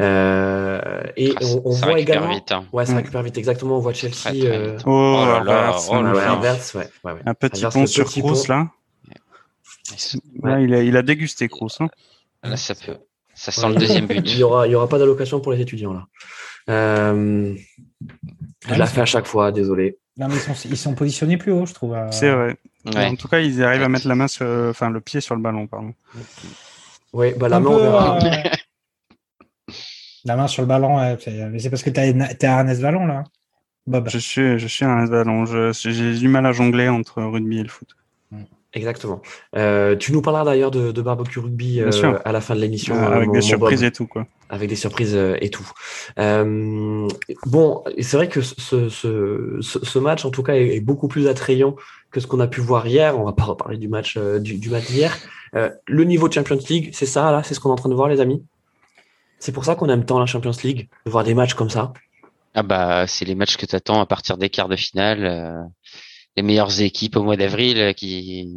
[0.00, 1.32] Euh, et
[1.64, 2.30] on, voit également.
[2.30, 2.64] Vite, hein.
[2.72, 3.76] Ouais, ça récupère vite, exactement.
[3.76, 4.32] On voit Chelsea.
[4.34, 4.76] Euh...
[4.86, 8.68] Oh, là là, oh ouais, ouais, Un petit pont sur Kroos, là.
[10.42, 11.80] là il, a, il a dégusté Kroos.
[11.80, 11.88] Hein.
[12.42, 12.96] Là, ça peut.
[13.34, 14.16] Ça sent le deuxième but.
[14.26, 16.06] il n'y aura, il y aura pas d'allocation pour les étudiants là.
[16.68, 17.54] Euh,
[18.68, 19.98] je la fais à chaque fois, désolé.
[20.18, 21.94] Non, mais ils sont, ils sont positionnés plus haut, je trouve.
[21.94, 22.10] Euh.
[22.10, 22.56] C'est vrai.
[22.86, 25.40] En tout cas, ils arrivent à mettre la main sur, enfin, le pied sur le
[25.40, 25.94] ballon, pardon.
[27.12, 28.18] Oui, bah, la main, on verra.
[28.18, 29.74] Euh,
[30.24, 33.24] la main sur le ballon, c'est parce que tu es à Ernest Ballon là.
[33.86, 34.08] Bob.
[34.10, 35.72] Je suis, je suis un Ernest Ballon.
[35.72, 37.88] J'ai du mal à jongler entre rugby et le foot.
[38.78, 39.20] Exactement.
[39.56, 41.90] Euh, tu nous parleras d'ailleurs de, de, barbecue rugby euh,
[42.24, 42.94] à la fin de l'émission.
[42.94, 44.24] Euh, avec des surprises et tout, quoi.
[44.50, 45.68] Avec des surprises et tout.
[46.16, 51.74] bon, c'est vrai que ce, ce, ce, match, en tout cas, est, beaucoup plus attrayant
[52.12, 53.18] que ce qu'on a pu voir hier.
[53.18, 55.18] On va pas reparler du match du, du match d'hier.
[55.52, 57.96] le niveau de Champions League, c'est ça, là, c'est ce qu'on est en train de
[57.96, 58.44] voir, les amis?
[59.40, 61.92] C'est pour ça qu'on aime tant la Champions League, de voir des matchs comme ça?
[62.54, 65.68] Ah bah c'est les matchs que tu attends à partir des quarts de finale.
[66.38, 68.54] Euh, les meilleures équipes au mois d'avril euh, qui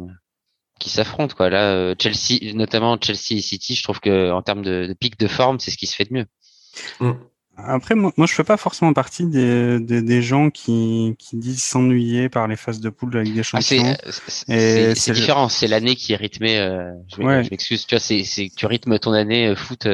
[0.78, 1.48] qui s'affrontent quoi.
[1.48, 5.28] Là, euh, Chelsea, notamment Chelsea et City, je trouve que en termes de, pic de
[5.28, 6.26] forme, c'est ce qui se fait de mieux.
[7.00, 7.12] Mm.
[7.58, 12.30] Après, moi, moi, je fais pas forcément partie des, des, gens qui, qui disent s'ennuyer
[12.30, 13.94] par les phases de poule de la Ligue des ah, Champions.
[14.08, 15.50] c'est différent.
[15.50, 16.56] C'est l'année qui est rythmée.
[17.14, 17.86] je m'excuse.
[17.86, 19.86] Tu vois, c'est tu rythmes ton année foot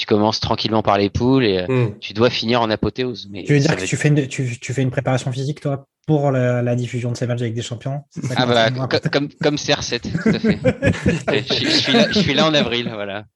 [0.00, 1.98] tu commences tranquillement par les poules et euh, hmm.
[2.00, 3.28] tu dois finir en apothéose.
[3.30, 6.30] Mais tu veux dire que tu, fais une, tu, fais une préparation physique, toi, pour
[6.30, 8.00] la, diffusion de ces matchs avec des champions?
[8.34, 8.70] Ah bah,
[9.12, 10.58] comme, comme CR7, tout à fait.
[12.14, 13.26] je, suis là, en avril, voilà.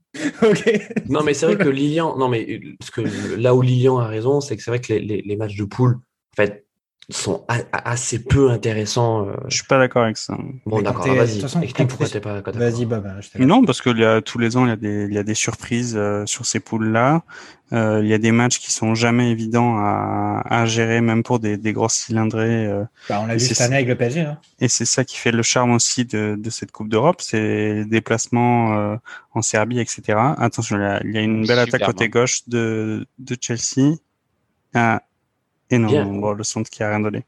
[1.11, 3.03] Non, mais c'est vrai que Lilian, non, mais parce que
[3.37, 5.97] là où Lilian a raison, c'est que c'est vrai que les, les, matchs de poule,
[6.33, 6.64] en fait,
[7.11, 9.29] sont assez peu intéressants.
[9.29, 9.35] Euh.
[9.49, 10.37] Je suis pas d'accord avec ça.
[10.65, 11.45] Bon, d'accord, vas-y.
[11.63, 12.55] Explique pourquoi t'es pas d'accord.
[12.55, 13.03] Vas-y, bah,
[13.39, 15.23] Non, parce que y a, tous les ans, il y a des, il y a
[15.23, 17.23] des surprises euh, sur ces poules-là.
[17.73, 21.41] Euh, il y a des matchs qui sont jamais évidents à, à gérer, même pour
[21.41, 22.71] des, des grosses cylindrées.
[23.09, 24.21] Bah, on l'a vu cette année avec le PSG.
[24.21, 24.39] Hein.
[24.61, 27.85] Et c'est ça qui fait le charme aussi de, de cette Coupe d'Europe, c'est les
[27.85, 28.99] déplacements
[29.33, 30.19] en Serbie, etc.
[30.39, 33.97] Attention, il y a, une belle attaque côté gauche de, de Chelsea.
[34.75, 35.03] Ah,
[35.71, 37.25] et non, le centre qui a rien donné.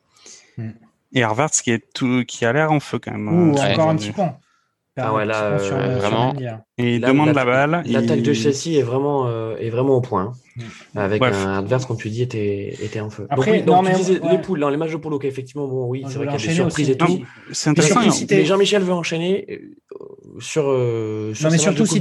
[0.58, 0.70] Hmm.
[1.12, 3.28] Et Harvard, qui, est tout, qui a l'air en feu quand même.
[3.28, 4.22] Ouh, encore un petit peu.
[4.98, 6.34] Ah ouais, là, euh, vraiment.
[6.78, 7.82] Et il demande la, balle.
[7.84, 10.32] L'attaque de Chelsea est vraiment, euh, est vraiment au point.
[10.56, 10.62] Hein.
[10.94, 10.98] Hmm.
[10.98, 13.26] Avec un adverse, comme tu dis, était, était en feu.
[13.28, 15.86] Après, donc, donc tu disais les poules, dans les matchs de poule, ok, effectivement, bon,
[15.86, 17.20] oui, c'est vrai qu'il y a des surprises et tout.
[17.52, 18.00] C'est intéressant.
[18.30, 20.62] Mais Jean-Michel veut enchaîner euh, sur,
[21.34, 22.00] sur non, mais surtout si,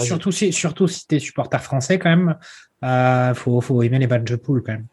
[0.00, 2.36] surtout, si, surtout si t'es supporter français, quand même,
[2.82, 4.86] il faut, faut aimer les matchs de poule, quand même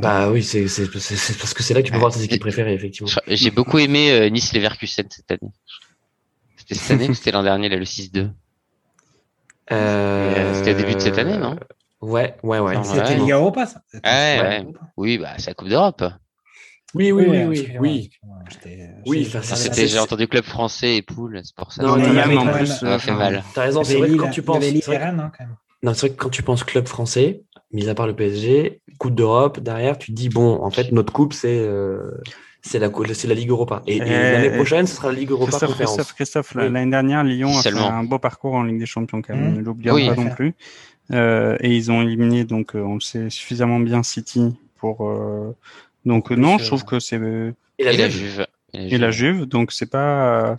[0.00, 3.10] bah oui, c'est parce que c'est là que tu peux voir tes équipes préférées, effectivement.
[3.26, 5.52] J'ai beaucoup aimé euh, Nice Leverkusen cette année.
[6.56, 8.30] C'était cette année ou c'était l'an dernier, là, le 6-2
[9.72, 10.54] euh...
[10.54, 11.58] C'était au début de cette année, non?
[12.00, 12.76] Ouais, ouais, ouais.
[12.84, 14.66] C'était Liga Europa, ça ouais, ouais.
[14.96, 16.04] Oui, bah, c'est la Coupe d'Europe.
[16.94, 17.68] Oui, oui, oui, oui.
[17.80, 18.10] Oui,
[19.06, 21.82] oui c'était, j'ai entendu club français et poule, c'est pour ça.
[21.82, 23.42] Non, non en plus, ça fait mal.
[23.54, 24.64] T'as raison, c'est vrai que quand tu penses.
[25.82, 27.42] Non, c'est vrai que quand tu penses club français,
[27.74, 31.12] mis à part le PSG, Coupe d'Europe, derrière, tu te dis, bon, en fait, notre
[31.12, 32.12] coupe, c'est euh,
[32.62, 33.82] c'est la, la Ligue Europa.
[33.86, 35.96] Et, l'année prochaine, ce sera la Ligue Europa Christophe, conférence.
[35.96, 39.34] Christophe, Christophe l'année dernière, Lyon a fait un beau parcours en Ligue des Champions, quand
[39.34, 39.52] même.
[39.52, 39.56] Mmh.
[39.56, 40.54] Ne l'oublions pas non plus.
[41.12, 45.06] Euh, et ils ont éliminé, donc, euh, on le sait suffisamment bien, City pour.
[45.06, 45.54] Euh,
[46.06, 47.20] donc, non, je trouve que c'est.
[47.78, 48.46] Et la, Juve.
[48.72, 50.56] Et la Juve, donc c'est pas.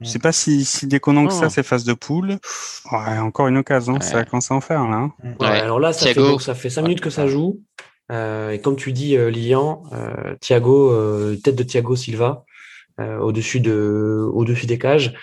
[0.00, 2.38] Je sais pas si, si déconnant que ça, ces phases de poule.
[2.92, 4.96] Ouais, encore une occasion, ça commence à en faire là.
[4.96, 5.12] Hein.
[5.40, 7.60] Ouais, alors là, ça fait, ça fait 5 minutes que ça joue.
[8.10, 12.44] Euh, et comme tu dis, euh, Lilian, euh, Thiago, euh, tête de Thiago Silva,
[13.00, 15.14] euh, au-dessus de, au-dessus des cages.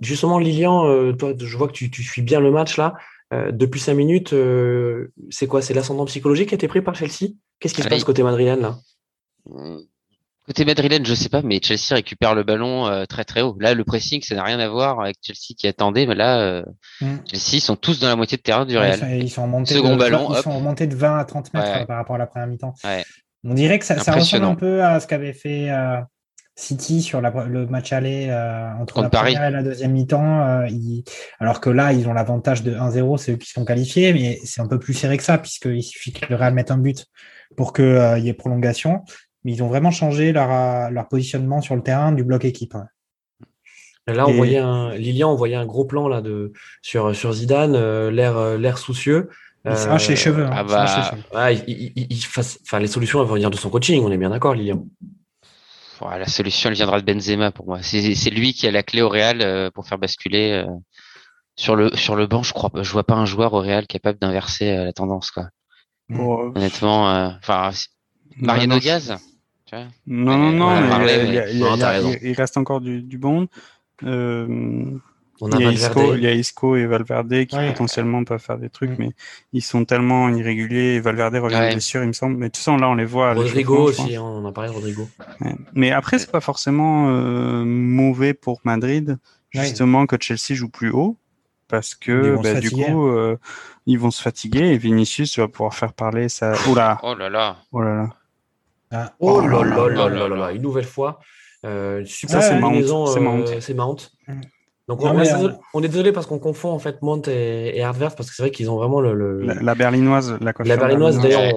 [0.00, 2.94] justement, Lilian, toi, je vois que tu, tu suis bien le match là.
[3.32, 4.34] depuis 5 minutes,
[5.30, 5.62] c'est quoi?
[5.62, 7.32] C'est l'ascendant psychologique qui a été pris par Chelsea?
[7.58, 8.78] Qu'est-ce qui se passe côté madrilène là?
[9.46, 9.78] Mmh.
[10.50, 13.56] Côté madrilène, je sais pas, mais Chelsea récupère le ballon euh, très très haut.
[13.60, 16.64] Là, le pressing, ça n'a rien à voir avec Chelsea qui attendait, mais là, euh,
[17.00, 17.18] mm.
[17.30, 18.98] Chelsea sont tous dans la moitié de terrain du Real.
[19.12, 22.16] ils, sont, montés Second de, ballon, ils sont de 20 à 30 mètres par rapport
[22.16, 22.74] à la première mi-temps.
[23.44, 26.00] On dirait que ça, ressemble un peu à ce qu'avait fait euh,
[26.56, 28.28] City sur le match aller
[28.80, 30.66] entre la première et la deuxième mi-temps.
[31.38, 34.60] Alors que là, ils ont l'avantage de 1-0, c'est eux qui sont qualifiés, mais c'est
[34.60, 37.06] un peu plus serré que ça, puisqu'il suffit que le Real mette un but
[37.56, 39.04] pour qu'il y ait prolongation
[39.44, 42.74] mais ils ont vraiment changé leur, euh, leur positionnement sur le terrain du bloc équipe.
[44.06, 47.76] Là, on voyait un, Lilian, on voyait un gros plan là de sur sur Zidane,
[47.76, 49.30] euh, l'air euh, l'air soucieux.
[49.64, 50.46] Il s'arrache les cheveux.
[50.46, 54.16] Hein, ah bah, il, il, enfin, les solutions vont venir de son coaching, on est
[54.16, 54.86] bien d'accord, Lilian.
[56.00, 57.82] la solution, elle viendra de Benzema pour moi.
[57.82, 60.64] C'est lui qui a la clé au Real pour faire basculer.
[61.56, 64.18] sur le sur le banc, je crois, je vois pas un joueur au Real capable
[64.18, 65.50] d'inverser la tendance, quoi.
[66.08, 67.04] Honnêtement,
[67.38, 67.70] enfin,
[68.38, 69.18] Mariano Diaz.
[70.06, 71.06] Non, non, non,
[72.22, 73.48] il, reste encore du, du bon.
[74.04, 74.98] Euh,
[75.42, 78.40] on a il, y a Isco, il y a Isco et Valverde qui potentiellement peuvent
[78.40, 78.96] faire des trucs, mm.
[78.98, 79.10] mais
[79.52, 80.94] ils sont tellement irréguliers.
[80.94, 81.70] Et Valverde revient ouais.
[81.70, 82.36] bien sûr, il me semble.
[82.36, 83.32] Mais de toute façon, là, on les voit.
[83.34, 85.08] Rodrigo aussi, hein, on en parlait de Rodrigo.
[85.72, 89.18] Mais après, c'est pas forcément euh, mauvais pour Madrid,
[89.50, 91.16] justement, que Chelsea joue plus haut,
[91.68, 93.38] parce que bah, du coup, euh,
[93.86, 96.52] ils vont se fatiguer et Vinicius va pouvoir faire parler ça.
[96.68, 96.98] Oh là.
[97.02, 97.56] Oh là là.
[97.72, 98.08] Oh là là.
[98.90, 101.20] Ah, oh, là là là là là Une nouvelle fois.
[101.66, 103.60] Euh, super c'est Mount.
[103.60, 104.10] C'est Mount.
[104.26, 104.40] Mm.
[104.88, 108.42] Donc on, est désolé, parce qu'on confond en fait Mount et, et parce que c'est
[108.42, 111.54] vrai qu'ils ont vraiment le, La, berlinoise la, la berlinoise d'ailleurs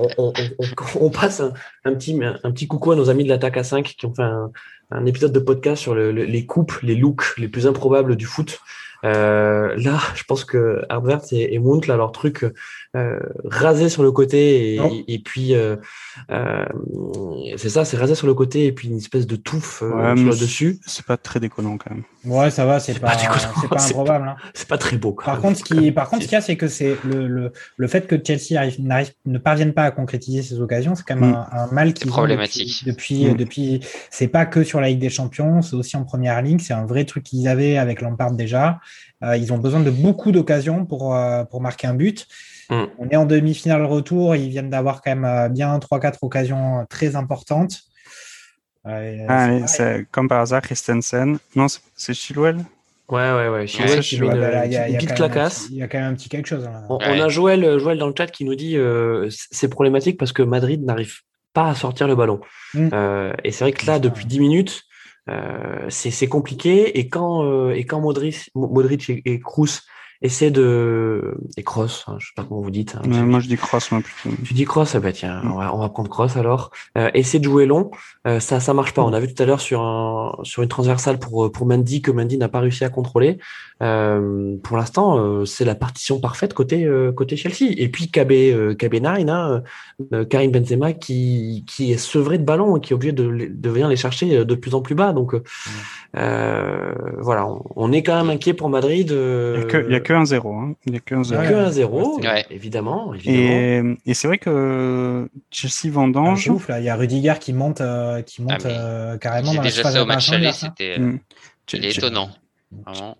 [1.00, 4.06] on, passe un, petit un petit coucou à nos amis de l'attaque à 5 qui
[4.06, 4.52] ont fait un,
[4.92, 8.60] un épisode de podcast sur les coupes, les looks les plus improbables du foot.
[9.04, 12.46] Euh, là, je pense que Hardvert et, et Mount, là, leur truc
[12.96, 15.78] euh, rasé sur le côté et, et, puis euh,
[16.32, 16.64] euh,
[17.58, 20.30] c'est ça, c'est rasé sur le côté et puis une espèce de touffe euh, sur
[20.30, 20.80] le dessus.
[20.86, 22.04] C'est pas très déconnant quand même.
[22.26, 24.28] Ouais, ça va, c'est pas, c'est pas improbable.
[24.28, 24.36] Hein.
[24.54, 25.12] C'est pas très beau.
[25.12, 27.52] par contre, ce qui, par contre, ce qu'il y a, c'est que c'est le, le,
[27.78, 31.16] le fait que Chelsea arrive, n'arrive, ne parvienne pas à concrétiser ses occasions, c'est quand
[31.16, 31.48] même mm.
[31.52, 32.86] un, mal qui problématique.
[32.86, 33.38] Depuis, depuis, mm.
[33.38, 33.80] depuis
[34.12, 36.60] c'est pas que sur la Ligue des Champions, c'est aussi en première ligne.
[36.60, 38.80] C'est un vrai truc qu'ils avaient avec Lampard déjà.
[39.24, 42.28] Euh, ils ont besoin de beaucoup d'occasions pour, euh, pour marquer un but.
[42.70, 42.84] Mm.
[42.98, 44.36] On est en demi-finale retour.
[44.36, 47.82] Ils viennent d'avoir quand même euh, bien 3-4 occasions très importantes.
[48.86, 51.38] ah, c'est comme par hasard, Christensen.
[51.56, 52.58] Non, c'est Chilwell
[53.10, 53.68] Ouais, ouais, ouais.
[53.68, 55.68] Chilwell, qui met une, petite clacasse.
[55.70, 56.66] Il y a quand même un petit quelque chose.
[56.66, 56.86] Hein.
[56.90, 60.42] On, a Joël, Joël dans le chat qui nous dit euh, c'est problématique parce que
[60.42, 61.20] Madrid n'arrive
[61.54, 62.40] pas à sortir le ballon.
[62.74, 62.90] Mm.
[62.94, 64.84] Euh, et c'est vrai que là, depuis 10 minutes,
[65.90, 67.00] c'est compliqué.
[67.00, 69.82] Et quand, euh, et quand Modric, Modric et, et Kroos
[70.24, 73.58] essaie de et cross hein, je sais pas comment vous dites hein, moi je dis
[73.58, 74.36] cross moi plutôt.
[74.44, 75.52] Tu dis cross ah bah tiens mm.
[75.52, 76.72] on va, on va prendre cross alors.
[76.98, 77.92] Euh, essaie de jouer long.
[78.26, 79.04] Euh, ça ça marche pas.
[79.04, 82.12] On a vu tout à l'heure sur un sur une transversale pour pour Mendy que
[82.12, 83.38] Mendy n'a pas réussi à contrôler.
[83.82, 87.74] Euh, pour l'instant euh, c'est la partition parfaite côté euh, côté Chelsea.
[87.78, 89.64] Et puis KB KB 9 hein,
[90.30, 93.90] Karim Benzema qui qui est sevré de ballon et qui est obligé de de venir
[93.90, 95.12] les chercher de plus en plus bas.
[95.12, 95.40] Donc mm.
[96.14, 99.96] voilà on, on, est quand même inquiet pour Madrid il y a que, il y
[99.96, 100.76] a que un 0 hein.
[100.86, 101.42] Il n'y a que un 0.
[101.42, 103.14] Que un 0, évidemment.
[103.14, 103.98] évidemment.
[104.06, 106.48] Et, et c'est vrai que Chelsea vendange.
[106.50, 106.80] Ah, ouf, là.
[106.80, 109.70] Il y a Rudiger qui monte, euh, qui ah, monte ah, euh, carrément dans la
[109.70, 110.98] déjà ça au match aller, c'était
[111.74, 112.30] étonnant.
[112.86, 113.18] Vraiment.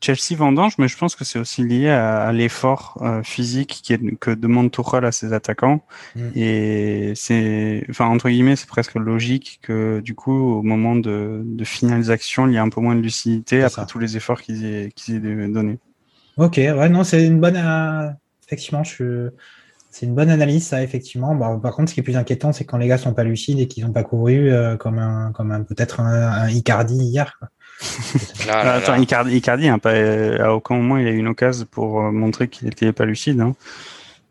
[0.00, 3.92] Chelsea vendange, mais je pense que c'est aussi lié à, à l'effort euh, physique qui
[3.92, 5.82] est, que demande Tuchel à ses attaquants.
[6.14, 6.28] Mm.
[6.36, 11.64] Et c'est, enfin entre guillemets, c'est presque logique que du coup, au moment de, de
[11.64, 13.86] finalisation, il y a un peu moins de lucidité après ça.
[13.86, 15.78] tous les efforts qu'ils aient, qu'ils aient donnés.
[16.38, 17.56] Ok, ouais, non, c'est une bonne.
[17.56, 18.08] Euh,
[18.46, 19.30] effectivement, je
[19.90, 21.34] C'est une bonne analyse, ça, effectivement.
[21.34, 23.58] Bah, par contre, ce qui est plus inquiétant, c'est quand les gars sont pas lucides
[23.58, 27.36] et qu'ils n'ont pas couru euh, comme un, comme un peut-être un, un, Icardi hier.
[27.38, 27.48] Quoi.
[28.46, 31.66] là, là, Attends, Icardi, Icardi hein, pas, à aucun moment il a eu une occasion
[31.68, 33.40] pour euh, montrer qu'il était pas lucide.
[33.40, 33.56] Hein.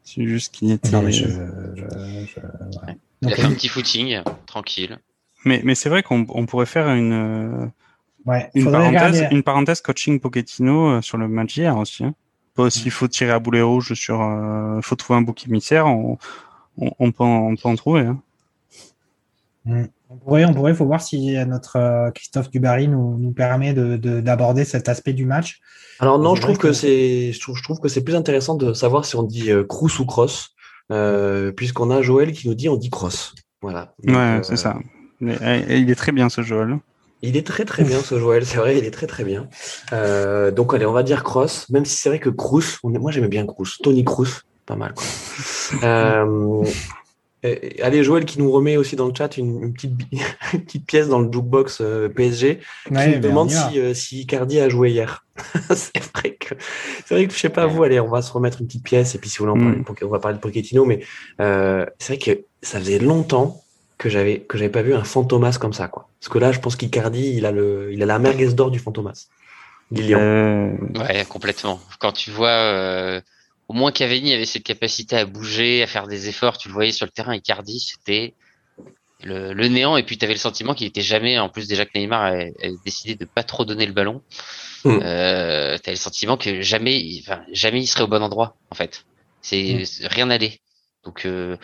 [0.06, 0.92] C'est juste qu'il était.
[0.92, 1.34] Non, mais je, je,
[1.76, 1.82] je...
[2.86, 2.98] Ouais.
[3.22, 4.98] Il a fait un petit footing, tranquille.
[5.44, 7.72] Mais, mais c'est vrai qu'on pourrait faire une
[8.28, 12.04] Ouais, une, parenthèse, une parenthèse coaching Pochettino euh, sur le match hier aussi.
[12.04, 12.14] Hein.
[12.70, 16.18] S'il faut tirer à boulet rouge sur, euh, faut trouver un bouc émissaire, on,
[16.78, 18.02] on, on, peut, en, on peut en trouver.
[18.02, 18.20] Hein.
[19.66, 19.84] Mm.
[20.10, 24.62] On pourrait, on pourrait, faut voir si notre euh, Christophe Dubarry nous, nous permet d'aborder
[24.62, 25.60] de, de, cet aspect du match.
[26.00, 28.56] Alors non, je trouve que, que c'est, je trouve, je trouve que c'est plus intéressant
[28.56, 30.56] de savoir si on dit euh, Crous ou Cross,
[30.92, 33.36] euh, puisqu'on a Joël qui nous dit on dit Cross.
[33.62, 33.94] Voilà.
[34.04, 34.78] Donc, ouais, c'est ça.
[35.20, 35.36] Mais,
[35.70, 36.78] il est très bien ce Joël.
[37.22, 39.48] Il est très très bien ce Joël, c'est vrai, il est très très bien.
[39.92, 43.00] Euh, donc allez, on va dire Cross, même si c'est vrai que Cruz, on est,
[43.00, 44.94] moi j'aimais bien Cruz, Tony Cruz, pas mal.
[44.94, 45.06] Quoi.
[45.84, 46.64] euh,
[47.82, 49.94] allez, Joël qui nous remet aussi dans le chat une, une petite,
[50.54, 54.22] une petite pièce dans le jukebox euh, PSG qui ouais, nous demande si, euh, si
[54.22, 55.26] Icardi a joué hier.
[55.70, 56.56] c'est vrai que
[57.06, 59.14] c'est vrai que je sais pas vous, allez, on va se remettre une petite pièce
[59.16, 59.86] et puis si vous voulez, mm.
[60.02, 61.00] on, va parler de Pochettino, mais
[61.40, 63.62] euh, c'est vrai que ça faisait longtemps
[63.98, 66.10] que j'avais que j'avais pas vu un fantomas comme ça quoi.
[66.20, 68.80] Parce que là, je pense qu'Icardi, il a le il a la merguez d'or du
[68.80, 69.28] fantomas.
[69.94, 70.72] Euh...
[70.96, 71.80] Ouais, complètement.
[72.00, 73.22] Quand tu vois euh,
[73.68, 76.92] au moins Cavani avait cette capacité à bouger, à faire des efforts, tu le voyais
[76.92, 78.34] sur le terrain Icardi, c'était
[79.24, 81.86] le, le, néant et puis tu avais le sentiment qu'il était jamais en plus déjà
[81.86, 82.54] que Neymar avait,
[82.86, 84.22] décidé de pas trop donner le ballon.
[84.84, 85.00] Mm.
[85.02, 88.76] Euh, tu avais le sentiment que jamais enfin, jamais il serait au bon endroit en
[88.76, 89.06] fait.
[89.42, 90.08] C'est mm.
[90.08, 90.60] rien n'allait.
[91.04, 91.58] Donc euh,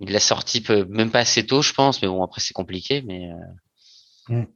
[0.00, 3.02] il l'a sorti peu, même pas assez tôt, je pense, mais bon, après c'est compliqué,
[3.06, 3.30] mais.
[4.30, 4.34] Euh...
[4.40, 4.46] Mm.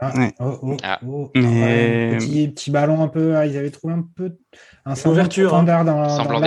[0.00, 0.34] Ah, ouais.
[0.40, 0.98] oh, oh, ah.
[1.06, 2.16] oh, mais...
[2.18, 4.38] petit, petit, ballon un peu, ils avaient trouvé un peu
[4.86, 5.64] un ouverture hein.
[5.64, 6.38] dans, dans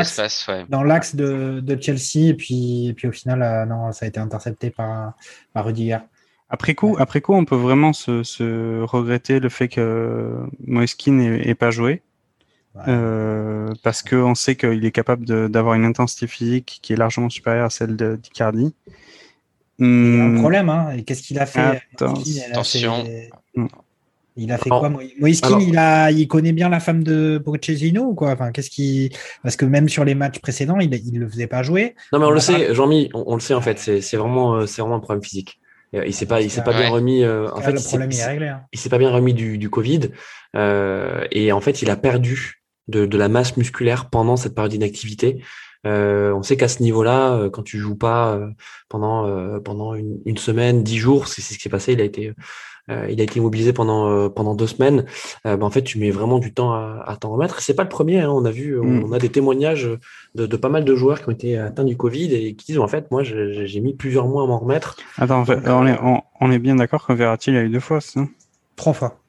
[0.83, 1.17] l'axe ouais.
[1.19, 4.71] de, de, Chelsea et puis, et puis au final euh, non ça a été intercepté
[4.71, 5.13] par,
[5.53, 5.99] par Rudiger.
[6.49, 7.01] Après coup, ouais.
[7.01, 10.35] après coup, on peut vraiment se, se regretter le fait que
[10.65, 12.01] Moeskin n'ait pas joué.
[12.87, 17.65] Euh, parce qu'on sait qu'il est capable d'avoir une intensité physique qui est largement supérieure
[17.65, 18.73] à celle d'Icardi.
[19.79, 20.39] Il a un hmm.
[20.39, 20.91] problème, hein.
[20.95, 23.05] Et qu'est-ce qu'il a fait Attention.
[24.35, 25.41] Il a fait quoi Moïse?
[25.59, 28.31] Il, a, il connaît bien la femme de Pochettino ou quoi?
[28.31, 29.11] Enfin, qu'est-ce qui
[29.43, 31.95] Parce que même sur les matchs précédents, il ne le faisait pas jouer.
[32.13, 33.79] Non, mais on, on le sait, Jean-Mi, on, on, le sait en fait.
[33.79, 35.59] C'est vraiment, euh, c'est vraiment un problème physique.
[35.91, 36.81] Il s'est pas, il s'est pas ouais.
[36.81, 37.23] bien remis.
[37.23, 38.47] Euh, en fait, le problème est, est réglé.
[38.47, 38.61] Hein.
[38.71, 40.11] Il s'est pas bien remis du, du Covid
[40.55, 42.58] euh, et en fait, il a perdu
[42.89, 45.43] de, de, la masse musculaire pendant cette période d'inactivité.
[45.85, 48.39] on sait qu'à ce niveau-là, quand tu joues pas
[48.89, 51.93] pendant pendant une, une, semaine, dix jours, c'est ce qui s'est passé.
[51.93, 52.33] Il a été
[52.89, 55.05] euh, il a été immobilisé pendant euh, pendant deux semaines.
[55.45, 57.61] Euh, bah, en fait, tu mets vraiment du temps à, à t'en remettre.
[57.61, 58.21] C'est pas le premier.
[58.21, 58.31] Hein.
[58.31, 59.03] On a vu, mm.
[59.05, 59.89] on, a des témoignages
[60.35, 62.79] de, de, pas mal de joueurs qui ont été atteints du Covid et qui disent
[62.79, 64.97] en fait, moi, j'ai mis plusieurs mois à m'en remettre.
[65.17, 65.97] Attends, on, est,
[66.41, 68.21] on, est bien d'accord que Verratti il a eu deux fois, ça?
[68.75, 69.19] Trois fois.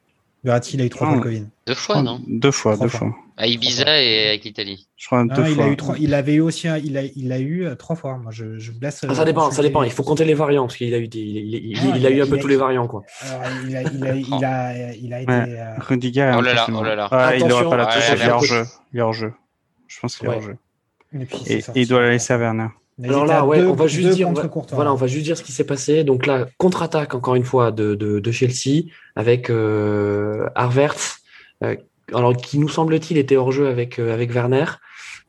[0.43, 1.45] Verratti, il a eu trois fois le Covid.
[1.67, 3.13] Deux fois, non Deux fois, deux fois.
[3.37, 4.87] À Ibiza et avec l'Italie.
[4.97, 5.65] Je crois deux il fois.
[5.65, 8.17] A eu trois, il avait eu aussi, il a, il a eu euh, trois fois.
[8.17, 9.05] Moi, je, je blesse.
[9.07, 9.83] Ah, ça dépend, ça dépend.
[9.83, 12.21] Il faut compter les variants parce qu'il a eu, il, il, il, il a, eu
[12.21, 13.03] un peu tous les variants, quoi.
[13.21, 15.31] Alors, il a, il a, il a, il a été.
[15.31, 15.59] Ouais.
[15.59, 15.73] Euh...
[15.79, 16.33] Rudiger.
[16.37, 17.07] Oh là là, oh là là.
[17.11, 18.11] Ah, il n'aura pas la touche.
[18.15, 18.65] il est hors jeu.
[18.93, 19.33] Il est hors jeu.
[19.87, 20.57] Je pense qu'il est hors jeu.
[21.45, 22.67] Et, et il doit la laisser à Werner.
[23.03, 25.43] Alors là, ouais, on va juste dire, on va, voilà, on va juste dire ce
[25.43, 26.03] qui s'est passé.
[26.03, 28.83] Donc là, contre-attaque encore une fois de, de, de Chelsea
[29.15, 31.20] avec euh, Harvert, euh,
[32.13, 34.65] alors qui nous semble-t-il était hors jeu avec euh, avec Werner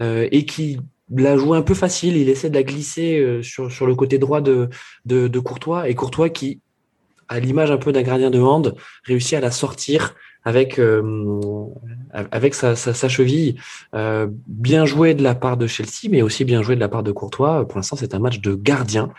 [0.01, 0.79] euh, et qui
[1.15, 2.17] l'a joué un peu facile.
[2.17, 4.69] Il essaie de la glisser euh, sur sur le côté droit de
[5.05, 6.61] de, de Courtois et Courtois qui,
[7.29, 10.15] à l'image un peu d'un gardien de hand, réussit à la sortir
[10.45, 11.03] avec euh,
[12.13, 13.57] avec sa, sa, sa cheville.
[13.95, 17.03] Euh, bien joué de la part de Chelsea, mais aussi bien joué de la part
[17.03, 17.67] de Courtois.
[17.67, 19.13] Pour l'instant, c'est un match de gardien.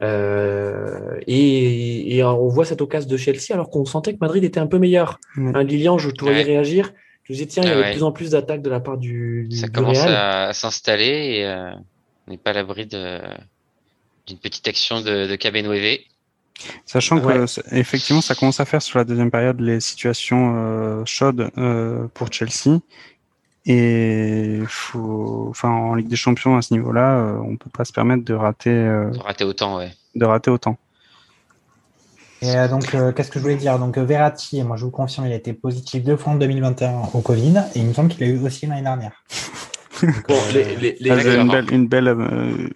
[0.00, 4.60] Euh, et, et, on voit cette occasion de Chelsea alors qu'on sentait que Madrid était
[4.60, 5.18] un peu meilleur.
[5.36, 5.56] Mmh.
[5.56, 6.44] Hein, Lilian, je te voyais ouais.
[6.44, 6.92] réagir.
[7.24, 8.96] Je me disais, tiens, il y avait de plus en plus d'attaques de la part
[8.96, 9.48] du.
[9.50, 10.48] Ça du commence Real.
[10.48, 11.72] à, s'installer et euh,
[12.26, 15.98] on n'est pas à l'abri d'une petite action de, de Cabenueve.
[16.84, 17.34] Sachant ouais.
[17.34, 22.08] que effectivement, ça commence à faire sur la deuxième période les situations euh, chaudes euh,
[22.14, 22.80] pour Chelsea.
[23.66, 27.92] Et faut, enfin, en Ligue des Champions à ce niveau-là, euh, on peut pas se
[27.92, 28.70] permettre de rater.
[28.70, 29.90] Euh, de rater autant, ouais.
[30.14, 30.78] De rater autant.
[32.40, 33.78] Et euh, donc, qu'est-ce que je voulais dire?
[33.78, 37.20] Donc, Verratti, moi, je vous confirme, il a été positif deux fois en 2021 au
[37.20, 39.12] Covid, et il me semble qu'il a eu aussi l'année dernière.
[40.02, 41.10] bon, les, les, les...
[41.10, 42.70] Ah, une belle, une belle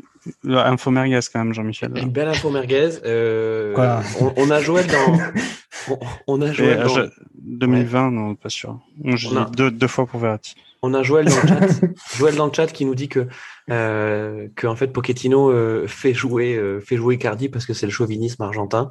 [0.44, 1.92] info merguez quand même, Jean-Michel.
[1.96, 2.90] Une belle info merguez.
[3.04, 3.74] Euh,
[4.20, 5.18] on, on, a Joël dans.
[5.90, 5.98] On,
[6.28, 6.88] on a Joël Et, dans.
[6.88, 7.02] Je,
[7.34, 8.10] 2020, ouais.
[8.12, 8.78] non, pas sûr.
[9.04, 9.46] J'ai a...
[9.46, 10.54] deux, deux fois pour Verratti.
[10.84, 11.80] On a Joël dans le chat,
[12.16, 13.28] Joël dans le chat qui nous dit que
[13.70, 17.86] euh, que en fait Pochettino euh, fait jouer euh, fait jouer Cardi parce que c'est
[17.86, 18.90] le chauvinisme argentin.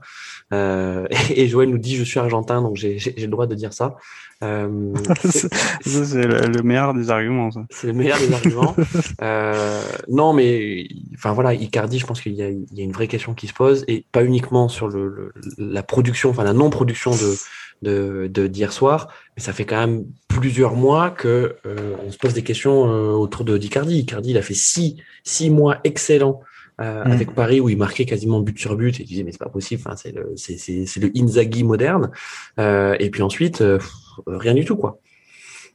[0.53, 3.73] Euh, et, et, Joël nous dit je suis argentin donc j'ai le droit de dire
[3.73, 3.97] ça.
[4.43, 4.93] Euh,
[5.25, 7.49] c'est le, le, meilleur des arguments.
[7.69, 8.75] C'est le meilleur des arguments.
[9.21, 13.33] Euh, non mais enfin voilà Icardi je pense qu'il y, y, a une vraie question
[13.33, 17.11] qui se pose et pas uniquement sur le, le la production enfin la non production
[17.11, 17.35] de
[17.81, 22.33] de d'hier soir, mais ça fait quand même plusieurs mois que euh, on se pose
[22.33, 23.99] des questions euh, autour de d'Icardi.
[23.99, 26.41] Icardi, il a fait six six mois excellents
[26.79, 27.11] euh, mmh.
[27.11, 29.49] avec Paris où il marquait quasiment but sur but et tu disais mais c'est pas
[29.49, 29.81] possible.
[29.85, 32.11] Enfin c'est le c'est c'est c'est le Inzaghi moderne.
[32.59, 33.91] Euh, et puis ensuite pff,
[34.27, 34.99] rien du tout quoi.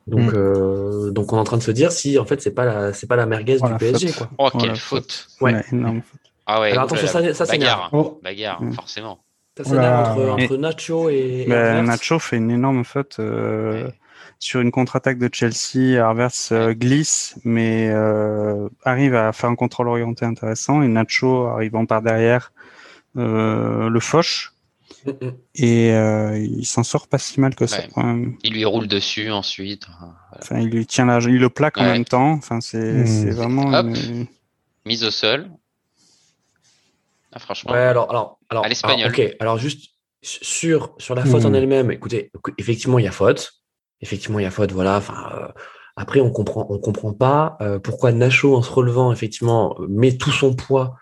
[0.06, 1.10] Donc mmh.
[1.10, 3.06] donc on est en train de se dire si en fait c'est pas la c'est
[3.06, 4.31] pas la merguez oh, du PSG quoi.
[4.39, 5.28] Oh quelle faute.
[5.40, 5.55] Ouais.
[5.55, 6.20] ouais énorme faute.
[6.47, 6.70] Ah ouais.
[6.73, 7.90] Alors attention ça ça bagarre.
[7.93, 8.20] Oh.
[8.23, 8.73] Bagarre mmh.
[8.73, 9.20] forcément.
[9.56, 13.93] Ça s'énerve entre, entre, Nacho et, et bah, Nacho fait une énorme faute euh, ouais.
[14.39, 16.01] Sur une contre-attaque de Chelsea.
[16.01, 20.83] Harvers euh, glisse, mais euh, arrive à faire un contrôle orienté intéressant.
[20.83, 22.53] Et Nacho, arrivant par derrière,
[23.17, 24.53] euh, le fauche.
[25.07, 25.29] Mm.
[25.55, 27.79] Et euh, il s'en sort pas si mal que ça.
[27.79, 27.89] Ouais.
[27.95, 28.37] Quand même.
[28.43, 29.87] Il lui roule dessus ensuite.
[29.99, 30.15] Voilà.
[30.41, 32.33] Enfin, il lui tient la, il le plaque en même temps.
[32.33, 33.31] Enfin, c'est mmh.
[33.31, 34.27] vraiment une...
[34.85, 35.49] mise au sol.
[37.33, 37.73] Ah, franchement.
[37.73, 39.11] Ouais, alors, alors, alors, à l'espagnol.
[39.11, 39.91] Ok, alors juste
[40.23, 41.47] sur, sur la faute mmh.
[41.47, 43.61] en elle-même, écoutez, effectivement, il y a faute.
[44.02, 44.97] Effectivement, il y a faute, voilà.
[44.98, 45.48] Enfin, euh,
[45.97, 50.31] après, on comprend, on comprend pas euh, pourquoi Nacho, en se relevant, effectivement, met tout
[50.31, 50.97] son poids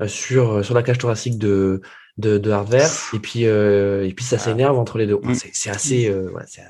[0.00, 1.80] euh, sur, sur la cage thoracique de,
[2.18, 5.18] de, de Hardware, et puis, et puis ça s'énerve entre les deux.
[5.22, 6.62] Enfin, c'est assez, voilà, c'est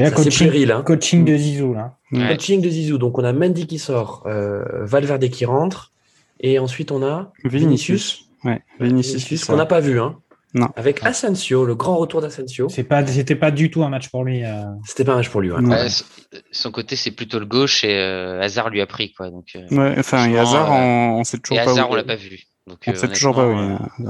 [0.00, 0.82] là, coaching, péril, hein.
[0.82, 1.96] coaching de Zizou, là.
[2.12, 2.28] Ouais.
[2.28, 2.98] Coaching de Zizou.
[2.98, 5.92] Donc, on a Mendy qui sort, Valverde qui rentre,
[6.40, 7.60] et ensuite, on a Vinicius.
[7.64, 8.20] Vinicius.
[8.44, 10.20] Ouais, Vinicius, qu'on n'a pas vu, hein.
[10.54, 10.68] Non.
[10.76, 12.68] Avec Asensio, le grand retour d'Asensio.
[12.68, 14.44] C'est pas, c'était pas du tout un match pour lui.
[14.44, 14.62] Euh...
[14.86, 15.50] C'était pas un match pour lui.
[15.50, 15.60] Ouais.
[15.60, 15.88] Ouais,
[16.52, 19.30] son côté, c'est plutôt le gauche et euh, Hazard lui a pris quoi.
[19.30, 19.48] Donc.
[19.56, 21.72] Euh, ouais, enfin, et Hazard, on, on sait toujours et pas.
[21.72, 21.94] Hazard, où...
[21.94, 22.44] on l'a pas vu.
[22.68, 23.52] Donc, on sait toujours pas où.
[23.52, 24.08] il est.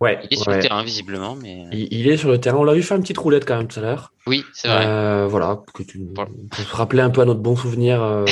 [0.00, 0.18] Ouais.
[0.24, 0.56] Il est sur ouais.
[0.56, 1.66] le terrain visiblement, mais.
[1.70, 2.58] Il, il, est sur le terrain.
[2.58, 4.12] On l'a vu faire une petite roulette quand même tout à l'heure.
[4.26, 4.86] Oui, c'est vrai.
[4.86, 6.26] Euh, voilà, que tu pour
[6.58, 8.02] se rappeler un peu à notre bon souvenir.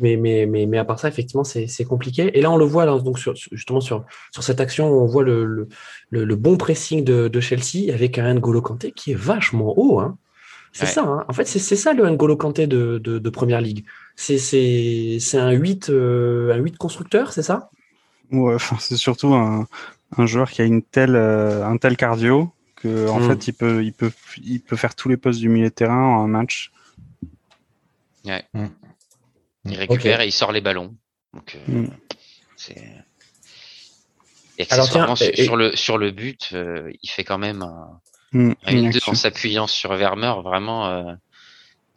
[0.00, 2.36] mais, mais, mais, mais à part ça, effectivement, c'est compliqué.
[2.36, 5.22] Et là, on le voit, là, donc sur, justement, sur, sur cette action, on voit
[5.22, 5.68] le, le,
[6.10, 10.00] le, le bon pressing de, de, Chelsea avec un N'Golo Kanté qui est vachement haut.
[10.00, 10.18] Hein.
[10.72, 10.90] C'est ouais.
[10.90, 11.04] ça.
[11.04, 11.24] Hein.
[11.28, 13.84] En fait, c'est ça le N'Golo Kanté de, de, de Première Ligue.
[14.16, 17.70] C'est un 8, euh, un 8 constructeur, c'est ça?
[18.32, 19.66] Ouais, enfin, c'est surtout un,
[20.16, 23.28] un joueur qui a une telle, euh, un tel cardio que, en mm.
[23.28, 24.10] fait, il peut, il, peut,
[24.42, 26.72] il peut faire tous les postes du milieu de terrain en un match.
[28.24, 28.44] Ouais.
[28.54, 28.66] Mm.
[29.64, 30.94] Il récupère et il sort les ballons.
[31.32, 31.86] Donc, mm.
[32.56, 32.82] c'est.
[34.70, 34.86] Alors,
[35.16, 38.00] sur, le, sur le but, il fait quand même un,
[38.32, 41.16] mm, une en s'appuyant sur Vermeer, vraiment,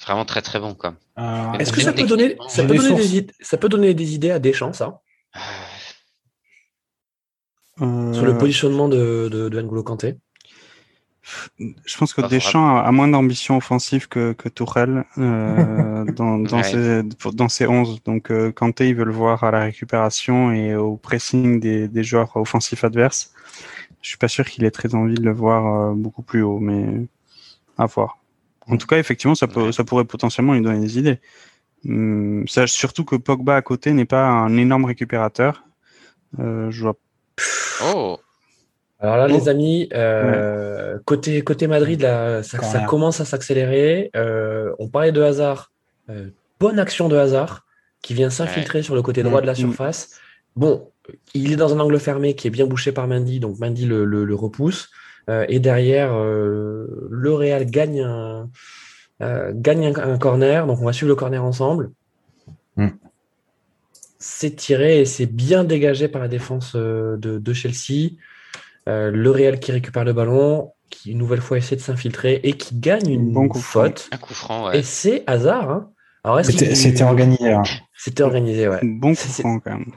[0.02, 0.74] vraiment très très bon.
[0.74, 0.96] Quoi.
[1.60, 4.32] Est-ce que ça peut, donner, ça, peut donner des idées, ça peut donner des idées
[4.32, 5.02] à Deschamps, ça?
[7.78, 10.16] Sur le positionnement de, de, de N'Golo Kanté?
[11.60, 17.04] Je pense que Deschamps a, moins d'ambition offensive que, que Tourelle euh, dans, dans, ses,
[17.34, 18.04] dans ses 11.
[18.04, 22.04] Donc euh, Kanté, il veut le voir à la récupération et au pressing des, des
[22.04, 23.34] joueurs offensifs adverses.
[24.02, 26.60] Je suis pas sûr qu'il ait très envie de le voir euh, beaucoup plus haut,
[26.60, 27.08] mais
[27.78, 28.20] à voir.
[28.68, 31.20] En tout cas, effectivement, ça, peut, ça pourrait potentiellement lui donner des idées.
[31.86, 35.64] Hum, surtout que Pogba à côté n'est pas un énorme récupérateur.
[36.40, 36.96] Euh, je vois.
[37.84, 38.20] Oh
[39.00, 42.58] alors là, les amis, euh, côté, côté Madrid, là, ça,
[42.88, 44.10] commence à s'accélérer.
[44.16, 45.72] Euh, on parlait de hasard.
[46.10, 46.30] Euh,
[46.60, 47.66] bonne action de hasard
[48.02, 49.58] qui vient s'infiltrer sur le côté droit de la mm.
[49.58, 50.20] surface.
[50.56, 50.90] Bon,
[51.36, 54.04] il est dans un angle fermé qui est bien bouché par Mendy, donc Mendy le,
[54.04, 54.90] le, repousse.
[55.48, 58.50] et derrière, le Real gagne un,
[59.52, 60.66] gagne un, corner.
[60.66, 61.92] Donc on va suivre le corner ensemble.
[62.78, 62.88] Mm.
[64.18, 68.14] C'est tiré et c'est bien dégagé par la défense de, de Chelsea.
[68.88, 72.54] Euh, le Real qui récupère le ballon, qui une nouvelle fois essaie de s'infiltrer et
[72.54, 74.08] qui gagne une bon coup faute.
[74.12, 74.80] Un coup franc, ouais.
[74.80, 75.92] Et c'est hasard.
[76.26, 76.44] Hein.
[76.44, 77.52] C'était organisé.
[77.52, 77.64] Hein.
[77.98, 78.80] C'était organisé, ouais.
[78.84, 79.92] Bon coup franc quand même.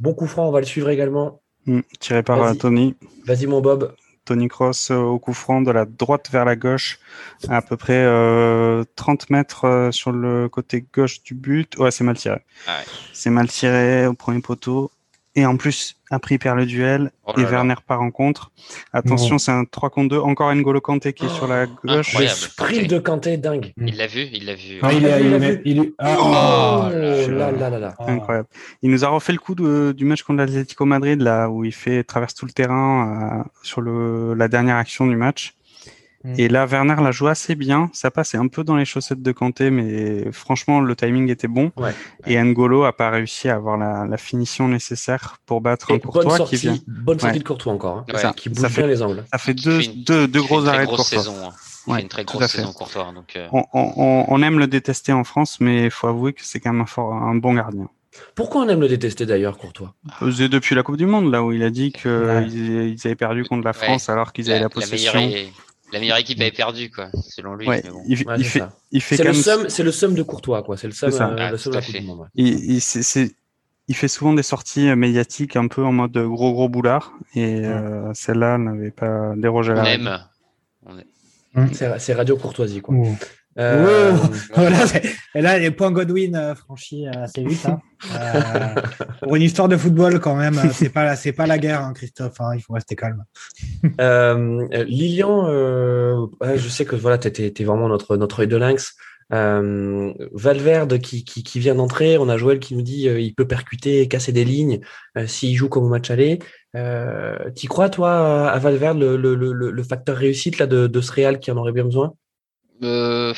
[0.00, 1.40] Bon coup franc, on va le suivre également.
[1.64, 2.94] Hmm, tiré par euh, Tony.
[3.24, 3.94] Vas-y mon Bob.
[4.26, 6.98] Tony Cross euh, au coup franc de la droite vers la gauche,
[7.48, 8.04] à, peu près
[8.96, 11.78] 30 mètres sur le côté gauche du but.
[11.78, 12.40] Ouais, c'est mal tiré.
[12.66, 12.80] Ah
[13.14, 14.90] c'est mal tiré au premier poteau.
[15.36, 18.52] Et en plus, après, il perd le duel oh et Werner part en contre.
[18.92, 20.18] Attention, c'est un 3 contre 2.
[20.18, 22.16] Encore N'Golo Kanté qui est sur la gauche.
[22.18, 23.72] Le sprint de Kanté, dingue.
[23.76, 24.78] Il l'a vu, il l'a vu.
[24.82, 25.62] Ah, il, l'a vu.
[25.64, 25.92] Il...
[25.98, 28.10] Ah, oh, là, là, là, ah.
[28.10, 28.48] Incroyable.
[28.82, 32.04] Il nous a refait le coup du match contre l'Atlético Madrid, là, où il fait
[32.04, 35.54] traverse tout le terrain euh, sur le, la dernière action du match.
[36.26, 36.34] Mm.
[36.38, 37.88] Et là, Werner l'a joué assez bien.
[37.92, 41.70] Ça passait un peu dans les chaussettes de Kanté, mais franchement, le timing était bon.
[42.26, 46.56] Et N'Golo a pas réussi à avoir la, finition nécessaire pour battre un Courtois qui
[46.56, 46.78] vient.
[46.86, 48.32] Bonne sortie de Courtois encore, hein.
[48.34, 49.24] qui bouge bien les angles.
[49.30, 51.04] Ça fait deux, deux, deux gros arrêts de Courtois.
[51.04, 51.52] Saison, hein.
[51.88, 53.12] Il une très grosse saison Courtois.
[53.14, 53.48] Donc, euh.
[53.52, 56.86] on, aime le détester en France, mais il faut avouer que c'est quand même un,
[56.86, 57.88] fort, un bon gardien.
[58.34, 59.94] Pourquoi on aime le détester d'ailleurs, Courtois?
[60.34, 63.44] C'est depuis la Coupe du Monde, là où il a dit qu'ils ils avaient perdu
[63.44, 65.12] contre la France alors qu'ils avaient la possession.
[65.14, 65.48] La meilleure
[65.92, 67.66] équipe avait perdu, quoi, selon lui.
[68.06, 70.76] il, fait, il fait c'est le seum, c'est le seum de Courtois, quoi.
[70.76, 72.28] C'est le seum, euh, le seum de la Coupe du Monde.
[72.34, 72.80] Il,
[73.88, 77.64] il fait souvent des sorties euh, médiatiques un peu en mode gros gros boulard, et
[77.64, 79.82] euh, celle-là n'avait pas dérogé à la.
[79.82, 81.08] On aime.
[81.54, 82.94] On C'est radio courtoisie, quoi.
[83.58, 84.12] Euh...
[84.54, 84.78] voilà,
[85.34, 87.66] et là, les points Godwin euh, franchis euh, assez vite.
[87.66, 87.80] Hein.
[88.14, 88.74] Euh,
[89.22, 92.40] pour une histoire de football, quand même, c'est pas c'est pas la guerre, hein, Christophe.
[92.40, 93.24] Hein, il faut rester calme.
[94.86, 98.94] Lilian, je sais que voilà, t'es, t'es vraiment notre notre œil de lynx.
[99.30, 104.06] Valverde qui, qui, qui vient d'entrer, on a Joël qui nous dit il peut percuter,
[104.06, 104.80] casser des lignes
[105.26, 106.38] s'il joue comme au match aller.
[107.54, 111.10] T'y crois toi à Valverde le, le, le, le facteur réussite là de, de ce
[111.10, 112.14] Real qui en aurait bien besoin?
[112.82, 113.34] Euh,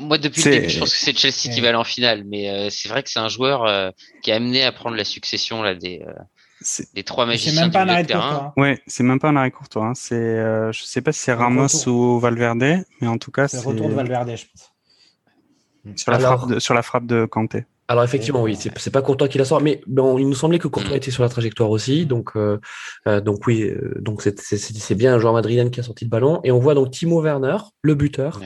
[0.00, 2.50] moi, depuis le début, je pense que c'est Chelsea qui va aller en finale, mais
[2.50, 3.90] euh, c'est vrai que c'est un joueur euh,
[4.22, 6.12] qui est amené à prendre la succession là des euh,
[6.94, 8.52] des trois magiciens du milieu de terrain.
[8.56, 9.86] Ouais, c'est même pas un arrêt courtois.
[9.86, 9.94] Hein.
[9.94, 10.36] C'est,
[10.72, 13.94] je sais pas si c'est Ramos ou Valverde, mais en tout cas, c'est retour de
[13.94, 14.72] Valverde, je pense.
[15.96, 17.64] Sur la, frappe de, sur la frappe de Kanté.
[17.88, 20.68] Alors effectivement, oui, c'est pas Courtois qui la sort, mais bon, il nous semblait que
[20.68, 20.98] Courtois mm.
[20.98, 22.58] était sur la trajectoire aussi, donc euh,
[23.08, 26.40] euh, donc oui, euh, donc c'est bien un joueur madrilène qui a sorti le ballon,
[26.44, 28.40] et on voit donc Timo Werner, le buteur,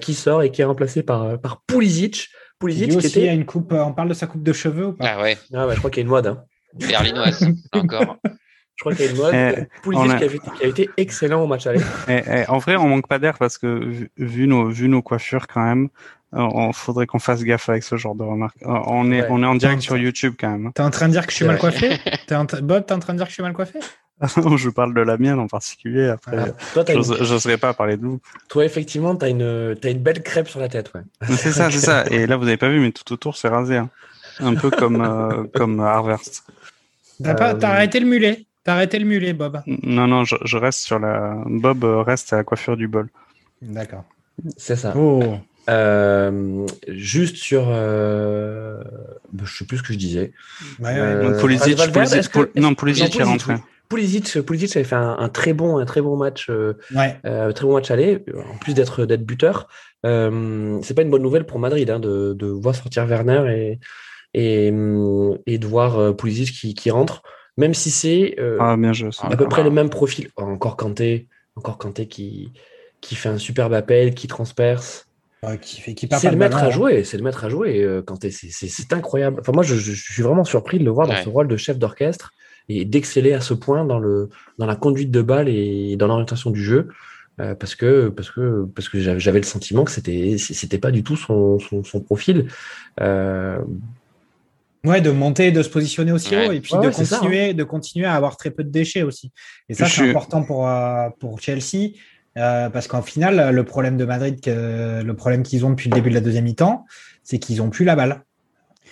[0.00, 2.30] qui sort et qui est remplacé par par Pulisic.
[2.58, 3.28] Pulisic qui aussi était...
[3.28, 3.72] a une coupe.
[3.72, 5.14] on parle de sa coupe de cheveux ou pas?
[5.16, 5.36] Ah ouais.
[5.52, 6.26] Ah ouais, je crois qu'il y a une mode.
[6.26, 6.44] Hein.
[6.74, 8.16] Berlinoise encore.
[8.24, 9.34] Je crois qu'il y a une mode.
[9.34, 11.80] Eh, Pulisic qui, a, qui, a, été excellent au match aller.
[12.08, 15.46] Eh, eh, en vrai, on manque pas d'air parce que vu nos, vu nos coiffures
[15.46, 15.88] quand même,
[16.34, 18.56] il faudrait qu'on fasse gaffe avec ce genre de remarques.
[18.64, 20.72] On est, on est en direct sur YouTube quand même.
[20.74, 21.98] T'es en train de dire que je suis mal coiffé?
[22.28, 23.78] Es en Bob, t'es en train de dire que je suis mal coiffé?
[24.56, 26.08] Je parle de la mienne en particulier.
[26.08, 28.20] Après, ah, je n'oserais pas parler de vous.
[28.48, 30.92] Toi, effectivement, tu as une, as une belle crêpe sur la tête.
[30.94, 31.00] Ouais.
[31.36, 32.04] C'est ça, c'est ça.
[32.10, 33.76] Et là, vous n'avez pas vu, mais tout autour, c'est rasé.
[33.76, 33.90] Hein.
[34.38, 36.44] Un peu comme, euh, comme Harvest.
[37.22, 37.60] T'as euh...
[37.62, 38.46] arrêté le mulet.
[38.64, 39.60] T'as arrêté le mulet, Bob.
[39.66, 41.36] Non, non, je, je, reste sur la.
[41.46, 43.08] Bob reste à la coiffure du bol.
[43.60, 44.04] D'accord.
[44.56, 44.94] C'est ça.
[44.96, 45.38] Oh.
[45.68, 48.82] Euh, juste sur, euh,
[49.32, 50.32] bah, je sais plus ce que je disais.
[50.80, 50.98] Ouais, ouais.
[50.98, 53.54] Euh, Pulisic, Pulisic, Pul non, Pulisic est rentré.
[53.88, 56.72] Pulisic, Pulisic avait fait un, très bon, un très bon match, euh,
[57.22, 58.24] très bon match aller.
[58.52, 59.68] En plus d'être d'être buteur,
[60.02, 63.78] c'est pas une bonne nouvelle pour Madrid hein, de, de, voir sortir Werner et
[64.34, 64.68] et,
[65.46, 67.22] et de voir Pulisic qui, qui rentre,
[67.58, 68.76] même si c'est ah,
[69.20, 70.30] à peu près le même profil.
[70.36, 72.50] encore Kanté, encore Kanté qui
[73.02, 75.06] qui fait un superbe appel, qui transperce
[75.42, 76.70] c'est le maître à hein.
[76.70, 79.38] jouer, c'est le maître à jouer quand c'est incroyable.
[79.40, 82.32] Enfin moi je, suis vraiment surpris de le voir dans ce rôle de chef d'orchestre
[82.68, 84.28] et d'exceller à ce point dans le
[84.58, 86.88] dans la conduite de balle et dans l'orientation du jeu
[87.40, 91.02] euh, parce que parce que parce que j'avais le sentiment que c'était c'était pas du
[91.02, 92.48] tout son son, profil.
[93.00, 93.58] Euh...
[94.84, 97.54] Ouais, de monter, de se positionner aussi haut et puis de continuer hein.
[97.54, 99.32] de continuer à avoir très peu de déchets aussi.
[99.68, 101.92] Et ça c'est important pour euh, pour Chelsea
[102.38, 105.94] euh, parce qu'en final, le problème de Madrid, que, le problème qu'ils ont depuis le
[105.94, 106.86] début de la deuxième mi-temps,
[107.22, 108.22] c'est qu'ils ont plus la balle.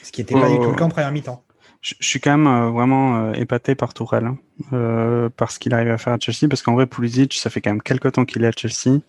[0.03, 1.45] Ce qui n'était pas du tout le cas en première mi-temps.
[1.81, 5.91] Je, suis quand même euh, vraiment euh, épaté par Tourelle, hein, par ce qu'il arrive
[5.91, 8.45] à faire à Chelsea, parce qu'en vrai, Pulisic, ça fait quand même quelques temps qu'il
[8.45, 9.01] est à Chelsea.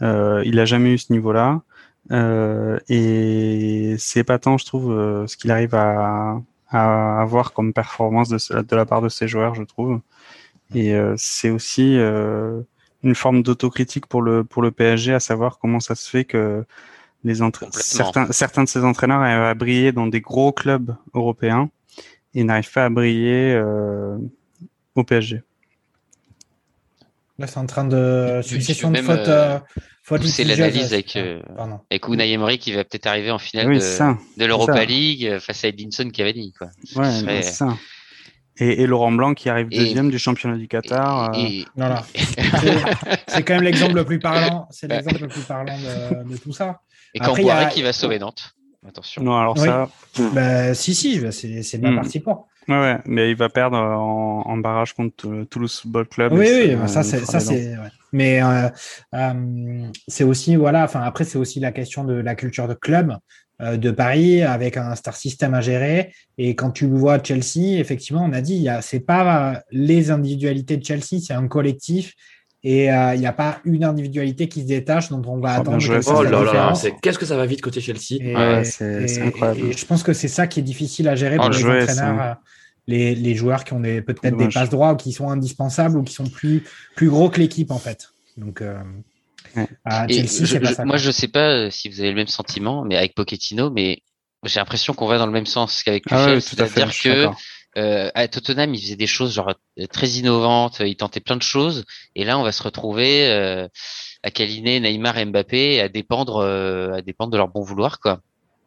[0.00, 1.60] il n'a jamais eu ce niveau-là.
[2.88, 6.40] et c'est épatant, je trouve, ce qu'il arrive à,
[6.70, 10.00] à, avoir comme performance de, de, la part de ses joueurs, je trouve.
[10.74, 11.98] Et c'est aussi
[13.04, 16.64] une forme d'autocritique pour le pour le PSG, à savoir comment ça se fait que
[17.22, 17.36] les
[17.72, 21.70] certains certains de ces entraîneurs arrivent à briller dans des gros clubs européens
[22.34, 24.16] et n'arrivent pas à briller euh,
[24.94, 25.42] au PSG.
[27.38, 29.28] Là, c'est en train de succession de fautes.
[29.28, 29.58] Euh,
[30.24, 31.40] c'est l'analyse avec, euh,
[31.90, 35.68] avec Unai Emery qui va peut-être arriver en finale de, de l'Europa League face à
[35.68, 36.52] Edinson Cavani.
[36.52, 36.68] Quoi.
[36.94, 37.76] Ouais, c'est ça.
[38.58, 41.32] Et, et, Laurent Blanc qui arrive deuxième du championnat du Qatar.
[41.36, 41.94] Et, euh...
[43.26, 44.68] c'est quand même l'exemple le plus parlant.
[44.70, 46.80] C'est l'exemple le plus parlant de, de tout ça.
[47.14, 47.66] Et quand Après, a...
[47.66, 48.54] qui va sauver Nantes.
[48.86, 49.22] Attention.
[49.22, 49.88] Non, alors ça.
[50.34, 51.96] Bah, si, si, c'est bien hmm.
[51.96, 52.48] parti pour.
[52.68, 56.32] Ouais, ouais, mais il va perdre en, en barrage contre Toulouse Football Club.
[56.32, 57.76] Oui, oui, ça, c'est, ça, c'est.
[57.76, 57.88] Ouais.
[58.12, 58.68] Mais euh,
[59.14, 63.16] euh, c'est aussi, voilà, enfin, après, c'est aussi la question de la culture de club.
[63.62, 66.12] Euh, de Paris avec un star system à gérer.
[66.38, 71.20] Et quand tu vois Chelsea, effectivement, on a dit, c'est pas les individualités de Chelsea,
[71.24, 72.14] c'est un collectif.
[72.64, 75.60] Et euh, il n'y a pas une individualité qui se détache dont on va oh,
[75.60, 75.78] attendre.
[76.06, 78.16] oh là là, qu'est-ce que ça va vite côté Chelsea
[78.64, 79.76] C'est incroyable.
[79.76, 82.20] je pense que c'est ça qui est difficile à gérer pour les entraîneurs.
[82.20, 82.34] Euh,
[82.86, 86.12] les, les, joueurs qui ont peut-être des passes droits ou qui sont indispensables ou qui
[86.12, 86.64] sont plus,
[86.96, 88.10] plus gros que l'équipe en fait.
[88.36, 88.62] Donc,
[89.84, 90.06] ah,
[90.84, 94.02] moi, je sais pas euh, si vous avez le même sentiment, mais avec Pochettino, mais
[94.44, 97.28] j'ai l'impression qu'on va dans le même sens qu'avec ah Tuchel, c'est-à-dire que
[97.76, 101.42] euh, à Tottenham, il faisait des choses genre euh, très innovantes, il tentait plein de
[101.42, 103.66] choses, et là, on va se retrouver euh,
[104.22, 108.20] à câliner Neymar et Mbappé, à dépendre, à dépendre de leur bon vouloir, quoi.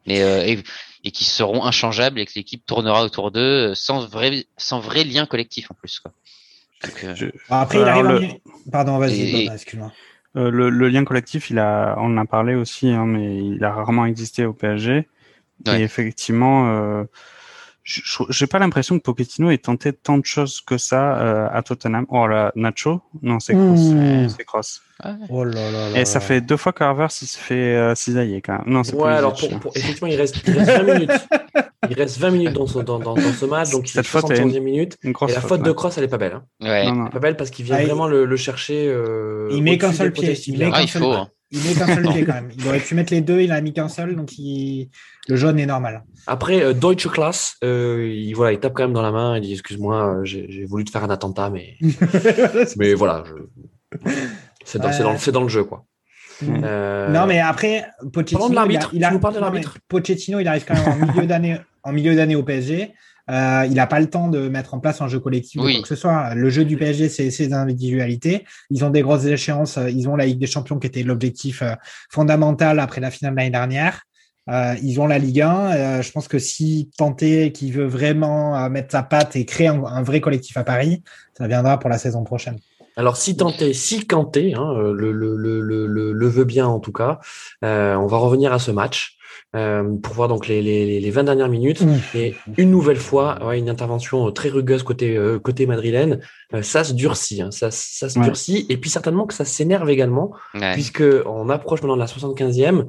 [0.06, 0.62] Mais et,
[1.04, 5.26] et qui seront inchangeables et que l'équipe tournera autour d'eux sans vrai, sans vrai lien
[5.26, 6.12] collectif en plus, quoi.
[7.50, 8.38] Après, il arrive.
[8.70, 9.92] Pardon, vas-y, excuse-moi.
[10.38, 13.62] Euh, le, le, lien collectif, il a, on en a parlé aussi, hein, mais il
[13.64, 15.08] a rarement existé au PSG.
[15.66, 17.04] Et effectivement, euh,
[17.88, 22.04] j'ai pas l'impression que Pochettino ait tenté tant de choses que ça euh, à Tottenham.
[22.10, 23.00] Oh là, Nacho?
[23.22, 23.80] Non, c'est Cross.
[23.80, 24.28] Mmh.
[24.28, 24.82] C'est Cross.
[25.30, 28.58] Oh là là Et ça fait deux fois qu'Harvard il se fait euh, cisailler quand
[28.58, 28.64] même.
[28.66, 31.28] Non, c'est Ouais, alors pour, pour, effectivement, il reste, il reste 20 minutes.
[31.88, 34.38] Il reste 20 minutes dans ce, dans, dans, dans ce match, donc Cette faute est
[34.38, 34.98] une, minute.
[35.02, 36.34] Une et la faute, de Cross, elle est pas belle.
[36.34, 36.44] Hein.
[36.60, 36.84] Ouais.
[36.86, 37.06] Non, non.
[37.08, 38.12] Pas belle parce qu'il vient ah, vraiment il...
[38.12, 38.86] le, le, chercher.
[38.88, 40.34] Euh, il met qu'un seul pied.
[40.46, 41.10] Il met qu'un seul pied.
[41.50, 42.50] Il met qu'un seul pied quand même.
[42.56, 44.90] Il aurait pu mettre les deux, il a mis qu'un seul, donc il...
[45.28, 46.04] le jaune est normal.
[46.26, 49.42] Après, euh, Deutsche Class, euh, il, voilà, il tape quand même dans la main, il
[49.42, 51.76] dit Excuse-moi, euh, j'ai voulu te faire un attentat, mais,
[52.76, 53.24] mais voilà.
[53.26, 54.08] Je...
[54.64, 55.86] C'est dans, dans, dans, le jeu, quoi.
[56.42, 57.08] Euh...
[57.08, 59.78] Non, mais après, Pochettino, il, a, il, de l'arbitre.
[59.88, 61.02] Pochettino, il arrive quand même
[61.82, 62.92] en milieu d'année au PSG.
[63.30, 65.72] Euh, il n'a pas le temps de mettre en place un jeu collectif oui.
[65.72, 66.34] ou quoi que ce soit.
[66.34, 68.44] Le jeu du PSG, c'est ses individualités.
[68.70, 69.78] Ils ont des grosses échéances.
[69.90, 71.74] Ils ont la Ligue des Champions qui était l'objectif euh,
[72.10, 74.02] fondamental après la finale de l'année dernière.
[74.48, 75.70] Euh, ils ont la Ligue 1.
[75.76, 79.66] Euh, je pense que si Tanté qui veut vraiment euh, mettre sa patte et créer
[79.68, 81.02] un, un, vrai collectif à Paris,
[81.36, 82.58] ça viendra pour la saison prochaine.
[82.96, 86.90] Alors si Tanté, si Kanté hein, le, le, le, le, le veut bien en tout
[86.92, 87.20] cas,
[87.62, 89.17] on va revenir à ce match.
[89.56, 91.80] Euh, pour voir donc les, les, les 20 dernières minutes.
[91.80, 91.98] Mmh.
[92.14, 96.20] Et une nouvelle fois, ouais, une intervention très rugueuse côté, euh, côté madrilène.
[96.52, 98.24] Euh, ça se durcit, hein, ça, ça se ouais.
[98.26, 98.66] durcit.
[98.68, 100.74] Et puis certainement que ça s'énerve également, ouais.
[100.74, 102.86] puisque on approche maintenant de la 75e.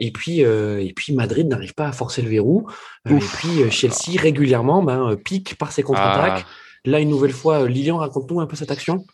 [0.00, 2.66] et, puis, et puis Madrid n'arrive pas à forcer le verrou.
[3.08, 6.44] et puis Chelsea régulièrement ben, pique par ses contre-attaques.
[6.46, 6.50] Ah.
[6.84, 9.04] Là, une nouvelle fois, Lilian, raconte-nous un peu cette action.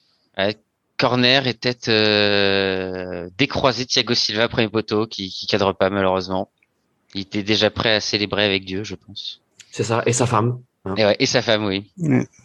[0.98, 6.50] corner et tête euh, décroisée Thiago Silva premier poteau qui, qui cadre pas malheureusement.
[7.14, 9.40] Il était déjà prêt à célébrer avec Dieu, je pense.
[9.70, 10.58] C'est ça, et sa femme.
[10.84, 11.14] Hein.
[11.18, 11.90] Et, sa femme, oui.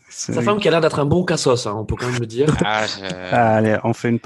[0.10, 2.26] sa femme qui a l'air d'être un bon cassos, hein, on peut quand même le
[2.26, 2.48] dire.
[2.66, 2.86] Ah,
[3.32, 4.20] ah, allez, on fait une,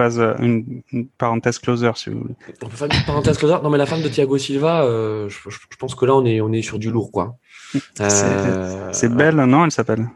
[0.91, 2.35] une, parenthèse closer, si vous voulez.
[2.63, 3.55] On peut faire une parenthèse closer.
[3.61, 5.37] Non, mais la femme de Thiago Silva, euh, je,
[5.77, 7.37] pense que là, on est, on est sur du lourd, quoi.
[7.95, 10.07] C'est Belle, non, elle s'appelle?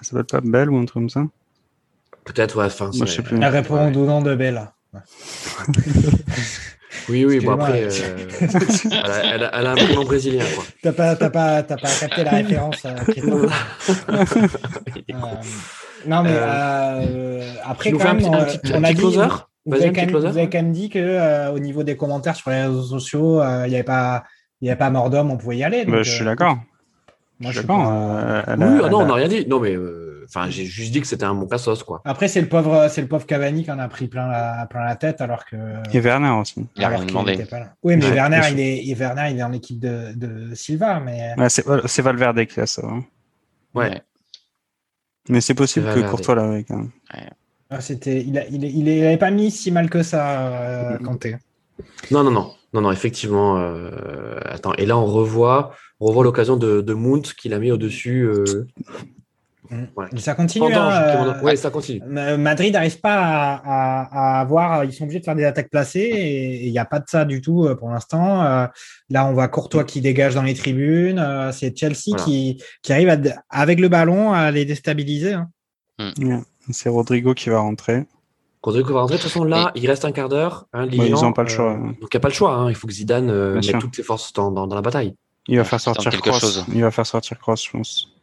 [0.00, 1.24] Elle s'appelle pas Belle ou un truc comme ça?
[2.24, 2.66] Peut-être, ouais.
[2.66, 3.36] Enfin, Moi, je sais plus.
[3.36, 4.70] Elle répond au nom de Belle.
[7.08, 7.88] Oui, oui, bon après, euh,
[9.32, 10.44] elle, a, elle, a, un prénom brésilien.
[10.82, 12.84] T'as pas, pas, pas capté la référence.
[12.84, 15.14] Euh, euh,
[16.06, 16.36] non, mais
[17.64, 19.28] après, quand même, un, petit, on a closer?
[19.66, 22.50] vous, avez quand même, vous avez quand même dit que au niveau des commentaires sur
[22.50, 24.24] les réseaux sociaux, il n'y avait pas,
[24.60, 25.84] il y avait pas mort d'homme, on pouvait y aller.
[25.84, 26.58] Bah, je suis d'accord.
[27.38, 27.86] Moi, je suis d'accord.
[27.86, 29.46] oui, ah non, on n'a rien dit.
[29.46, 29.76] Non, mais
[30.24, 32.00] Enfin, j'ai juste dit que c'était un bon cassos, quoi.
[32.04, 34.84] Après, c'est le pauvre, c'est le pauvre Cavani qui en a pris plein la, plein
[34.84, 35.56] la tête, alors que.
[35.92, 36.66] Et Werner aussi.
[36.76, 37.44] Il a rien demandé.
[37.82, 41.34] Oui, mais Werner, il est, Werner, il est en équipe de, de Silva, mais.
[41.36, 42.82] Ouais, c'est Valverde qui a ça.
[42.84, 43.04] Hein.
[43.74, 44.02] Ouais.
[45.28, 46.90] Mais c'est possible que Courtois l'avait quand même.
[47.70, 51.36] Ah, c'était, il, a, il, il, avait pas mis si mal que ça, euh, Kanté.
[52.10, 53.58] Non, non, non, non, non, effectivement.
[53.58, 54.40] Euh...
[54.44, 58.22] Attends, et là on revoit, on revoit l'occasion de, de Mount qu'il a mis au-dessus.
[58.22, 58.66] Euh...
[59.70, 60.18] Mm.
[60.18, 60.72] Ça continue.
[60.74, 62.02] Hein, euh, ça continue.
[62.06, 64.84] Madrid n'arrive pas à, avoir.
[64.84, 67.24] Ils sont obligés de faire des attaques placées et il n'y a pas de ça
[67.24, 68.42] du tout euh, pour l'instant.
[68.42, 68.66] Euh,
[69.10, 71.24] là, on voit Courtois qui dégage dans les tribunes.
[71.52, 75.34] C'est Chelsea qui, qui, arrive avec le ballon à les déstabiliser.
[75.34, 75.50] Hein.
[75.98, 76.40] Mm.
[76.70, 78.06] C'est Rodrigo qui va rentrer.
[78.62, 79.16] Rodrigo va rentrer.
[79.16, 80.66] De toute façon, là, il reste un quart d'heure.
[80.72, 81.74] Hein, ils n'ont pas le choix.
[81.74, 82.54] donc, il n'y a pas le choix.
[82.54, 82.68] Hein.
[82.70, 85.14] Il faut que Zidane mette toutes ses forces dans, dans, la bataille.
[85.46, 86.64] Il va faire sortir Cross.
[86.74, 88.19] Il va faire sortir Cross, je pense.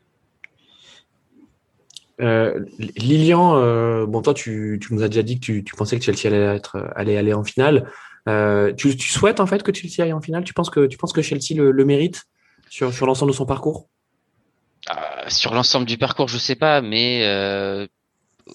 [2.19, 5.99] Euh, Lilian, euh, bon toi tu, tu, nous as déjà dit que tu, tu pensais
[5.99, 7.89] que Chelsea allait être allait aller en finale.
[8.27, 10.43] Euh, tu, tu, souhaites en fait que Chelsea aille en finale?
[10.43, 12.25] Tu penses que tu penses que Chelsea le, le mérite
[12.69, 13.87] sur, sur l'ensemble de son parcours?
[14.89, 17.87] Euh, Sur l'ensemble du parcours, je sais pas, mais euh,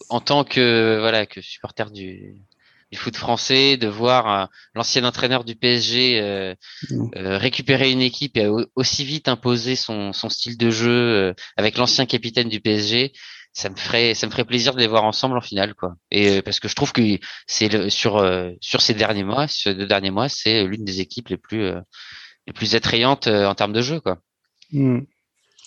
[0.08, 2.42] en tant que voilà que supporter du,
[2.90, 6.54] du foot français, de voir l'ancien entraîneur du PSG euh,
[6.90, 7.08] mmh.
[7.16, 12.06] euh, récupérer une équipe et aussi vite imposer son, son style de jeu avec l'ancien
[12.06, 13.12] capitaine du PSG,
[13.52, 16.38] ça me ferait ça me ferait plaisir de les voir ensemble en finale quoi et
[16.38, 17.02] euh, parce que je trouve que
[17.46, 21.28] c'est sur euh, sur ces derniers mois ces deux derniers mois c'est l'une des équipes
[21.28, 21.80] les plus euh,
[22.46, 24.18] les plus attrayantes en termes de jeu quoi
[24.72, 25.00] hmm.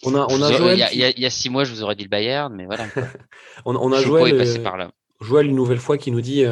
[0.03, 1.95] on a on a il, y a, il y a six mois je vous aurais
[1.95, 2.87] dit le Bayern mais voilà
[3.65, 4.91] on, on, a joué passer par là
[5.21, 6.43] Joël une nouvelle fois qui nous dit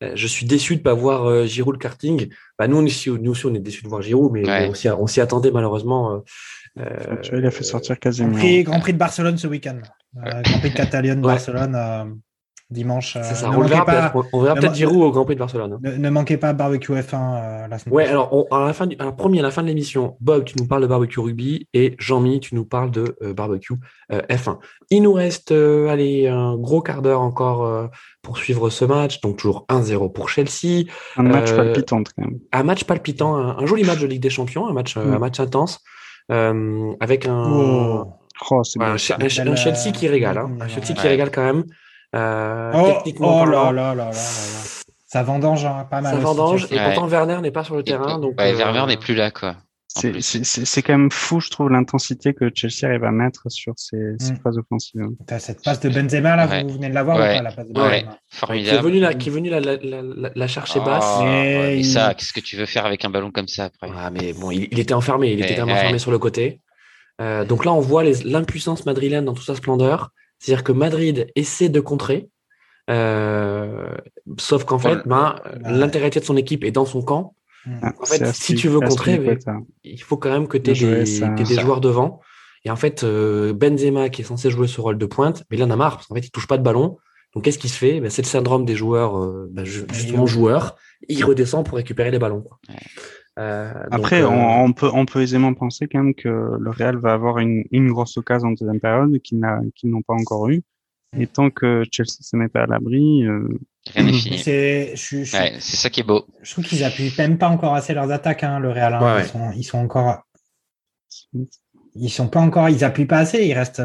[0.00, 2.28] je suis déçu de pas voir Giroud le karting.
[2.56, 5.50] Bah, nous, aussi, nous aussi, on est déçu de voir Giroud, mais on s'y attendait
[5.50, 6.14] malheureusement.
[6.14, 6.18] Euh,
[6.76, 8.30] il a fait sortir quasiment.
[8.30, 9.78] Grand Prix, Grand Prix de Barcelone ce week-end.
[10.16, 12.04] Euh, Grand Prix de Catalogne, Barcelone euh,
[12.70, 13.14] dimanche.
[13.14, 13.50] Ça.
[13.50, 13.84] On verra,
[14.54, 15.78] peut-être Giroud au Grand Prix de Barcelone.
[15.84, 15.98] Hein.
[15.98, 19.38] Ne, manquez pas barbecue F1 la semaine Ouais, alors à la fin, du, alors, promis
[19.38, 22.54] à la fin de l'émission, Bob, tu nous parles de barbecue rugby et Jean-Mi, tu
[22.54, 23.74] nous parles de barbecue
[24.10, 24.58] F1.
[24.90, 27.90] Il nous reste, allez, un gros quart d'heure encore
[28.28, 29.20] pour suivre ce match.
[29.20, 30.84] Donc toujours 1-0 pour Chelsea.
[31.16, 32.38] Un match palpitant quand même.
[32.52, 35.18] Un match palpitant, un, joli match de Ligue des Champions, un match, un mm.
[35.18, 35.80] match intense.
[36.30, 38.12] Euh, avec un, oh.
[38.50, 40.50] Oh, un, Chelsea qui régale, hein.
[40.60, 41.64] un Chelsea qui régale quand même.
[42.14, 46.14] Euh, oh, techniquement oh là, là, là, là, Ça vendange hein, pas mal.
[46.14, 48.18] Ça vendange, et pourtant Werner n'est pas sur le terrain.
[48.18, 49.56] Donc, ouais, euh, Werner n'est plus là, quoi.
[49.88, 54.34] C'est quand même fou, je trouve, l'intensité que Chelsea arrive à mettre sur ses, ses
[54.34, 54.40] mm.
[54.42, 55.00] phases offensives.
[55.38, 57.72] cette passe de Benzema, là, vous venez de la voir ou pas, la passe de
[57.72, 58.68] Benzema Formidable.
[58.68, 61.18] Qui est venu la, qui est venu la, la, la, la chercher basse.
[61.20, 63.88] Oh, et ça, qu'est-ce que tu veux faire avec un ballon comme ça après?
[63.96, 66.60] Ah, mais bon, il, il, était enfermé, il était tellement enfermé sur le côté.
[67.20, 70.10] Euh, donc là, on voit l'impuissance madrilène dans toute sa splendeur.
[70.38, 72.28] C'est-à-dire que Madrid essaie de contrer,
[72.90, 73.88] euh,
[74.38, 77.34] sauf qu'en fait, ben, l'intégrité de son équipe est dans son camp.
[77.82, 79.38] Ah, en fait, si tu veux contrer,
[79.84, 82.20] il faut quand même que tu aies des, des joueurs devant.
[82.64, 85.62] Et en fait, euh, Benzema, qui est censé jouer ce rôle de pointe, mais il
[85.62, 86.98] en a marre, parce qu'en fait, il touche pas de ballon.
[87.34, 88.00] Donc, qu'est-ce qui se fait?
[88.00, 90.76] Ben, C'est le syndrome des joueurs, euh, ben, justement, joueurs.
[91.08, 92.42] Il redescend pour récupérer les ballons.
[92.42, 92.58] Quoi.
[93.38, 96.28] Euh, Après, euh, on, peut, on peut aisément penser quand même que
[96.58, 99.38] le Real va avoir une, une grosse occasion en deuxième période qu'ils
[99.90, 100.62] n'ont pas encore eu.
[101.16, 103.48] Et tant que Chelsea se met pas à l'abri, euh...
[103.94, 104.38] rien n'est fini.
[104.38, 106.26] C'est ça qui est beau.
[106.42, 108.94] Je trouve qu'ils appuient même pas encore assez leurs attaques, hein, le Real.
[108.94, 109.20] Hein.
[109.20, 110.22] ils, sont, ils, sont, encore,
[111.94, 113.46] ils sont pas encore, ils appuient pas assez.
[113.46, 113.82] Ils restent,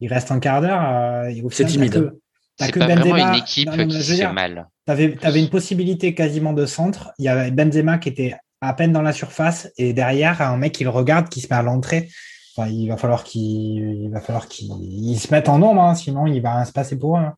[0.00, 0.82] ils restent un quart d'heure.
[0.82, 2.12] Euh, c'est timide.
[2.58, 4.68] C'est pas vraiment une équipe qui fait mal.
[4.86, 7.12] Tu avais, avais, une possibilité quasiment de centre.
[7.18, 10.72] Il y avait Benzema qui était à peine dans la surface et derrière un mec
[10.72, 12.08] qui le regarde qui se met à l'entrée.
[12.56, 16.40] Enfin, il va falloir qu'il va falloir qu'il se mette en nombre, hein, sinon il
[16.42, 17.20] va se passer pour eux.
[17.20, 17.34] Hein.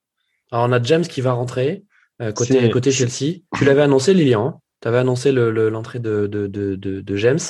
[0.50, 1.84] Alors on a James qui va rentrer
[2.22, 3.40] euh, côté côté Chelsea.
[3.56, 4.60] Tu l'avais annoncé Lilian, hein.
[4.80, 7.40] tu avais annoncé l'entrée le, de, de, de, de, James.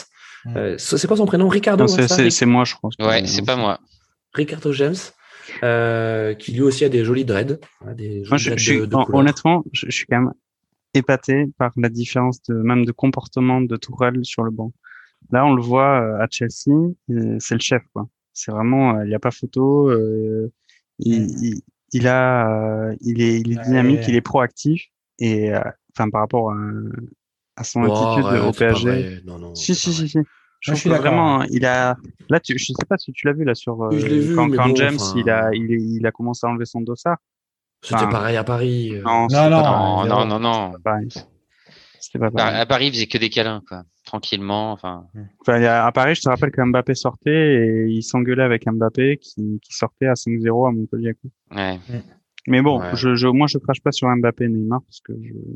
[0.46, 0.56] Mm.
[0.56, 1.48] Euh, c'est quoi son prénom?
[1.48, 2.90] Ricardo C'est moi je crois.
[3.00, 3.78] Ouais, c'est pas moi.
[4.32, 4.96] Ricardo James,
[6.38, 7.58] qui lui aussi a des jolis dreads.
[7.86, 7.94] Hein,
[9.12, 10.32] honnêtement, je, suis quand même
[10.94, 14.72] épaté par la différence de même de comportement de Tourelle sur le banc.
[15.30, 16.72] Là, on le voit à Chelsea,
[17.38, 18.08] c'est le chef, quoi.
[18.32, 19.92] C'est vraiment, il n'y a pas photo.
[20.98, 21.62] il, il,
[22.06, 24.86] a, il est, il est dynamique, il est proactif
[25.18, 25.52] et
[25.92, 26.56] enfin par rapport à,
[27.56, 29.22] à son attitude au PSG.
[29.24, 30.18] Non, non, si, si, si, si,
[30.60, 31.46] Je, suis vraiment, hein.
[31.50, 31.96] il a,
[32.28, 34.74] là, tu, je sais pas si tu l'as vu là sur euh, vu, quand, quand
[34.76, 37.18] James, il a, il, il, a commencé à enlever son dossard.
[37.82, 38.92] C'était pareil à Paris.
[38.94, 39.02] Euh.
[39.02, 40.72] Non, non, non, non, non, non,
[42.00, 42.60] C'était pas pareil.
[42.60, 43.84] À Paris, il faisait que des câlins, quoi.
[44.14, 45.08] Tranquillement, enfin.
[45.40, 49.58] enfin à Paris, je te rappelle que Mbappé sortait et il s'engueulait avec Mbappé qui,
[49.60, 51.14] qui sortait à 5-0 à Montpellier.
[51.50, 51.80] Ouais.
[52.46, 55.12] Mais bon, je, je, moi, je crache pas sur Mbappé et Neymar parce que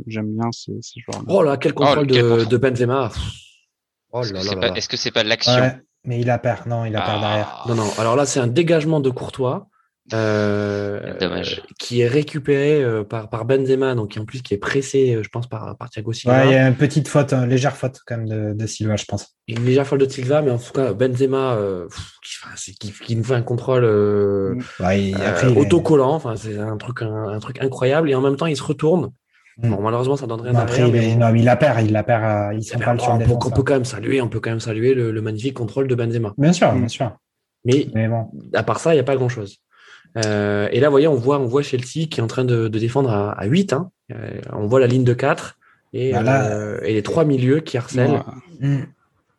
[0.09, 1.32] j'aime bien ces, ces joueurs-là.
[1.32, 3.12] Oh là, quel contrôle oh, de, de, Benzema.
[4.10, 4.74] Oh là là là.
[4.74, 5.52] Est-ce que c'est pas de l'action?
[5.52, 7.64] Ouais, Mais il a peur, non, il a peur derrière.
[7.68, 7.89] Non, non.
[7.98, 9.68] Alors là, c'est un dégagement de Courtois.
[10.14, 11.62] Euh, Dommage.
[11.78, 15.22] qui est récupéré euh, par, par Benzema, donc qui en plus qui est pressé, euh,
[15.22, 16.39] je pense, par, par Thiago Silva.
[16.39, 18.97] Ouais, il y a une petite faute, une légère faute quand même de, de, Silva,
[18.97, 19.36] je pense.
[19.48, 21.89] Une légère faute de Silva, mais en tout cas, Benzema, euh,
[22.56, 27.02] qui, qui, qui, nous fait un contrôle euh, ouais, après, autocollant, enfin, c'est un truc,
[27.02, 29.10] un, un, truc incroyable, et en même temps, il se retourne.
[29.59, 29.70] Mm.
[29.70, 31.16] Bon, malheureusement, ça donne rien non, après, mais...
[31.16, 33.74] non, il la perd, il la perd, il s'en parle sur on, on peut quand
[33.74, 36.32] même saluer, on peut quand même saluer le, le magnifique contrôle de Benzema.
[36.39, 37.12] Bien sûr, bien sûr.
[37.64, 38.30] Mais, mais bon.
[38.55, 39.59] à part ça, il n'y a pas grand chose.
[40.16, 42.68] Euh, et là, vous voyez, on voit, on voit Chelsea qui est en train de,
[42.68, 43.72] de défendre à, à 8.
[43.72, 43.90] Hein.
[44.12, 45.59] Euh, on voit la ligne de 4
[45.93, 48.22] et, bah euh, et les trois milieux qui harcèlent.
[48.60, 48.80] Mm.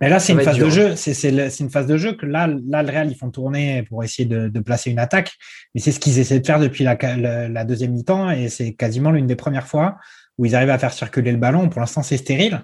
[0.02, 0.96] Mais là, c'est une phase de jeu.
[0.96, 4.28] C'est une phase de jeu que là, là, le Real, ils font tourner pour essayer
[4.28, 5.34] de, de placer une attaque.
[5.76, 8.74] Mais c'est ce qu'ils essaient de faire depuis la, la, la deuxième mi-temps et c'est
[8.74, 9.98] quasiment l'une des premières fois
[10.38, 11.68] où ils arrivent à faire circuler le ballon.
[11.68, 12.64] Pour l'instant, c'est stérile,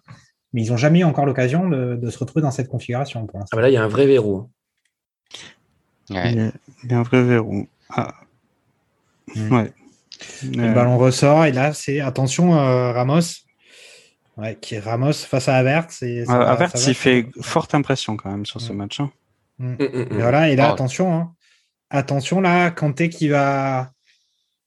[0.54, 3.28] mais ils n'ont jamais eu encore l'occasion de, de, se retrouver dans cette configuration.
[3.28, 4.50] Pour ah bah là, il y a un vrai verrou.
[6.10, 6.54] Ouais.
[6.84, 7.68] Il y a un vrai verrou.
[7.96, 8.14] Ah.
[9.36, 9.52] Mm.
[9.52, 9.74] Ouais.
[10.44, 10.74] Le euh...
[10.74, 13.22] ballon ressort et là, c'est attention, euh, Ramos.
[14.38, 15.88] Ouais, qui est Ramos face à Avert.
[16.04, 18.76] Euh, Avert, il fait forte impression quand même sur ce mm.
[18.76, 19.00] match.
[19.00, 19.12] Hein.
[19.60, 19.76] Mm.
[19.80, 20.74] Et voilà, et là, oh.
[20.74, 21.14] attention.
[21.14, 21.34] Hein.
[21.90, 23.92] Attention, là, Kanté qui va.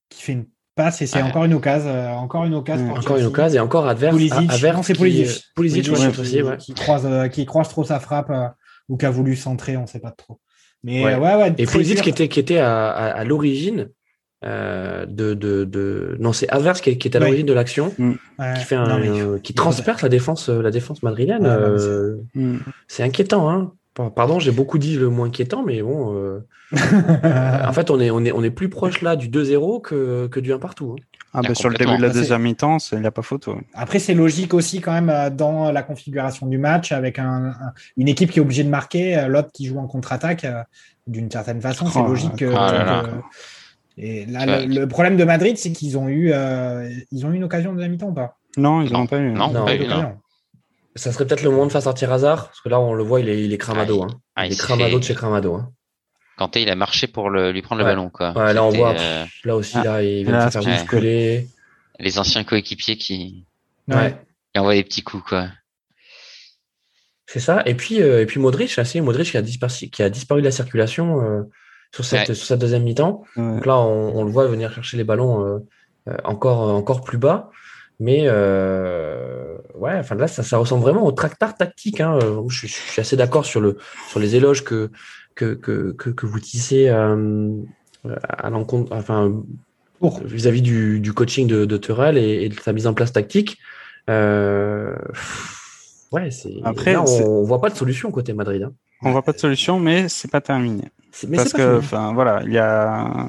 [0.09, 1.28] qui fait une passe et c'est ouais.
[1.28, 1.90] encore une occasion.
[1.90, 2.94] Euh, encore une occasion.
[2.94, 4.12] encore une occasion et encore Advert.
[4.12, 4.38] Pulisic.
[4.72, 5.44] non, c'est Pulisic.
[5.55, 6.56] Pulisic, Pulisic, Pulisic aussi, ouais.
[6.56, 8.32] qui, croise, euh, qui croise trop sa frappe
[8.88, 10.40] ou qui a voulu centrer, on ne sait pas trop.
[10.84, 13.88] Mais ouais, ouais, ouais Et Pulisic qui était, qui était à, à, à l'origine
[14.44, 17.92] euh, de, de, de, non c'est Avers qui est, qui est à l'origine de l'action
[17.98, 18.12] mm.
[18.56, 19.20] qui fait un, non, mais...
[19.20, 22.59] euh, qui transperce la défense la défense madrilène ouais, euh, mm.
[22.86, 23.72] c'est inquiétant hein
[24.14, 26.38] pardon j'ai beaucoup dit le moins inquiétant mais bon euh,
[26.72, 30.38] en fait on est on est on est plus proche là du 2-0 que, que
[30.38, 31.02] du 1 partout hein.
[31.34, 33.59] Ah bah sur le début de la deuxième mi-temps, il n'y a pas photo.
[33.74, 37.72] Après, c'est logique aussi quand même euh, dans la configuration du match avec un, un,
[37.96, 40.46] une équipe qui est obligée de marquer, l'autre qui joue en contre-attaque.
[41.06, 43.22] D'une certaine façon, c'est oh, logique que, oh que,
[43.98, 47.34] et là, le, le, problème de Madrid, c'est qu'ils ont eu, euh, ils ont eu
[47.34, 48.36] une occasion de la mi-temps ou pas?
[48.56, 49.32] Non, ils n'ont pas eu.
[49.32, 49.86] Non, non, pas eu,
[50.94, 53.20] Ça serait peut-être le moment de faire sortir Hazard, parce que là, on le voit,
[53.20, 54.02] il est, il est cramado.
[54.02, 54.20] Ah, hein.
[54.36, 55.55] ah, il, est cramado de chez cramado.
[55.55, 55.72] Hein.
[56.39, 57.89] Kanté, il a marché pour le, lui prendre ouais.
[57.89, 58.10] le ballon.
[58.10, 58.32] Quoi.
[58.32, 59.27] Ouais, là, on voit, euh...
[59.44, 61.48] là aussi, ah, là, il vient de se faire bousculer.
[61.98, 63.44] Les anciens coéquipiers qui,
[63.89, 64.16] ouais.
[64.55, 65.24] qui envoient des petits coups.
[65.28, 65.48] quoi.
[67.27, 67.62] C'est ça.
[67.66, 70.47] Et puis, euh, et puis Modric, assez, Modric qui a, disparu, qui a disparu de
[70.47, 71.20] la circulation.
[71.20, 71.43] Euh,
[71.93, 72.35] sur cette, ouais.
[72.35, 73.24] sur cette deuxième mi-temps.
[73.36, 73.43] Ouais.
[73.43, 77.51] Donc là, on, on, le voit venir chercher les ballons euh, encore, encore plus bas.
[77.98, 82.01] Mais euh, ouais, enfin là, ça, ça, ressemble vraiment au tractard tactique.
[82.01, 82.19] Hein.
[82.48, 83.78] Je, je, suis assez d'accord sur, le,
[84.09, 84.93] sur les éloges que,
[85.39, 87.62] que, que, que, que vous tissez euh,
[88.05, 89.32] à l'encontre, enfin,
[90.24, 93.59] vis-à-vis du, du, coaching de, de Terrell et, et, de sa mise en place tactique.
[94.10, 94.97] Euh,
[96.10, 96.55] ouais, c'est.
[96.65, 98.65] Après, là, on, on, voit pas de solution côté Madrid.
[98.65, 98.73] Hein.
[99.02, 100.85] On voit pas de solution, mais c'est pas terminé.
[101.28, 103.28] Mais Parce que, enfin, voilà, il y a,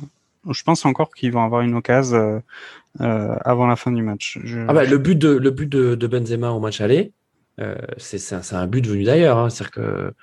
[0.49, 2.41] je pense encore qu'ils vont avoir une occasion
[3.01, 4.39] euh, avant la fin du match.
[4.43, 4.59] Je...
[4.67, 7.11] Ah bah, le but de le but de, de Benzema au match aller,
[7.59, 9.37] euh, c'est un, un, but venu d'ailleurs.
[9.37, 9.49] Hein.
[9.49, 10.13] C'est-à-dire que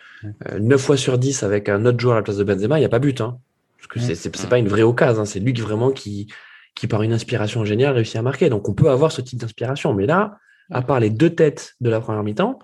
[0.52, 2.80] euh, 9 fois sur 10 avec un autre joueur à la place de Benzema, il
[2.80, 3.20] n'y a pas but.
[3.20, 3.38] Hein.
[3.78, 5.22] Parce que c'est pas une vraie occasion.
[5.22, 5.26] Hein.
[5.26, 6.28] C'est lui qui vraiment qui
[6.74, 8.48] qui par une inspiration géniale réussit à marquer.
[8.50, 9.94] Donc on peut avoir ce type d'inspiration.
[9.94, 10.38] Mais là,
[10.70, 12.58] à part les deux têtes de la première mi-temps,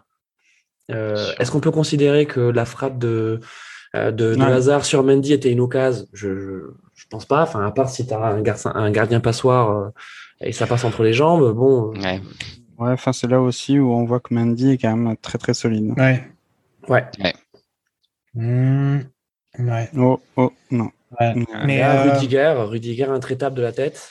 [0.91, 3.41] euh, est-ce qu'on peut considérer que la frappe de
[3.95, 6.53] euh, de, de Hazard sur Mendy était une occasion, je, je,
[6.95, 7.43] je, pense pas.
[7.43, 9.89] Enfin, à part si tu as un, gar un, gardien passoire euh,
[10.41, 11.93] et ça passe entre les jambes, bon.
[11.99, 12.21] Ouais.
[12.79, 15.55] Ouais, enfin, c'est là aussi où on voit que Mendy est quand même très très
[15.55, 15.95] solide.
[15.97, 16.25] Ouais.
[16.89, 17.05] Ouais.
[17.21, 17.35] Ouais.
[18.35, 19.01] Mmh.
[19.59, 19.91] ouais.
[19.97, 20.91] Oh, oh, non.
[21.21, 21.35] Ouais.
[21.67, 22.15] Mais euh...
[22.15, 24.11] Rudiger, Rudiger intraitable de la tête.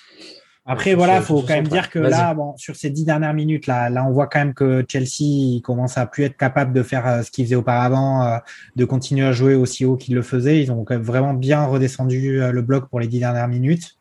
[0.64, 3.66] Après, voilà, il faut quand même dire que là, bon, sur ces dix dernières minutes,
[3.66, 7.08] là, là, on voit quand même que Chelsea commence à plus être capable de faire
[7.08, 8.38] euh, ce qu'il faisait auparavant, euh,
[8.76, 10.62] de continuer à jouer aussi haut qu'il le faisait.
[10.62, 13.98] Ils ont quand même vraiment bien redescendu le bloc pour les dix dernières minutes.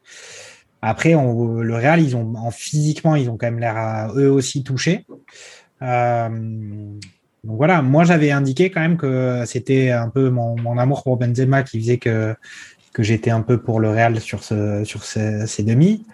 [0.82, 5.04] Après, le Real, ils ont, en physiquement, ils ont quand même l'air eux aussi touchés.
[5.82, 6.28] Euh,
[7.44, 11.62] donc voilà, moi j'avais indiqué quand même que c'était un peu mon, amour pour Benzema
[11.62, 12.34] qui faisait que,
[12.92, 16.04] que j'étais un peu pour le Real sur, ce, sur ces, demi.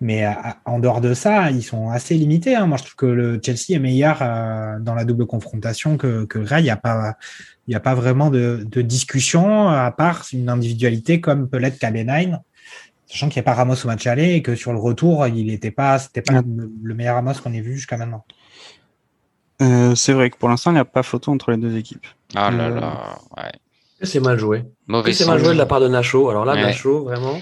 [0.00, 0.26] Mais
[0.64, 2.56] en dehors de ça, ils sont assez limités.
[2.56, 2.66] Hein.
[2.66, 6.40] Moi, je trouve que le Chelsea est meilleur euh, dans la double confrontation que, que
[6.40, 6.62] le Real.
[6.62, 7.16] Il n'y a pas,
[7.72, 12.40] a pas vraiment de, discussion à part une individualité comme peut l'être KB9,
[13.12, 15.46] sachant qu'il n'y a pas Ramos au match aller et que sur le retour, il
[15.46, 18.24] n'était pas, c'était pas le meilleur Ramos qu'on ait vu jusqu'à maintenant.
[19.60, 22.06] Euh, c'est vrai que pour l'instant, il n'y a pas photo entre les deux équipes.
[22.34, 23.52] Ah là euh, là, ouais.
[24.00, 24.64] C'est mal joué.
[24.86, 26.30] Mauvais C'est mal joué de la part de Nacho.
[26.30, 27.38] Alors là, Nacho, vraiment.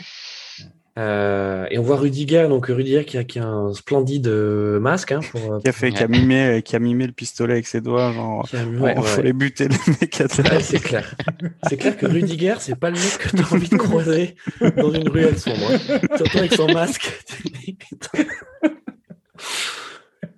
[0.99, 5.13] Euh, et on voit Rudiger, donc Rudiger qui a, qui a un splendide masque.
[5.13, 7.81] Hein, pour, qui, a fait, qui, a mimé, qui a mimé le pistolet avec ses
[7.81, 10.29] doigts, genre, il faut les buter, les mecs à
[10.61, 11.15] C'est clair.
[11.69, 14.35] C'est clair que Rudiger, c'est pas le mec que tu as envie de croiser
[14.77, 15.71] dans une ruelle sombre.
[15.71, 15.99] Hein.
[16.17, 17.13] Surtout avec son masque.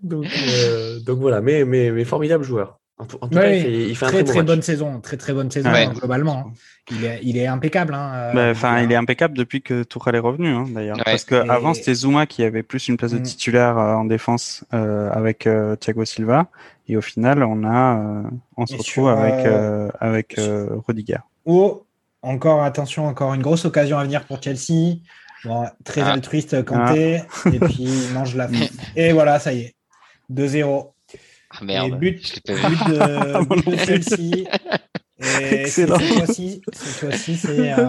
[0.03, 2.82] donc, euh, donc voilà, mais, mais, mais formidable joueur.
[2.99, 6.53] En tout, cas, il fait, un très, très, bonne saison, très très bonne saison globalement.
[6.91, 7.95] Il est, il est impeccable.
[7.95, 10.97] Hein, bah, enfin, il est impeccable depuis que Tourelle est revenu, hein, d'ailleurs.
[11.05, 13.23] Parce qu'avant, c'était Zuma qui avait plus une place de mm.
[13.23, 16.49] titulaire euh, en défense euh, avec euh, Thiago Silva,
[16.89, 18.23] et au final, on a, euh,
[18.57, 19.47] on se retrouve avec
[20.01, 20.37] avec
[20.87, 21.19] Rudiger.
[21.45, 21.85] Oh,
[22.23, 24.99] encore attention, encore une grosse occasion à venir pour Chelsea.
[25.45, 26.13] Bon, très ah.
[26.13, 27.49] altruiste Kanté, ah.
[27.53, 28.49] et puis mange la.
[28.97, 29.75] et voilà, ça y est.
[30.33, 30.92] 2-0.
[31.63, 31.95] Ah merde.
[31.95, 34.49] Et but, but de, but de Chelsea.
[35.21, 37.73] Et cette fois-ci, cette fois-ci, c'est.
[37.73, 37.89] Euh,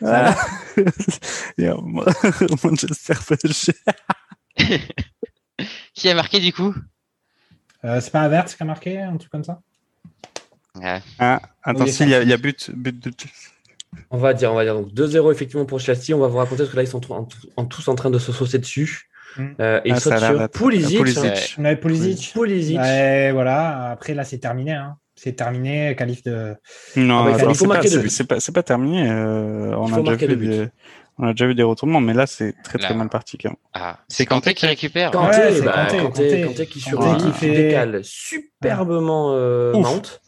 [0.00, 0.36] voilà.
[2.64, 3.72] Manchester PSG.
[5.94, 6.74] qui a marqué du coup?
[7.84, 9.60] Euh, C'est pas Avert qui a marqué, un truc comme ça?
[10.74, 11.00] Ouais.
[11.20, 13.52] Ah, attention, il y, a, il y a but, but de Chelsea.
[14.10, 16.12] On va dire, on va dire donc 2-0 effectivement pour Chelsea.
[16.12, 18.32] On va vous raconter que là ils sont en, en, tous en train de se
[18.32, 19.08] saucer dessus.
[19.38, 19.42] Mm.
[19.60, 20.98] Euh, et ah, il saute sur Pulisic.
[20.98, 21.56] Pulisic.
[21.58, 21.76] Ouais.
[21.76, 22.32] Pulisic.
[22.32, 22.78] Pulisic.
[22.78, 23.90] Ouais, voilà.
[23.90, 24.72] Après là c'est terminé.
[24.72, 24.96] Hein.
[25.14, 25.94] C'est terminé.
[25.96, 26.54] Qualif de.
[26.96, 29.08] Non, ah bah, il faut marquer de C'est pas, pas, terminé.
[29.10, 30.68] Euh, on, a déjà vu des,
[31.18, 33.38] on a déjà vu des retournements, mais là c'est très très mal parti.
[33.38, 33.56] Quand même.
[33.72, 35.10] Ah, c'est Kanté qui récupère.
[35.10, 37.50] Kanté, ouais, bah, Kanté, Kanté, Kanté, qui sur qui fait...
[37.50, 40.20] décale superbement euh, Mante.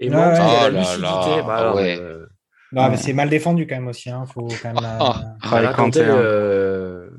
[0.00, 1.42] Et Mante, oh a la lucidité.
[1.46, 1.98] Bah, ouais.
[2.00, 2.26] euh,
[2.72, 4.10] non, mais c'est mal défendu quand même aussi.
[4.10, 4.24] Hein.
[4.32, 4.82] Faut quand même.
[5.42, 6.08] Ah, Kanté, hein.
[6.08, 6.65] euh...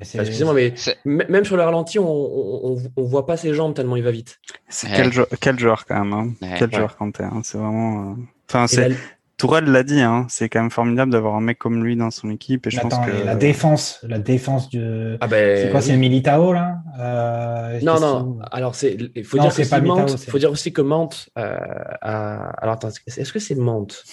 [0.01, 0.73] Excusez-moi, mais
[1.05, 4.39] même sur le ralenti, on, on, on, voit pas ses jambes tellement il va vite.
[4.69, 6.13] C'est quel, quel, joueur quand même.
[6.13, 6.33] Hein.
[6.41, 6.77] Ouais, quel ouais.
[6.77, 7.23] joueur Kanté.
[7.23, 7.41] Hein.
[7.43, 8.11] C'est vraiment.
[8.11, 8.15] Euh,
[8.49, 8.95] enfin, c'est.
[9.37, 12.31] Tourelle l'a dit, hein, c'est quand même formidable d'avoir un mec comme lui dans son
[12.31, 12.65] équipe.
[12.65, 13.23] Et je Attends, pense que...
[13.23, 14.83] la défense, la défense du.
[15.21, 18.39] Ah ben, c'est quoi, c'est Militao là euh, Non, non.
[18.51, 20.17] Alors c'est, il faut dire que c'est Mante.
[20.27, 21.29] Faut dire aussi que Mante.
[21.37, 21.55] Euh,
[22.01, 22.49] a...
[22.61, 24.03] Alors attends, est-ce que c'est Mante?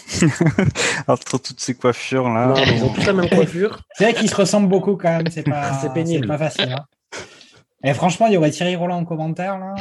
[1.08, 2.48] Entre toutes ces coiffures là.
[2.48, 3.80] Non, ils ont tous la même coiffure.
[3.94, 5.28] c'est vrai qu'ils se ressemblent beaucoup quand même.
[5.30, 5.72] C'est pas.
[5.80, 6.24] c'est pénible.
[6.24, 6.72] C'est pas facile.
[6.76, 6.84] Hein.
[7.82, 9.74] Et franchement, il y aurait Thierry Roland en commentaire là.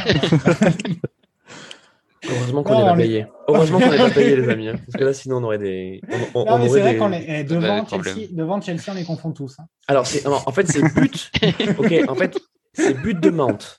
[2.29, 3.25] Heureusement qu'on n'est pas payé.
[3.47, 4.69] Heureusement qu'on n'est pas payé, les amis.
[4.69, 4.75] Hein.
[4.85, 6.01] Parce que là, sinon, on aurait des.
[6.33, 9.31] On, non, mais c'est vrai qu'on est eh, devant Chelsea, devant Chelsea, on les confond
[9.31, 9.55] tous.
[9.59, 9.65] Hein.
[9.87, 11.31] Alors, en fait, c'est but.
[11.77, 12.37] ok, en fait,
[12.73, 13.77] c'est but de Mante.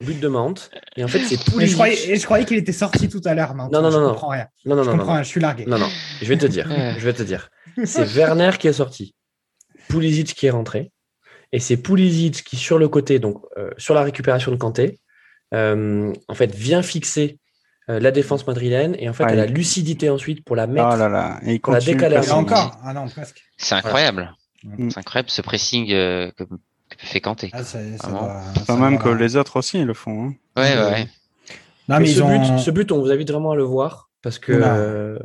[0.00, 0.70] But de Mante.
[0.96, 1.62] Et en fait, c'est Pulisic.
[1.62, 3.72] Et je croyais, croyais qu'il était sorti tout à l'heure, Mante.
[3.72, 3.98] Non, non, non.
[3.98, 4.08] Je non.
[4.10, 4.46] comprends rien.
[4.64, 4.96] Non, non, je non.
[4.96, 5.14] comprends non.
[5.14, 5.22] Rien.
[5.22, 5.66] Je suis largué.
[5.66, 5.88] Non, non.
[6.22, 6.68] Je vais te dire.
[6.68, 7.50] je vais te dire.
[7.84, 9.14] C'est Werner qui est sorti.
[9.88, 10.92] Pulisic qui est rentré.
[11.52, 15.00] Et c'est Pulisic qui, sur le côté, donc euh, sur la récupération de Kanté,
[15.52, 17.39] euh, en fait, vient fixer euh,
[17.98, 20.90] la défense madrilène et en fait, ah, elle a la lucidité ensuite pour la mettre,
[20.92, 21.40] oh là là.
[21.44, 22.18] Et il pour la décaler.
[22.30, 23.42] encore Ah non, presque.
[23.56, 24.34] C'est incroyable.
[24.90, 27.50] C'est incroyable ce pressing euh, que, que fait Kanté.
[27.52, 27.78] Ah, ça,
[28.66, 30.26] ça même que les autres aussi ils le font.
[30.26, 30.34] Hein.
[30.56, 31.08] Ouais, ouais.
[31.88, 32.38] Non, mais, mais ce, ont...
[32.38, 34.08] but, ce but, on vous invite vraiment à le voir.
[34.22, 35.18] Parce que, euh,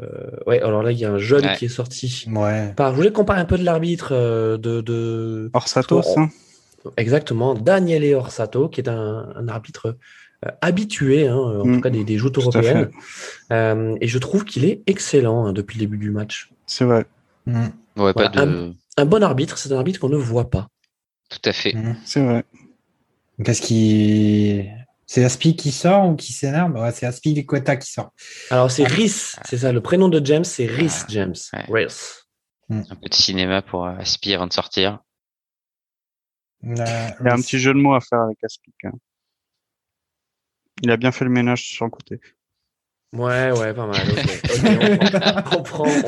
[0.48, 1.58] ouais, alors là, il y a un jeune ouais.
[1.58, 2.26] qui est sorti.
[2.32, 2.72] Ouais.
[2.78, 5.50] Par, je voulais comparer un peu de l'arbitre euh, de, de.
[5.54, 6.18] Orsatos.
[6.18, 6.30] Hein.
[6.96, 7.56] Exactement.
[7.56, 9.98] Daniele Orsato, qui est un, un arbitre euh,
[10.62, 12.92] habitué, hein, en mmh, tout cas des, des joutes européennes.
[13.52, 16.52] Euh, et je trouve qu'il est excellent hein, depuis le début du match.
[16.66, 17.06] C'est vrai.
[17.46, 17.66] Mmh.
[17.98, 18.40] Ouais, voilà, de...
[18.40, 20.68] un, un, bon arbitre, c'est un arbitre qu'on ne voit pas.
[21.30, 21.74] Tout à fait.
[21.74, 21.98] Mmh.
[22.06, 22.44] C'est vrai.
[23.44, 24.66] Qu'est-ce qui.
[25.08, 26.74] C'est Aspi qui sort ou qui s'énerve?
[26.74, 28.12] Ouais, C'est Aspi Liqueta qui sort.
[28.50, 28.90] Alors c'est ah.
[28.90, 29.72] Rhys, c'est ça.
[29.72, 31.06] Le prénom de James, c'est Rhys ah.
[31.10, 31.36] James.
[31.70, 31.86] Ouais.
[31.86, 32.24] Rhys.
[32.70, 35.00] Un peu de cinéma pour Aspi avant de sortir.
[36.64, 36.74] Euh,
[37.20, 38.72] Il y a un petit jeu de mots à faire avec Aspi.
[38.86, 38.92] Hein.
[40.82, 42.20] Il a bien fait le ménage sur le côté.
[43.14, 44.02] Ouais, ouais, pas mal.
[44.10, 44.22] Okay.
[44.56, 46.04] Okay, on, prend, on, prend, on,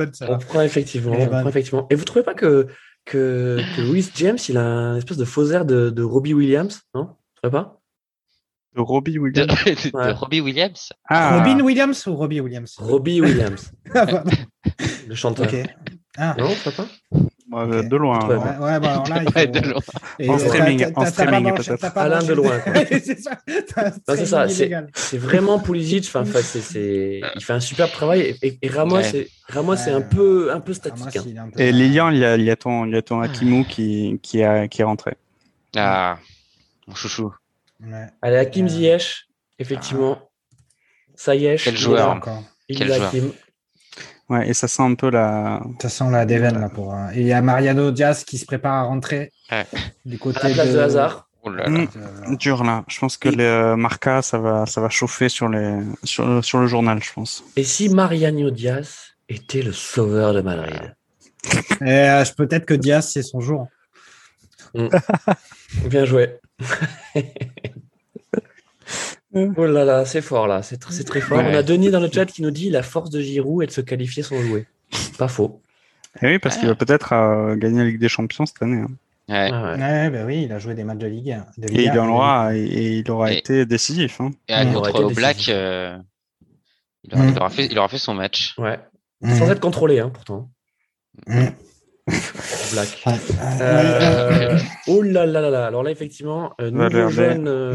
[0.00, 1.86] prend, on, prend, effectivement, on prend effectivement.
[1.90, 2.68] Et vous trouvez pas que
[3.04, 6.82] que, que Louis James, il a un espèce de faux air de, de Robbie Williams,
[6.94, 7.16] non?
[7.42, 7.80] Tu pas?
[8.74, 9.48] De Robbie Williams.
[9.48, 11.38] De, de Robbie Williams ah.
[11.38, 12.76] Robin Williams ou Robbie Williams?
[12.78, 13.72] Robbie Williams.
[15.08, 15.46] le chanteur.
[15.46, 15.56] Ok.
[16.16, 16.34] Ah.
[16.38, 16.70] Non, tu
[17.52, 17.86] Okay.
[17.88, 18.26] De loin.
[18.26, 19.38] Ouais, ouais, ouais bah alors là, il faut...
[19.38, 19.80] Ouais, de loin.
[20.18, 21.80] Et En t'as- streaming, t'as- en t'as streaming, pas branché- peut-être.
[21.80, 24.48] t'as pas Alain de loin, c'est ça.
[24.48, 26.04] ça, vraiment Pulisic.
[26.14, 28.36] Enfin, c'est, il fait un super travail.
[28.42, 29.02] Et, et Ramos, Ouais.
[29.04, 29.96] c'est, Ramos, c'est Ouais.
[29.96, 31.16] un peu, un peu Ah, statique.
[31.16, 31.44] hein.
[31.46, 33.20] un peu- Et Lilian, il y a, il y a ton, il y a ton
[33.20, 35.14] Hakimou qui, qui, a, qui est rentré.
[35.76, 36.18] Ah,
[36.86, 37.32] mon chouchou.
[37.84, 38.06] Ouais.
[38.22, 39.26] Allez, Hakim Euh, Ziyech,
[39.58, 40.18] effectivement.
[41.24, 42.10] Quel joueur.
[42.10, 42.42] Encore.
[42.68, 43.08] Il Quel est joueur.
[43.08, 43.32] Hakim.
[44.32, 45.60] Ouais, et ça sent un peu la.
[45.64, 46.94] De toute façon, la Deven, là, pour.
[46.94, 49.66] euh, Et il y a Mariano Diaz qui se prépare à rentrer Ouais.
[50.06, 51.28] du côté À la place de, Hazard.
[51.42, 51.86] Oh là là.
[51.86, 52.84] De- dur là.
[52.88, 56.26] Je pense que Et- les euh, Marca, ça va, ça va chauffer sur, les, sur,
[56.26, 57.44] le- sur le journal, je pense.
[57.56, 60.94] Et si Mariano Diaz était le sauveur de Madrid?
[61.82, 63.66] Et euh, peut-être que Diaz, c'est son jour.
[65.90, 66.38] Bien joué.
[69.34, 71.38] oh là là, c'est fort là, c'est, tr- c'est très fort.
[71.38, 71.50] Ouais.
[71.50, 73.72] On a Denis dans le chat qui nous dit la force de Giroud est de
[73.72, 74.66] se qualifier sans jouer.
[75.18, 75.60] Pas faux.
[76.20, 78.80] Et oui, parce qu'il va peut-être euh, gagner la Ligue des Champions cette année.
[78.82, 78.88] hein.
[79.28, 79.48] Ouais.
[79.52, 79.80] Ah ouais.
[79.80, 81.46] Ouais, bah oui, il a joué des matchs de Ligue 1.
[81.56, 84.20] de Ligue Et il 1, en aura, et, et il aura Et- été décisif.
[84.20, 84.32] Hein.
[84.48, 84.72] Et à Mm.
[84.74, 85.96] contre Black, euh,
[87.04, 87.28] il, aura, Mm.
[87.30, 88.54] il aura fait, il aura fait son match.
[88.58, 88.78] Ouais.
[89.22, 89.36] Mhm.
[89.38, 90.50] Sans être contrôlé, hein, pourtant.
[91.26, 91.52] Mhm.
[92.72, 93.02] Black.
[93.06, 93.12] Ouais.
[93.60, 94.58] Euh,
[94.88, 95.66] oh là là là là.
[95.66, 97.10] Alors là, effectivement, euh, nouveau Valverde.
[97.12, 97.48] jeune.
[97.48, 97.72] euh,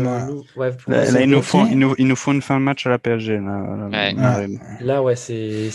[0.58, 0.72] Ouais.
[0.88, 1.42] Là, là, c'est il, nous bon.
[1.44, 3.36] faut, il, nous, il nous faut une fin de match à la PSG.
[3.38, 4.14] Là, là, Ouais.
[4.14, 4.60] Madrid.
[4.82, 5.70] Là, ouais, c'est,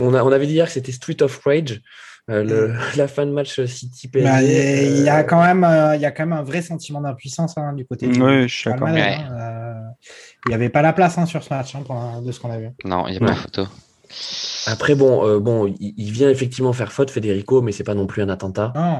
[0.00, 1.80] on, a- on avait dit hier que c'était Street of Rage,
[2.30, 4.28] euh, le- la fin de match City PSG.
[4.30, 6.62] Bah, il y a euh, quand même, euh, il y a quand même un vrai
[6.62, 8.06] sentiment d'impuissance hein, du côté.
[8.06, 8.86] du- Oui, je suis d'accord.
[8.88, 8.94] Hein,
[9.32, 9.74] euh,
[10.46, 12.50] il n'y avait pas la place hein, sur ce match hein, pour- de ce qu'on
[12.52, 12.68] a vu.
[12.84, 13.26] Non, il n'y a Ouais.
[13.26, 13.66] pas photo.
[14.66, 18.06] Après, bon, euh, bon, il, il vient effectivement faire faute, Federico, mais c'est pas non
[18.06, 18.72] plus un attentat.
[18.74, 18.98] Non.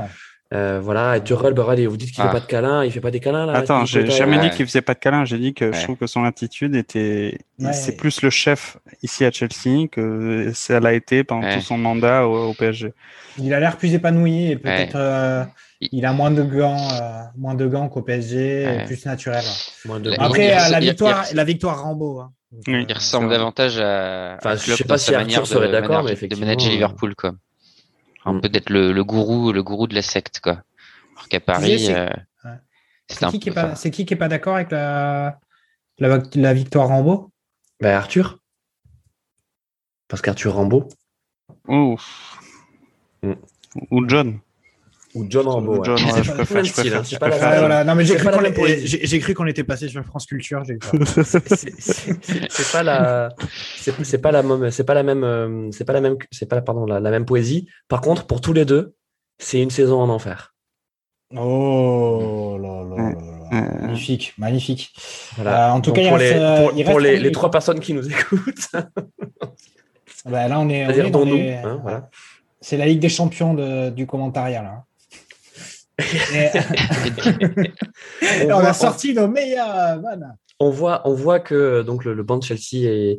[0.55, 2.29] Euh, voilà, et Tuchel, bah, regardez, vous dites qu'il Ah.
[2.29, 3.55] fait pas de câlin, il fait pas des câlins là.
[3.55, 4.49] Attends, j'ai jamais ouais.
[4.49, 5.25] dit qu'il faisait pas de câlin.
[5.25, 7.39] J'ai dit que je trouve que son attitude était.
[7.59, 7.73] Ouais.
[7.73, 11.57] C'est plus le chef ici à Chelsea que ça l'a été pendant Ouais.
[11.57, 12.93] tout son mandat au, au PSG.
[13.39, 15.43] Il a l'air plus épanoui et peut-être euh,
[15.81, 19.43] Il- a moins de gants, euh, moins de gants qu'au PSG, plus naturel.
[19.85, 22.21] Moins de- Après, il- euh, la il- victoire, il- la victoire Rambo.
[22.21, 22.31] hein.
[22.57, 22.75] Donc, Oui.
[22.75, 25.43] euh, Il ressemble davantage à, Enfin, à je Klopp sais dans pas si Arthur manière
[25.43, 27.33] de, serait d'accord, manager- mais de effectivement, manager euh, Liverpool, quoi.
[28.25, 28.41] Un Mm.
[28.41, 30.63] peu d'être le, le gourou, le gourou de la secte, quoi.
[31.13, 32.09] Alors qu'à Paris, c'est- euh,
[33.31, 35.39] qui, qui est pas, c'est qui qui est pas d'accord avec la,
[35.99, 37.31] la, la victoire Rambo?
[37.81, 38.39] Bah, Arthur.
[40.09, 40.89] Parce qu'Arthur Rambo.
[41.69, 42.39] Ouf.
[43.23, 43.33] Mm.
[43.91, 44.41] Ou John.
[45.17, 45.79] Ou John Rambo.
[45.81, 46.05] Ou John, ouais.
[46.05, 46.65] ouais, C'est je pas préfère.
[46.65, 47.49] Je style, préfère, hein, je c'est préfère.
[47.53, 47.85] Ah, voilà.
[47.85, 48.61] Non, mais j'ai C'est cru qu'on même était-
[49.65, 50.63] passé sur France Culture.
[50.67, 50.79] c'est
[51.25, 53.31] c'est- c'est- c'est pas la
[53.77, 56.47] c'est c'est pas la même c'est pas la même euh, c'est pas la même c'est
[56.49, 58.95] pas pardon la, la même poésie par contre pour tous les deux
[59.39, 60.55] c'est une saison en enfer
[61.35, 63.13] Oh là là là.
[63.53, 64.93] Euh, Magnifique, magnifique.
[65.37, 67.07] voilà Euh, en tout Donc, cas, il pour reste, les euh, pour, il pour reste
[67.07, 68.69] les, en les trois personnes qui nous écoutent
[70.25, 72.11] Bah, là, on est, on c'est-à-dire est dans dont nous les- hein, voilà
[72.61, 74.85] C'est la Ligue des Champions de- du commentariat là.
[75.99, 76.51] Et-
[78.53, 80.35] on, a sorti nos meilleurs vannes.
[80.61, 83.19] on voit on voit que donc le, le banc de Chelsea est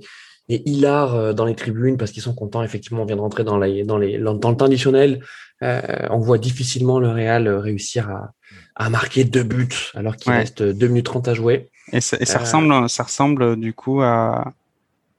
[0.50, 3.44] est hilar euh, dans les tribunes parce qu'ils sont contents effectivement on vient de rentrer
[3.44, 5.22] dans les dans les dans le temps additionnel
[5.64, 5.82] Euh,
[6.12, 8.32] on voit difficilement le Real euh, réussir à
[8.76, 10.38] à marquer deux buts alors qu'il Ouais.
[10.40, 13.74] reste 2 minutes 30 à jouer Et ça, et ça Euh, ressemble, ça ressemble du
[13.74, 14.54] coup à,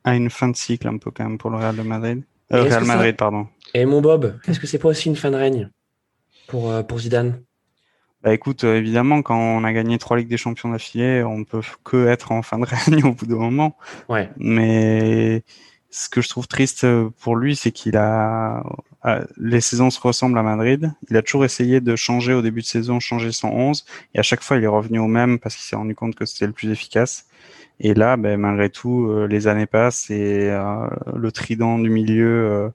[0.04, 2.22] à une fin de cycle un peu quand même pour le Real de Madrid.
[2.52, 3.48] Euh, Real ça- Madrid, pardon.
[3.74, 5.68] Et mon Bob, est-ce que c'est pas aussi une fin de règne
[6.46, 7.40] pour, euh, pour Zidane?
[8.22, 11.60] Bah écoute, euh, évidemment, quand on a gagné trois Ligues des Champions d'affilée, on peut
[11.84, 13.76] que être en fin de règne au bout d'un moment.
[14.08, 14.30] Ouais.
[14.36, 15.44] Mais
[15.90, 16.86] ce que je trouve triste
[17.20, 18.62] pour lui, c'est qu'il a
[19.04, 20.92] euh, les saisons se ressemblent à Madrid.
[21.10, 23.84] Il a toujours essayé de changer au début de saison, changer son 11,
[24.14, 26.24] et à chaque fois il est revenu au même parce qu'il s'est rendu compte que
[26.24, 27.26] c'était le plus efficace.
[27.80, 32.26] Et là, ben, malgré tout, euh, les années passent et euh, le trident du milieu,
[32.26, 32.68] euh,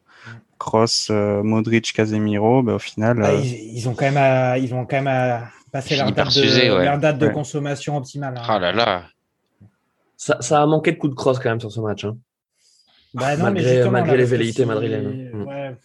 [0.63, 4.73] Kroos, euh, Modric, Casemiro, ben, au final, Ah, ils, ils ont quand même à, ils
[4.73, 6.85] ont quand même à passer leur date, de, s'user, ouais.
[6.85, 7.33] leur date de Ouais.
[7.33, 8.35] consommation optimale.
[8.37, 8.43] hein.
[8.55, 9.03] Oh là là.
[10.17, 12.05] ça, ça a manqué de coups de crosse quand même sur ce match.
[12.05, 12.15] hein.
[13.13, 15.29] Bah non, Malgré- mais justement, malgré là, les velléités madrilènes.
[15.33, 15.43] Mm.
[15.47, 15.75] Ouais.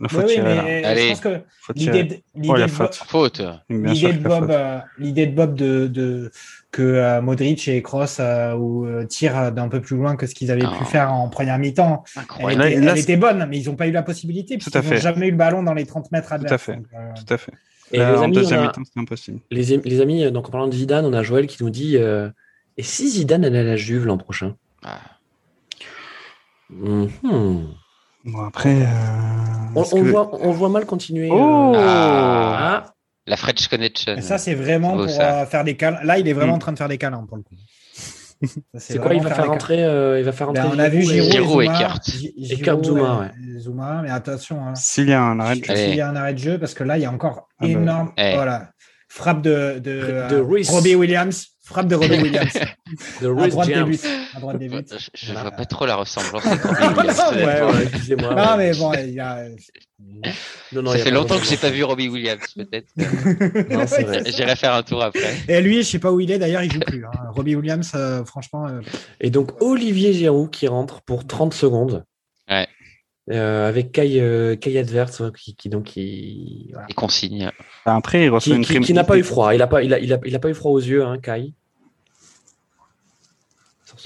[0.00, 1.02] il faut Oui, mais Allez.
[1.02, 1.40] je pense que
[1.74, 6.30] l'idée de, Oh, l'idée il y a de, Bob, euh, l'idée de Bob de, de
[6.72, 10.34] que euh, Modric et Kroos euh, ou, euh, tirent d'un peu plus loin que ce
[10.34, 10.76] qu'ils avaient Ah.
[10.78, 12.02] pu faire en première mi-temps.
[12.40, 14.78] Elle, était, là, elle était bonne, mais ils n'ont pas eu la possibilité Tout puisqu'ils
[14.78, 15.00] à n'ont fait.
[15.00, 16.50] jamais eu le ballon dans les 30 mètres adverses.
[16.50, 16.76] Tout à fait.
[16.76, 17.52] Donc, euh, Tout à fait.
[17.92, 19.40] Et Là, les en amis, on deuxième a- mi-temps, c'est impossible.
[19.50, 22.30] Les, les amis, donc en parlant de Zidane, on a Joël qui nous dit euh,
[22.78, 24.56] Et si Zidane allait à la Juve l'an prochain?
[24.82, 24.98] Ah.
[26.70, 27.66] Mhm.
[28.24, 28.86] Bon, après.
[29.74, 31.28] on, voit, on voit mal continuer.
[31.30, 32.91] Oh ah.
[33.26, 34.20] La French Connection.
[34.20, 36.02] ça, c'est vraiment pour faire des câlins.
[36.02, 36.56] Là, il est vraiment mm.
[36.56, 37.54] en train de faire des câlins pour le coup.
[38.74, 39.84] C'est quoi Il va faire rentrer.
[39.84, 40.62] Euh, il va faire rentrer.
[40.62, 42.08] Ben, on a vu Giroud et Kurt.
[42.36, 43.60] Et Kurt Zuma, ouais.
[43.60, 44.66] Zuma, mais attention.
[44.66, 44.74] Hein.
[44.74, 45.76] S'il y a un arrêt de jeu.
[45.76, 47.64] S'il y a un arrêt de jeu, parce que là, il y a encore ah
[47.64, 47.68] bah.
[47.68, 48.12] énorme.
[48.16, 48.34] Eh.
[48.34, 48.70] Voilà.
[49.08, 50.00] Frappe de, de,
[50.30, 51.48] de euh, Robbie Williams.
[51.72, 52.52] Frappe de Robbie Williams.
[53.22, 53.98] à droite des buts.
[54.34, 54.84] À droite des buts.
[54.90, 56.44] Je, je vois pas trop la ressemblance.
[57.34, 58.34] ouais, ouais, excusez-moi.
[58.34, 59.48] Non, mais bon, il y a.
[60.72, 62.88] Non, non, ça fait longtemps que j'ai pas vu Robbie Williams, peut-être.
[64.36, 65.34] J'irai faire un tour après.
[65.48, 66.38] Et lui, je sais pas où il est.
[66.38, 67.06] D'ailleurs, il joue plus.
[67.06, 67.10] Hein.
[67.30, 68.66] Robbie Williams, euh, franchement.
[68.66, 68.80] Euh,
[69.20, 72.04] Et donc Olivier Giroud qui rentre pour 30 secondes.
[72.50, 72.68] Ouais.
[73.30, 76.88] Euh, avec Kai, euh, Kai Advert qui, qui, donc qui voilà.
[76.96, 77.50] consigne.
[77.84, 79.54] Après, il reçoit qui, une qui, n'a pas eu froid.
[79.54, 81.18] Il a pas, il a, il a, il a pas eu froid aux yeux, hein,
[81.22, 81.54] Kai.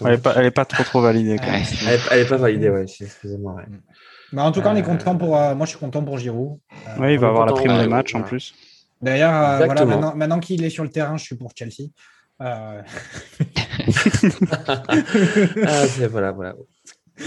[0.05, 1.37] Elle est, pas, trop trop validée.
[1.39, 1.63] Quand même.
[1.87, 2.83] Elle, est, elle, est, pas validée, ouais.
[2.83, 3.55] Excusez-moi.
[3.55, 3.65] Ouais.
[4.33, 5.37] Mais en tout cas, on est content pour.
[5.37, 6.59] Euh, moi, je suis content pour Giroud.
[6.99, 8.55] oui, il va avoir la prime des matchs en plus.
[9.01, 11.91] D'ailleurs, voilà, maintenant, maintenant qu'il est sur le terrain, je suis pour Chelsea.
[12.39, 12.83] ah,
[15.89, 16.55] c'est voilà, voilà.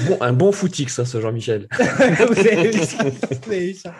[0.07, 1.67] Bon, un bon footix, ça, ce Jean-Michel.
[1.79, 3.93] Vous avez vu ça,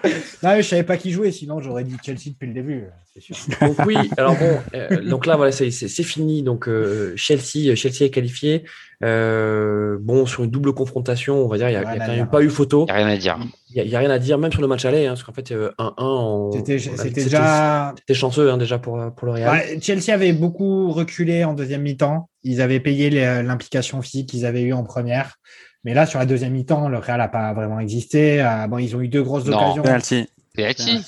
[0.44, 2.84] Non, je savais pas qui jouait, sinon j'aurais dit Chelsea depuis le début.
[3.20, 3.36] Sûr.
[3.62, 5.70] Donc oui, alors bon, euh, donc là voilà, c'est
[6.04, 6.42] fini.
[6.44, 8.64] Donc euh, Chelsea, Chelsea est qualifié.
[9.04, 12.86] Euh, bon, sur une double confrontation, on va dire, il n'y a, pas eu photo.
[12.88, 13.40] Il n'y a rien à dire.
[13.74, 15.52] Il n'y a, rien à dire, même sur le match aller, hein, parce qu'en fait,
[15.52, 16.58] 1-1.
[16.98, 17.94] C'était déjà.
[17.98, 19.82] C'était chanceux hein, déjà pour, pour le Real.
[19.82, 22.30] Chelsea avait beaucoup reculé en deuxième mi-temps.
[22.44, 25.36] Ils avaient payé l'implication physique qu'ils avaient eue en première.
[25.84, 28.42] Mais là, sur la deuxième mi-temps, le Real n'a pas vraiment existé.
[28.42, 29.84] Euh, bon, ils ont eu deux grosses occasions.
[29.84, 30.28] Penalty.
[30.54, 31.06] Penalty.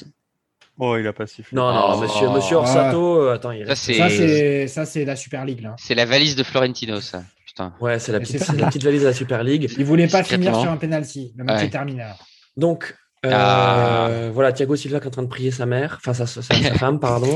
[0.78, 1.56] Oh, il a pas sifflé.
[1.56, 2.02] Non, non, oh.
[2.02, 3.94] monsieur, monsieur Orsato, euh, attends, il reste...
[3.94, 5.62] Ça, c'est ça, c'est la Super League.
[5.62, 5.76] là.
[5.78, 7.24] C'est la valise de Florentino, ça.
[7.46, 7.74] Putain.
[7.82, 9.70] Ouais, c'est la, petite, la petite valise de la Super League.
[9.78, 11.34] Il voulait pas finir sur un penalty.
[11.38, 12.06] Le match est terminé.
[12.56, 12.96] Donc,
[13.26, 14.10] euh, ah.
[14.34, 16.42] Voilà, Thiago Silva qui est en train de prier sa mère, enfin sa, sa,
[16.78, 17.36] femme, pardon.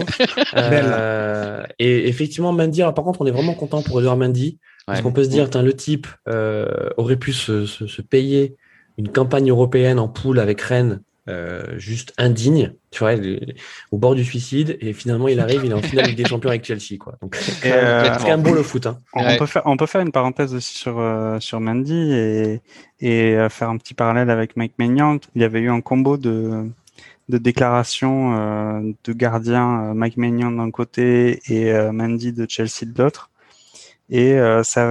[0.55, 4.59] euh, et effectivement, Mendy, alors, par contre, on est vraiment content pour Edouard Mendy.
[4.87, 6.67] Parce qu'on peut se dire, le type euh,
[6.97, 8.55] aurait pu se, se, se, payer
[8.99, 13.13] une campagne européenne en poule avec Rennes euh, juste indigne, tu vois,
[13.91, 16.63] au bord du suicide, et finalement il arrive, il est en finale des champions avec
[16.63, 17.15] Chelsea, quoi.
[17.21, 18.85] Donc c'est quand, même beau le foot.
[18.85, 18.99] Hein.
[19.13, 22.61] On, peut faire, on peut faire une parenthèse aussi sur euh, sur Mendy et
[22.99, 25.17] et euh, faire un petit parallèle avec Mike Maignan.
[25.35, 26.69] Il y avait eu un combo de
[27.27, 33.31] de déclarations de gardiens, Mike Maignan d'un côté et Mendy de Chelsea de l'autre.
[34.09, 34.81] Et euh, ça,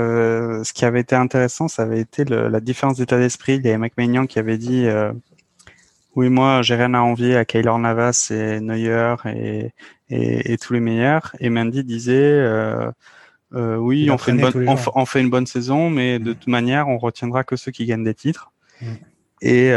[0.64, 3.56] ce qui avait été intéressant, ça avait été le, la différence d'état d'esprit.
[3.56, 5.12] Il y avait McMahon qui avait dit euh,
[6.16, 9.70] Oui, moi, j'ai rien à envier à Kaylor Navas et Neuer et,
[10.10, 11.34] et, et, tous les meilleurs.
[11.40, 12.90] Et Mandy disait euh,
[13.54, 16.46] euh Oui, on fait, une bonne, on, on, fait une bonne saison, mais de toute
[16.46, 18.52] manière, on retiendra que ceux qui gagnent des titres.
[18.80, 18.86] Mm.
[19.42, 19.72] Et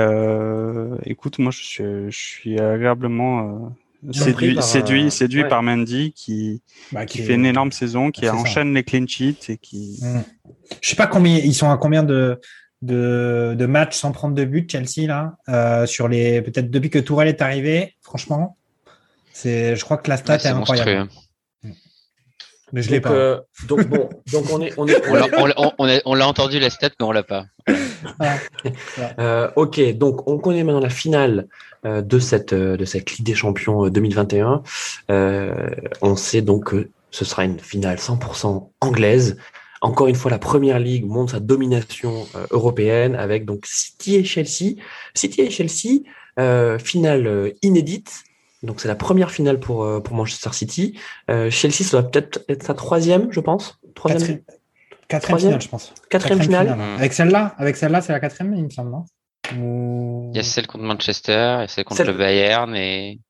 [1.03, 3.75] écoute, moi, je suis, je suis agréablement
[4.11, 6.61] séduit, par, séduit, euh, séduit par Mendy qui,
[6.91, 9.99] bah, qui, fait une énorme saison, qui enchaîne les clean sheets et qui.
[10.01, 10.19] Mmh.
[10.81, 12.39] Je sais pas combien ils sont à combien de
[12.81, 16.99] de, de matchs sans prendre de but Chelsea là euh, sur les peut-être depuis que
[16.99, 17.95] Tourelle est arrivé.
[18.01, 18.57] Franchement,
[19.33, 20.91] c'est je crois que la stat est, incroyable.
[20.91, 21.09] Hein.
[21.63, 21.71] Mmh.
[22.73, 23.11] Mais je l'ai pas.
[23.11, 27.11] Euh, donc bon, donc on est on est on l'a entendu la stat mais on
[27.11, 27.45] l'a pas.
[28.19, 28.37] Ah,
[29.19, 31.47] euh, ok, donc on connaît maintenant la finale
[31.85, 34.63] euh, de cette euh, de cette Ligue des Champions 2021.
[36.01, 39.37] on sait donc que ce sera une finale 100% anglaise.
[39.81, 44.75] Encore une fois, la Première Ligue montre sa domination européenne avec donc City et Chelsea.
[45.13, 46.03] City et Chelsea,
[46.79, 48.23] finale inédite.
[48.63, 50.99] Donc c'est la première finale pour pour Manchester City.
[51.27, 53.79] Chelsea, ça doit peut-être être sa troisième, je pense.
[53.93, 54.41] Troisième.
[55.07, 55.93] Quatrième finale, je pense.
[56.09, 56.77] Quatrième, finale.
[56.97, 59.05] Avec celle-là, avec celle-là, c'est la quatrième, il me semble, non?
[59.53, 63.21] Il y a celle contre Manchester, et celle contre le Bayern, et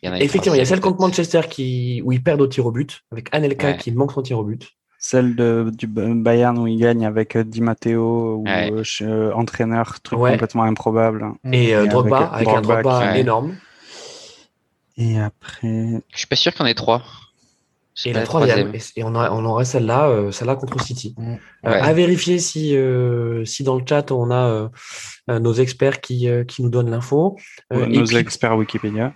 [0.00, 2.40] il y en a Effectivement, il y a celle contre Manchester qui où ils perdent
[2.40, 4.70] au tir au but, avec Anelka qui manque son tir au but.
[4.98, 10.00] Celle de, du Bayern où il gagne avec euh, Di Matteo ou euh, euh, entraîneur,
[10.00, 11.32] truc complètement improbable.
[11.52, 13.56] Et, Drogba, avec, un Drogba énorme.
[14.96, 16.02] Et après.
[16.12, 17.02] Je suis pas sûr qu'il y en ait trois.
[18.04, 18.72] Et la troisième.
[18.96, 21.14] Et, on, a, on aurait celle-là, euh, celle-là contre City.
[21.16, 21.32] Mm.
[21.32, 24.70] Euh, à vérifier si, euh, si dans le chat on a
[25.28, 27.36] nos experts qui, qui nous donnent l'info.
[27.70, 29.14] nos experts Wikipédia.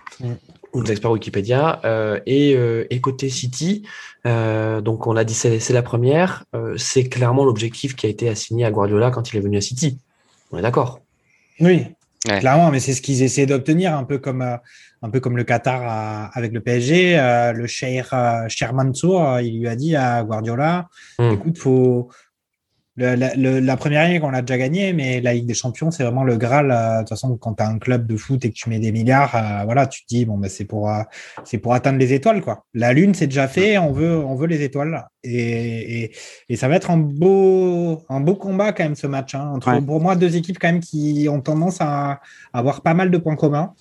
[0.73, 0.79] Mm.
[0.79, 1.81] Nos experts Wikipédia.
[2.25, 2.51] et,
[2.89, 3.83] et côté City,
[4.25, 6.45] donc on a dit c'est, c'est la première.
[6.77, 9.97] c'est clairement l'objectif qui a été assigné à Guardiola quand il est venu à City.
[10.51, 11.01] On est d'accord.
[11.59, 11.85] Oui,
[12.25, 14.59] clairement, mais c'est ce qu'ils essaient d'obtenir, un peu comme
[15.01, 17.17] un peu comme le Qatar avec le PSG.
[17.19, 20.87] Euh, le Cher, euh, Mansour, euh, il lui a dit à Guardiola,
[21.19, 21.31] hmm.
[21.31, 22.09] écoute, faut
[22.97, 26.35] la, première ligue, on l'a déjà gagnée, mais la Ligue des Champions, c'est vraiment le
[26.35, 26.71] Graal.
[26.71, 28.79] Euh, de toute façon, quand tu as un club de foot et que tu mets
[28.79, 31.01] des milliards, euh, voilà, tu te dis, bon, bah, c'est pour, euh,
[31.45, 32.41] c'est pour atteindre les étoiles.
[32.41, 32.65] quoi.
[32.73, 35.07] La Lune, c'est déjà fait, on veut, on veut les étoiles.
[35.23, 36.11] Et,
[36.49, 39.35] et, ça va être un beau, un beau combat quand même, ce match.
[39.35, 42.19] Hein, entre, pour moi, deux équipes quand même qui ont tendance à,
[42.51, 43.73] avoir pas mal de points communs.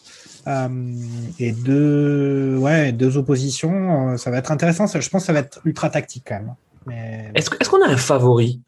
[1.40, 4.86] et deux, ouais, deux oppositions, ça va être intéressant.
[4.86, 6.54] Je pense que ça va être ultra tactique quand même.
[6.86, 7.30] Mais...
[7.34, 8.62] Est-ce qu'on a un favori?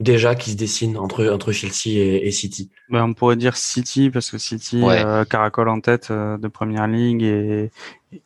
[0.00, 2.70] Déjà qui se dessine entre, entre Chelsea et, City.
[2.88, 6.86] Ben, On pourrait dire City parce que City euh, caracole en tête euh, de Première
[6.86, 7.70] Ligue et,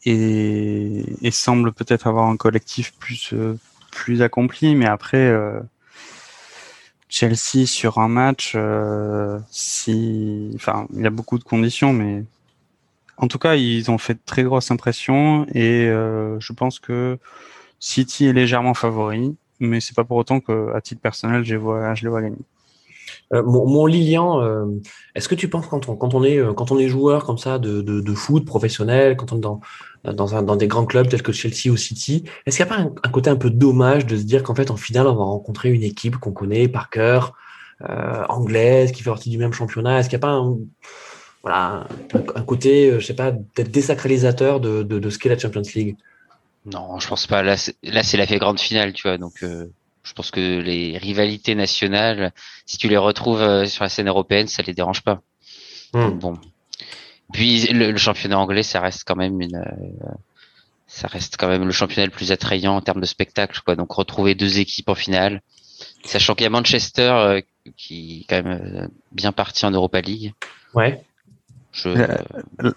[0.04, 3.58] et, semble peut-être avoir un collectif plus, euh,
[3.90, 5.32] plus accompli, mais après
[7.08, 8.56] Chelsea sur un match,
[9.50, 12.24] si, enfin, il y a beaucoup de conditions, mais
[13.16, 17.18] en tout cas, ils ont fait de très grosses impressions et je pense que
[17.80, 21.94] City est légèrement favori mais c'est pas pour autant que, à titre personnel, je, vois,
[21.94, 22.36] les vois gagner.
[23.32, 24.66] Euh, mon, Lilian, euh,
[25.14, 27.38] est-ce que tu penses quand on, quand on est euh, quand on est joueur comme
[27.38, 29.60] ça de, foot professionnel, quand on est dans
[30.04, 32.76] dans, un, dans des grands clubs tels que Chelsea ou City, est-ce qu'il n'y a
[32.76, 35.24] pas un, côté un peu dommage de se dire qu'en fait en finale on va
[35.24, 37.34] rencontrer une équipe qu'on connaît par cœur,
[38.28, 40.00] anglaise, qui fait partie du même championnat?
[40.00, 40.58] Est-ce qu'il n'y a pas un,
[41.42, 41.86] voilà,
[42.34, 45.96] un, côté, je sais pas, peut-être désacralisateur de, de ce qu'est la Champions League?
[46.64, 47.42] Non, je pense pas.
[47.42, 49.18] Là, c'est, là, c'est la grande finale, tu vois.
[49.18, 49.66] Donc, euh,
[50.04, 52.32] je pense que les rivalités nationales,
[52.66, 55.20] si tu les retrouves euh, sur la scène européenne, ça les dérange pas.
[55.92, 56.10] Hmm.
[56.10, 56.38] bon.
[57.32, 60.08] Puis le, championnat anglais, ça reste quand même une, euh,
[60.86, 63.74] ça reste quand même le championnat le plus attrayant en termes de spectacle, quoi.
[63.74, 65.42] Donc, retrouver deux équipes en finale,
[66.04, 67.42] sachant qu'il y a Manchester
[67.76, 70.34] qui est quand même bien parti en Europa League.
[70.74, 71.02] Ouais.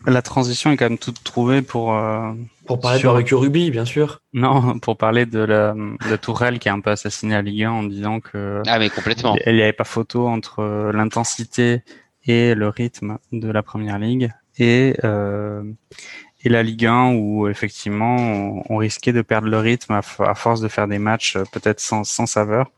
[0.05, 1.93] La, transition est quand même toute trouvée pour.
[1.93, 2.31] Euh,
[2.65, 3.13] pour parler sur...
[3.13, 4.21] de Ruby, bien sûr.
[4.33, 7.71] Non, pour parler de la, de Tourelle qui a un peu assassiné la Ligue 1
[7.71, 8.61] en disant que.
[8.67, 9.35] Ah, mais complètement.
[9.45, 11.83] Il n'y avait pas photo entre euh, l'intensité
[12.25, 15.63] et le rythme de la première ligue et, euh,
[16.43, 18.15] et la Ligue 1 où effectivement
[18.69, 22.03] on, risquait de perdre le rythme à, force de faire des matchs euh, peut-être sans,
[22.03, 22.71] sans saveur.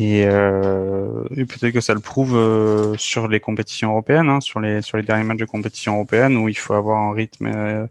[0.00, 4.60] Et, euh, et peut-être que ça le prouve euh, sur les compétitions européennes, hein, sur
[4.60, 7.86] les sur les derniers matchs de compétition européenne où il faut avoir un rythme euh,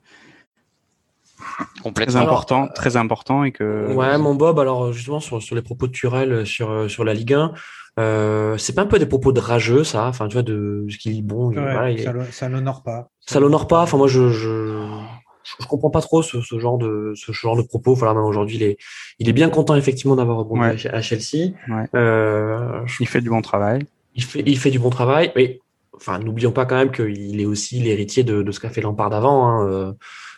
[1.94, 3.94] très important, très important et que.
[3.94, 4.60] Ouais, mon Bob.
[4.60, 7.54] Alors justement sur sur les propos de Turel sur sur la Ligue 1,
[8.00, 10.98] euh, c'est pas un peu des propos de rageux ça, enfin tu vois de ce
[10.98, 11.50] qu'il bon.
[11.50, 13.10] Ouais, ça, ça l'honore pas.
[13.26, 13.82] Ça l'honore pas.
[13.82, 14.88] Enfin moi je, je
[15.60, 17.94] je, comprends pas trop ce, ce, genre de ce genre de propos.
[17.94, 18.78] Voilà, aujourd'hui, il est
[19.20, 21.54] il est bien content effectivement d'avoir rebondi à Chelsea.
[21.96, 23.86] Euh, il fait du bon travail.
[24.16, 25.60] Il fait il fait du bon travail, mais
[25.96, 29.14] enfin n'oublions pas quand même qu'il est aussi l'héritier de, de ce qu'a fait Lampard
[29.14, 29.48] avant.
[29.48, 29.68] Hein.
[29.68, 29.94] Euh,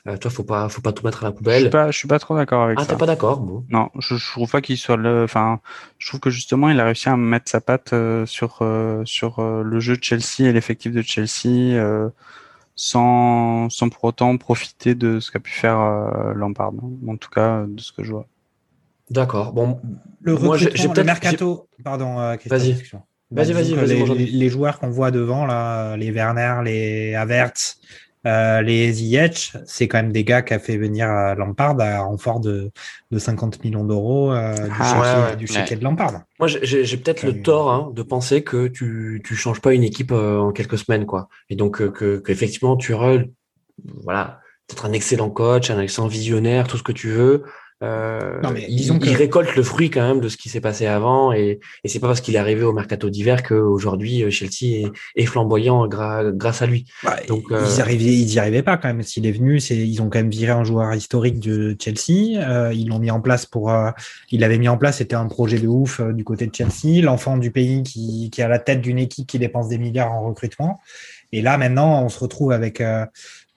[0.08, 1.56] euh, toi, faut pas, faut pas tout mettre à la poubelle.
[1.56, 2.88] Je suis pas, je suis pas trop d'accord avec ah, ça.
[2.90, 3.66] Ah, t'es pas d'accord bon.
[3.70, 5.24] Non, je, je, trouve pas qu'il soit le.
[5.24, 5.60] Enfin,
[5.98, 9.42] je trouve que justement, il a réussi à mettre sa patte euh, sur euh, sur
[9.42, 11.78] le jeu de Chelsea et l'effectif de Chelsea
[12.80, 16.72] sans, sans pour autant profiter de ce qu'a pu faire euh, Lampard,
[17.08, 18.26] en tout cas de ce que je vois.
[19.10, 19.52] D'accord.
[19.52, 19.82] Bon,
[20.22, 21.68] le moi, j'ai le mercato.
[21.84, 22.22] Pardon.
[22.22, 22.82] Euh, vas-y.
[23.32, 27.80] Vas-y, vas-y, les, les, joueurs qu'on voit devant là, les Werner, les Havertz,
[28.26, 32.00] euh, les Ziyech, c'est quand même des gars qui a fait venir euh, Lampard à
[32.00, 32.70] renfort de,
[33.12, 36.24] de 50 millions d'euros euh, du, ah, de Lampard.
[36.38, 40.12] Moi, j'ai peut-être le tort hein, de penser que tu tu changes pas une équipe
[40.12, 41.30] en quelques semaines, quoi.
[41.50, 42.94] Et donc que, que effectivement, tu
[44.04, 47.44] voilà, peut-être un excellent coach, un excellent visionnaire, tout ce que tu veux.
[47.82, 51.32] Euh, non, mais il, récolte le fruit quand même de ce qui s'est passé avant
[51.32, 54.92] et, et c'est pas parce qu'il est arrivé au mercato d'hiver qu'aujourd'hui euh, Chelsea est,
[55.16, 56.84] est flamboyant grâce à lui.
[57.06, 57.80] Bah, Donc, ils, euh...
[57.80, 59.02] arrivaient, ils y arrivaient pas quand même.
[59.02, 62.42] S'il est venu, c'est ils ont quand même viré un joueur historique de Chelsea.
[62.42, 63.72] Euh, ils l'ont mis en place pour.
[63.72, 63.92] Euh,
[64.30, 67.38] il avait mis en place, c'était un projet de ouf du côté de Chelsea, l'enfant
[67.38, 70.28] du pays qui, qui est à la tête d'une équipe qui dépense des milliards en
[70.28, 70.82] recrutement.
[71.32, 72.84] Et là maintenant, on se retrouve avec.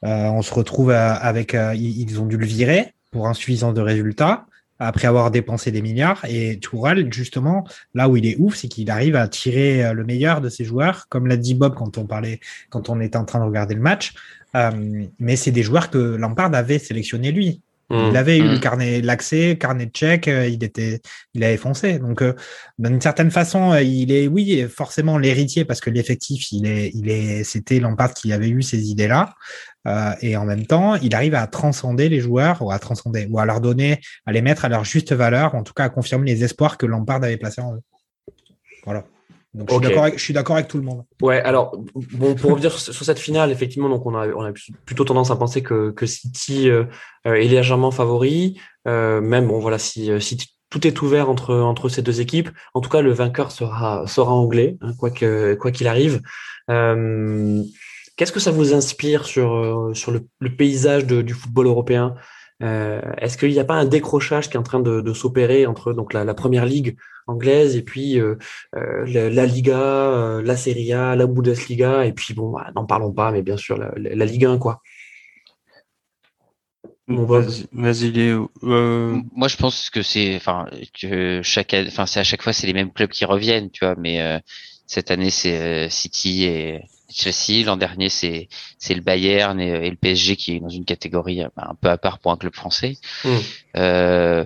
[0.02, 1.56] on se retrouve avec.
[1.74, 4.46] ils ont dû le virer pour insuffisance de résultats
[4.80, 6.24] après avoir dépensé des milliards.
[6.28, 7.64] Et Tourelle, justement,
[7.94, 10.64] là où il est ouf, c'est qu'il arrive à tirer euh, le meilleur de ses
[10.64, 13.74] joueurs, comme l'a dit Bob quand on parlait, quand on était en train de regarder
[13.74, 14.14] le match.
[14.56, 17.62] Euh, mais c'est des joueurs que Lampard avait sélectionné lui.
[17.92, 18.08] Mmh.
[18.10, 18.60] Il avait eu le mmh.
[18.60, 21.02] carnet, l'accès, carnet de check, euh, il était,
[21.34, 21.98] il avait foncé.
[21.98, 22.24] Donc,
[22.78, 27.44] d'une certaine façon, il est, oui, forcément l'héritier parce que l'effectif, il est, il est,
[27.44, 29.34] c'était Lampard qui avait eu ces idées-là.
[29.86, 33.38] Euh, et en même temps, il arrive à transcender les joueurs ou à transcender ou
[33.38, 36.32] à leur donner, à les mettre à leur juste valeur, en tout cas à confirmer
[36.32, 37.82] les espoirs que Lampard avait placés en eux.
[38.84, 39.04] Voilà.
[39.54, 41.04] Donc je suis d'accord avec, tout le monde.
[41.20, 41.76] Ouais, alors
[42.14, 44.52] bon, pour revenir sur, cette finale, effectivement, donc on a, on a
[44.86, 46.84] plutôt tendance à penser que, que City euh,
[47.24, 48.58] est légèrement favori.
[48.88, 50.38] Euh, même bon voilà, si, si
[50.70, 52.48] tout est ouvert entre entre ces deux équipes.
[52.72, 56.22] En tout cas, le vainqueur sera sera anglais, hein, quoi que quoi qu'il arrive.
[56.70, 57.62] Euh,
[58.16, 62.14] Qu'est-ce que ça vous inspire sur sur le, le paysage de, du football européen?
[62.62, 65.66] Euh, Est-ce qu'il n'y a pas un décrochage qui est en train de, de s'opérer
[65.66, 68.36] entre donc la, la, première ligue anglaise et puis euh,
[68.76, 72.84] euh la, la, Liga, euh, la Serie A, la Bundesliga et puis bon, bah, n'en
[72.84, 74.80] parlons pas, mais bien sûr la, la Ligue 1 quoi.
[77.08, 78.12] vas-y, vas-y
[78.62, 79.20] euh...
[79.34, 80.66] Moi, je pense que c'est, enfin,
[81.00, 83.96] que chaque, enfin, c'est à chaque fois c'est les mêmes clubs qui reviennent, tu vois.
[83.98, 84.38] Mais euh,
[84.86, 86.82] cette année, c'est City et
[87.14, 87.64] Chelsea.
[87.64, 88.48] L'an dernier, c'est
[88.78, 91.98] c'est le Bayern et, et, le PSG qui est dans une catégorie un peu à
[91.98, 92.96] part pour un club français.
[93.24, 93.28] Mmh.
[93.76, 94.44] Euh,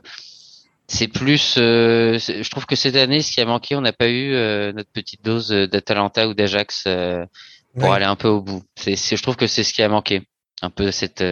[0.88, 4.09] c'est plus, euh, je trouve que cette année, ce qui a manqué, on n'a pas
[4.09, 7.26] eu euh, notre petite dose d'Atalanta ou d'Ajax euh,
[7.74, 7.97] pour ouais.
[7.97, 8.62] aller un peu au bout.
[8.76, 10.22] C'est, je trouve que c'est ce qui a manqué,
[10.62, 11.24] un peu cette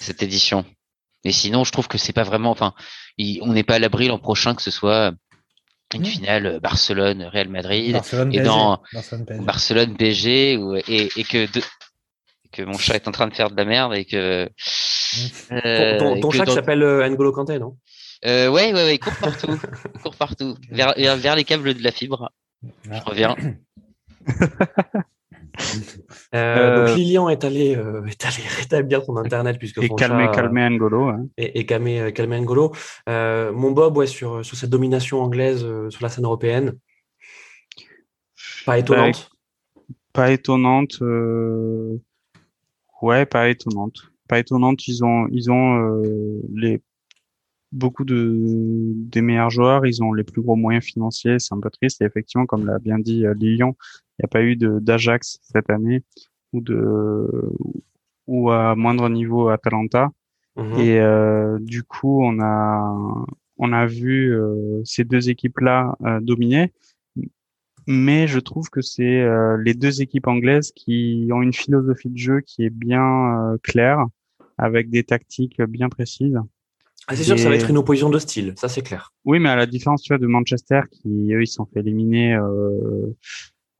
[0.00, 0.64] cette édition.
[1.24, 2.50] Mais sinon, je trouve que c'est pas vraiment.
[2.50, 2.72] Enfin,
[3.18, 5.12] il, on n'est pas à l'abri l'an prochain que ce soit
[5.94, 6.04] une mmh.
[6.04, 8.48] finale Barcelone Real Madrid Barcelone, et PSG.
[8.48, 11.62] dans Barcelone PSG, Barcelone, PSG ou, et, et que de,
[12.52, 14.48] que mon chat est en train de faire de la merde et que
[15.52, 16.54] euh, ton, ton, ton chat dans...
[16.54, 17.76] s'appelle euh, N'Golo Kanté non?
[18.26, 19.58] Euh, ouais ouais ouais il court partout
[19.94, 22.30] il court partout vers, vers, vers les câbles de la fibre
[22.90, 22.96] ah.
[22.98, 23.36] je reviens
[26.34, 30.26] Euh, donc Lilian est allé, euh, est allé rétablir son internet puisque et son calmer,
[30.26, 31.26] chat, calmer N'Golo hein.
[31.36, 32.72] et, et, calmer, calmer N'Golo.
[33.08, 36.78] Euh, mon Bob, ouais, sur sur cette domination anglaise sur la scène européenne,
[38.64, 39.30] pas étonnante.
[40.12, 41.02] Pas, pas étonnante.
[43.02, 44.12] Ouais, pas étonnante.
[44.28, 44.86] Pas étonnante.
[44.86, 46.02] Ils ont ils ont
[46.54, 46.80] les
[47.72, 51.70] beaucoup de des meilleurs joueurs, ils ont les plus gros moyens financiers, c'est un peu
[51.70, 52.02] triste.
[52.02, 53.76] Et effectivement, comme l'a bien dit Lilian,
[54.09, 56.02] il n'y a pas eu d'Ajax cette année
[56.52, 57.52] ou de
[58.26, 60.10] ou à moindre niveau Atalanta.
[60.56, 60.78] Mmh.
[60.78, 63.24] Et euh, du coup, on a
[63.60, 66.72] on a vu euh, ces deux équipes-là euh, dominer.
[67.86, 72.16] Mais je trouve que c'est euh, les deux équipes anglaises qui ont une philosophie de
[72.16, 74.04] jeu qui est bien claire,
[74.58, 76.38] avec des tactiques bien précises.
[77.06, 79.12] Ah, c'est sûr que ça va être une opposition de style, ça c'est clair.
[79.24, 82.38] Oui, mais à la différence tu vois, de Manchester, qui eux ils sont fait éliminer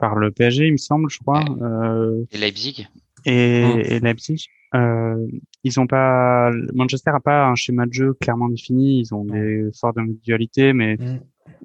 [0.00, 1.44] par le PSG, il me semble, je crois.
[1.60, 2.88] Euh, et Leipzig.
[3.26, 3.80] Et, mmh.
[3.80, 4.46] et Leipzig.
[4.74, 5.26] Euh,
[5.64, 6.50] ils ont pas.
[6.74, 9.00] Manchester a pas un schéma de jeu clairement défini.
[9.00, 11.20] Ils ont des fortes individualités, mais mmh.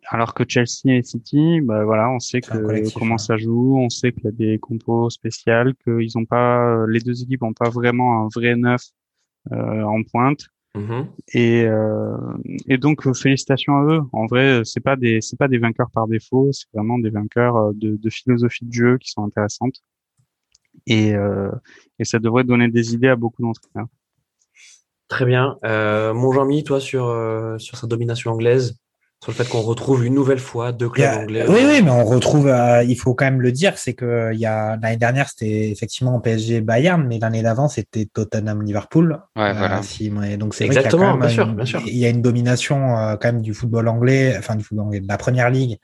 [0.10, 3.20] alors que Chelsea et City, bah voilà, on sait que comment hein.
[3.20, 7.22] ça joue, on sait qu'il y a des compos spéciales, qu'ils ont pas, les deux
[7.22, 8.82] équipes ont pas vraiment un vrai neuf
[9.52, 10.48] euh, en pointe.
[10.76, 11.08] Mmh.
[11.34, 12.18] Et, euh,
[12.68, 14.02] et donc félicitations à eux.
[14.12, 17.74] En vrai, c'est pas des c'est pas des vainqueurs par défaut, c'est vraiment des vainqueurs
[17.74, 19.82] de, de, philosophie de jeu qui sont intéressantes.
[20.88, 21.50] Et, euh,
[21.98, 23.88] et ça devrait donner des idées à beaucoup d'entraîneurs.
[25.08, 25.58] Très bien.
[25.64, 27.06] Euh, mon Jean-Mi, toi sur
[27.58, 28.78] sur sa domination anglaise,
[29.24, 31.46] sur le fait qu'on retrouve une nouvelle fois deux clubs a, anglais.
[31.48, 34.40] Oui, oui, mais on retrouve, euh, il faut quand même le dire, c'est que il
[34.40, 39.20] y a l'année dernière c'était effectivement PSG Bayern, mais l'année d'avant c'était Tottenham Liverpool.
[39.36, 39.82] Ouais, voilà.
[39.82, 41.82] Si, donc c'est vrai qu'il y a quand même bien sûr, une, bien sûr.
[41.86, 45.00] il y a une domination euh, quand même du football anglais, enfin du football anglais,
[45.00, 45.80] de la première ligue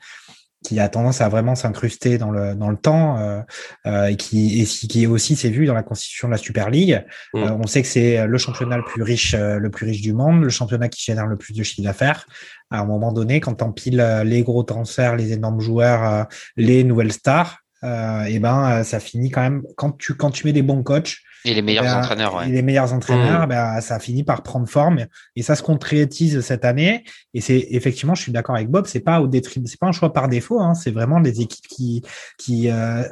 [0.62, 3.40] qui a tendance à vraiment s'incruster dans le dans le temps euh,
[3.86, 7.04] euh, et qui et qui aussi s'est vu dans la constitution de la Super League.
[7.34, 7.38] Mm.
[7.38, 10.42] Euh, on sait que c'est le championnat le plus riche le plus riche du monde,
[10.42, 12.26] le championnat qui génère le plus de chiffre d'affaires.
[12.70, 16.26] À un moment donné, quand t'empiles les gros transferts, les énormes joueurs,
[16.56, 20.62] les nouvelles stars, et ben ça finit quand même quand tu quand tu mets des
[20.62, 22.48] bons coachs et les meilleurs ben, entraîneurs, ouais.
[22.48, 23.48] Et les meilleurs entraîneurs, mmh.
[23.48, 25.06] ben, ça finit par prendre forme.
[25.36, 27.04] Et ça se concrétise cette année.
[27.34, 29.92] Et c'est effectivement, je suis d'accord avec Bob, c'est pas au détriment, c'est pas un
[29.92, 30.60] choix par défaut.
[30.60, 32.02] Hein, c'est vraiment des équipes qui,
[32.38, 33.02] qui, euh,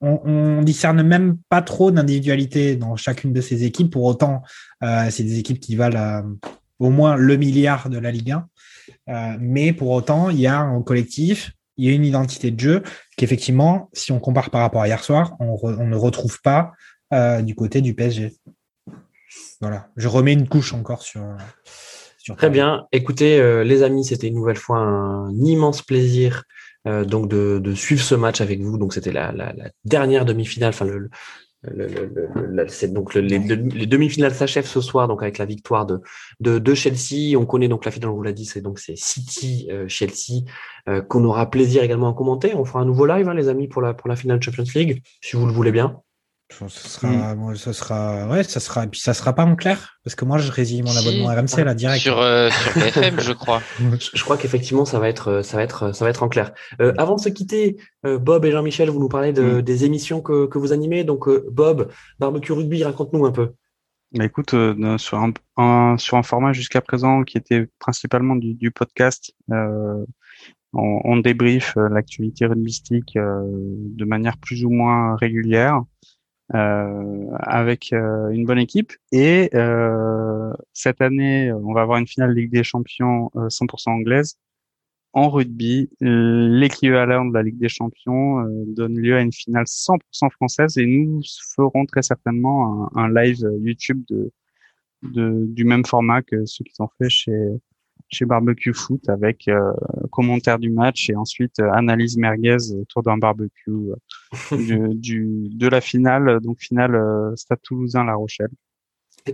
[0.00, 3.90] on, on, discerne même pas trop d'individualité dans chacune de ces équipes.
[3.90, 4.42] Pour autant,
[4.82, 6.22] euh, c'est des équipes qui valent euh,
[6.78, 8.48] au moins le milliard de la Ligue 1.
[9.08, 12.60] Euh, mais pour autant, il y a un collectif, il y a une identité de
[12.60, 12.82] jeu
[13.16, 16.72] qu'effectivement, si on compare par rapport à hier soir, on, re, on ne retrouve pas
[17.14, 18.32] euh, du côté du PSG.
[19.60, 21.22] Voilà, je remets une couche encore sur.
[22.18, 22.86] sur Très bien.
[22.92, 26.44] Écoutez, euh, les amis, c'était une nouvelle fois un immense plaisir
[26.86, 28.76] euh, donc de, de, suivre ce match avec vous.
[28.76, 31.08] Donc c'était la, la, la, dernière demi-finale, enfin le,
[31.62, 31.88] le,
[32.34, 36.00] le, c'est donc les, les demi-finales s'achèvent ce soir donc avec la victoire de,
[36.40, 37.38] de, de Chelsea.
[37.38, 40.44] On connaît donc la finale, on vous l'a dit, c'est donc c'est City euh, Chelsea
[40.88, 42.54] euh, qu'on aura plaisir également à commenter.
[42.54, 45.02] On fera un nouveau live, hein, les amis, pour la pour la finale Champions League,
[45.22, 46.02] si vous le voulez bien.
[46.50, 47.56] Ce sera, mmh.
[47.56, 50.38] ça sera, ouais, ça sera, et puis ça sera pas en clair, parce que moi
[50.38, 52.02] je résille mon abonnement si, RMC là direct.
[52.02, 53.62] Sur, euh, sur BFM, je crois.
[53.78, 56.52] je, je crois qu'effectivement ça va être, ça va être, ça va être en clair.
[56.80, 57.76] Euh, avant de se quitter,
[58.06, 59.62] euh, Bob et Jean-Michel, vous nous parlez de, mmh.
[59.62, 61.02] des émissions que, que vous animez.
[61.02, 63.54] Donc Bob, barbecue rugby, raconte-nous un peu.
[64.14, 65.18] Bah, écoute, euh, sur,
[65.56, 70.04] un, sur un format jusqu'à présent qui était principalement du, podcast, euh,
[70.72, 75.82] on, on, débrief euh, l'actualité rugbystique de manière plus ou moins régulière
[76.50, 78.92] avec une bonne équipe.
[79.12, 79.50] Et
[80.72, 84.36] cette année, on va avoir une finale Ligue des Champions 100% anglaise
[85.14, 90.30] en rugby, l'équivalent de la Ligue des Champions euh, donne lieu à une finale 100%
[90.32, 91.22] française et nous
[91.54, 94.32] ferons très certainement un, live YouTube de,
[95.02, 97.48] de, du même format que ceux qui sont faits chez
[98.14, 99.72] chez Barbecue Foot avec euh,
[100.10, 103.92] commentaire du match et ensuite euh, analyse merguez autour d'un barbecue
[104.52, 108.50] du, du, de la finale, donc finale Stade Toulousain-La Rochelle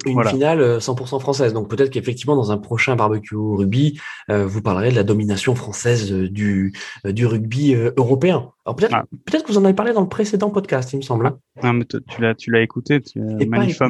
[0.06, 1.52] une finale 100% euh, française.
[1.52, 4.00] Donc peut-être qu'effectivement dans un prochain barbecue rugby,
[4.30, 6.72] euh, vous parlerez de la domination française euh, du,
[7.04, 8.52] du rugby européen.
[8.64, 9.04] Alors peut-être ah.
[9.24, 11.26] peut-être que vous en avez parlé dans le précédent podcast, il me semble.
[11.26, 11.38] Hein.
[11.62, 13.00] Non, mais tu l'as tu l'as écouté.
[13.00, 13.80] Tu, magnifique.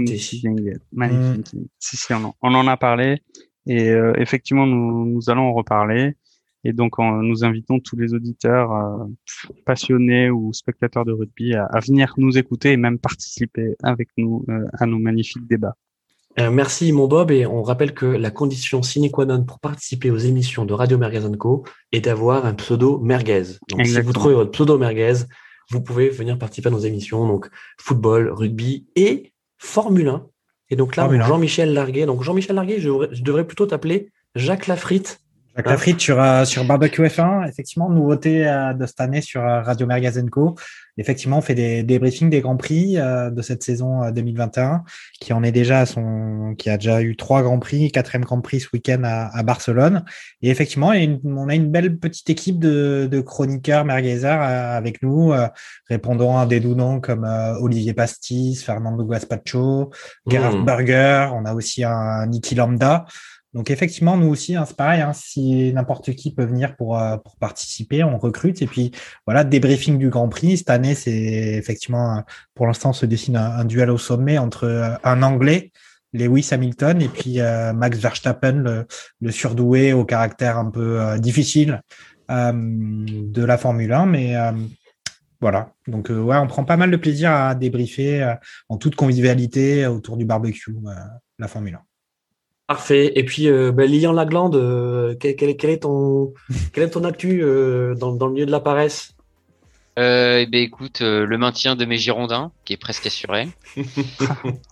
[0.92, 1.52] Magnifique.
[1.52, 1.64] Mm.
[1.78, 3.22] Si si, on, on, en a parlé
[3.78, 6.14] et effectivement nous, nous allons en reparler.
[6.62, 8.70] Et donc, nous invitons tous les auditeurs
[9.64, 14.44] passionnés ou spectateurs de rugby à, à, venir nous écouter et même participer avec nous
[14.78, 15.76] à nos magnifiques débats.
[16.38, 20.10] Euh, merci mon Bob et on rappelle que la condition sine qua non pour participer
[20.10, 23.58] aux émissions de Radio Merguez Co est d'avoir un pseudo merguez.
[23.68, 25.24] Donc si vous trouvez votre pseudo merguez,
[25.70, 30.26] vous pouvez venir participer à nos émissions donc football, rugby et Formule 1.
[30.70, 32.06] Et donc là, Jean-Michel Larguet.
[32.06, 35.20] Donc Jean-Michel Larguet, je, je devrais plutôt t'appeler Jacques Lafritte
[35.60, 39.86] Jacques Lafritte sur, euh, sur Barbecue F1, effectivement, nouveauté euh, de cette année sur Radio
[39.86, 40.56] Merguez Co.
[41.00, 44.76] Effectivement, on fait des, des briefings des grands prix euh, de cette saison 2021, euh,
[45.18, 48.42] qui en est déjà à son, qui a déjà eu trois grands prix, quatrième grand
[48.42, 50.04] prix ce week-end à, Barcelone.
[50.42, 50.92] Et effectivement,
[51.24, 55.32] on a une belle petite équipe de, de chroniqueurs merguezers euh, avec nous,
[55.88, 57.24] répondant à des doux noms comme
[57.60, 59.90] Olivier Pastis, Fernando Gaspacho,
[60.26, 60.64] Gerhard mmh.
[60.66, 61.30] Berger.
[61.32, 63.06] On a aussi un Niki Lambda.
[63.52, 65.00] Donc effectivement, nous aussi, hein, c'est pareil.
[65.00, 68.62] Hein, si n'importe qui peut venir pour, euh, pour participer, on recrute.
[68.62, 68.92] Et puis
[69.26, 70.58] voilà, débriefing du Grand Prix.
[70.58, 72.22] Cette année, c'est effectivement,
[72.54, 75.72] pour l'instant, se dessine un, duel au sommet entre euh, un Anglais,
[76.12, 78.86] Lewis Hamilton, et puis euh, Max Verstappen,
[79.20, 81.82] le, surdoué au caractère un peu difficile
[82.28, 84.06] de la Formule 1.
[84.06, 84.34] Mais
[85.40, 85.72] voilà.
[85.88, 88.34] Donc ouais, on prend pas mal de plaisir à débriefer
[88.68, 90.76] en toute convivialité autour du barbecue
[91.38, 91.89] la Formule 1.
[92.70, 93.10] Parfait.
[93.16, 96.32] Et puis, euh, bah, euh, quel, est ton,
[96.72, 99.16] quel est ton actu euh, dans, dans, le milieu de la paresse?
[99.98, 103.48] Euh, eh ben, écoute, euh, le maintien de mes Girondins, qui est presque assuré.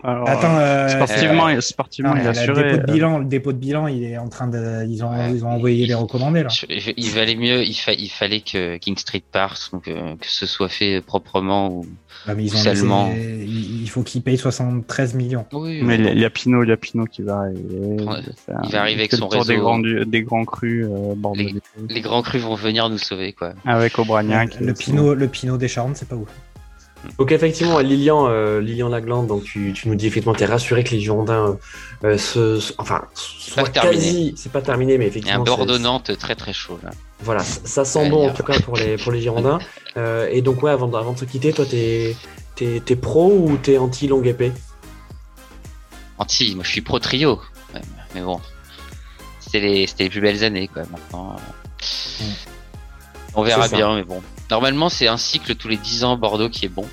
[0.04, 2.62] Alors, Attends, euh, sportivement, euh, sportivement il est assuré.
[2.62, 5.10] Le dépôt, de bilan, le dépôt de bilan, il est en train de, ils ont,
[5.34, 6.48] ils ont envoyé les recommandés là.
[6.68, 10.68] il valait mieux, il, fa, il fallait que King Street parte, donc que ce soit
[10.68, 11.86] fait proprement ou
[12.26, 13.12] ah, mais ils ont seulement.
[13.12, 15.46] il faut qu'il paye 73 millions.
[15.52, 17.96] Oui, mais il y a Pinot, il y a Pinot qui va arriver.
[17.98, 19.44] Il va arriver avec son réseau.
[19.52, 20.86] Des grands, des grands crus.
[21.34, 21.54] les,
[21.88, 23.54] les, grands crus vont venir nous sauver quoi.
[23.64, 24.60] Avec Aubragnac.
[24.60, 26.28] Le Pinot, le Pinot des Charentes, c'est pas ouf.
[27.16, 30.84] Donc effectivement, Lilian, euh, Lilian Laglande, donc tu, tu nous dis effectivement, tu es rassuré
[30.84, 31.58] que les Girondins
[32.04, 35.40] euh, se, enfin, soient quasi, c'est pas terminé, mais effectivement.
[35.40, 36.90] Un Bordeaux-Nantes très très chaud là.
[37.20, 39.58] Voilà, ça, sent bon en tout cas pour les, pour les Girondins.
[39.96, 42.14] Euh, et donc ouais, avant, avant de se quitter, toi t'es
[42.60, 44.52] es, pro ou t'es anti longue épée
[46.18, 47.40] Anti, moi je suis pro trio.
[48.14, 48.38] mais bon,
[49.40, 50.82] c'était les, les plus belles années quoi.
[50.92, 51.34] Maintenant,
[52.20, 52.24] mm.
[53.38, 54.20] On verra bien, mais bon.
[54.50, 56.86] Normalement, c'est un cycle tous les 10 ans Bordeaux qui est bon.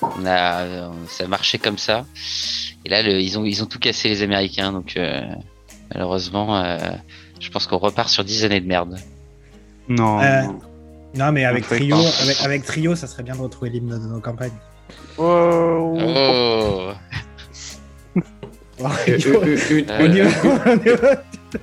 [0.00, 2.06] On a, ça a marché comme ça.
[2.84, 4.72] Et là, ils, ont, ils ont tout cassé les Américains.
[4.72, 5.22] Donc, euh,
[5.92, 6.78] malheureusement, euh,
[7.40, 8.96] je pense qu'on repart sur 10 années de merde.
[9.88, 10.20] Non.
[10.20, 10.42] Euh,
[11.16, 11.96] non, mais avec trio,
[12.44, 14.52] avec, trio, ça serait bien de retrouver l'hymne de nos campagnes.
[15.16, 15.98] Oh.
[16.00, 16.92] oh.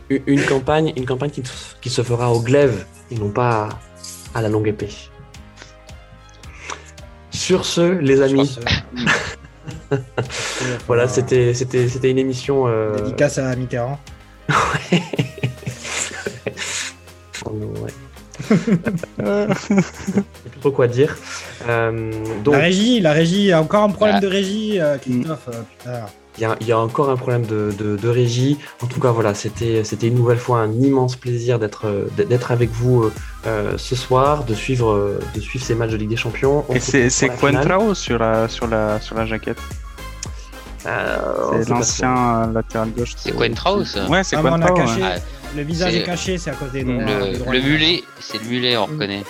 [0.10, 1.44] une, campagne, une campagne qui,
[1.82, 3.70] qui se fera au glaive et non pas
[4.36, 4.90] à la longue épée.
[7.32, 8.60] Sur ce, les amis.
[10.88, 12.68] voilà, c'était, c'était, c'était une émission.
[12.68, 12.96] Euh...
[12.98, 13.98] Dédicace à Mitterrand.
[14.50, 15.02] ouais.
[17.46, 17.52] oh,
[20.52, 21.18] plus trop quoi dire.
[21.68, 22.12] Euh,
[22.44, 22.54] donc...
[22.56, 24.22] La régie, la régie, il y a encore un problème ah.
[24.22, 25.50] de régie, euh, Christophe.
[25.80, 26.06] Putain
[26.38, 28.58] il y, a, encore un problème de, régie.
[28.82, 33.10] En tout cas, voilà, c'était une nouvelle fois un immense plaisir d'être avec vous
[33.48, 36.66] euh, ce soir, de suivre, de suivre ces matchs de Ligue des Champions.
[36.74, 39.60] Et c'est Quentrao sur la, sur, la, sur la jaquette
[40.86, 43.14] euh, C'est l'ancien euh, latéral gauche.
[43.16, 45.02] C'est Quentrao ça Ouais, c'est ah, caché.
[45.56, 46.96] Le visage est, caché, c'est à cause des droits.
[47.54, 49.24] Le, mulet, c'est le mulet, on reconnaît.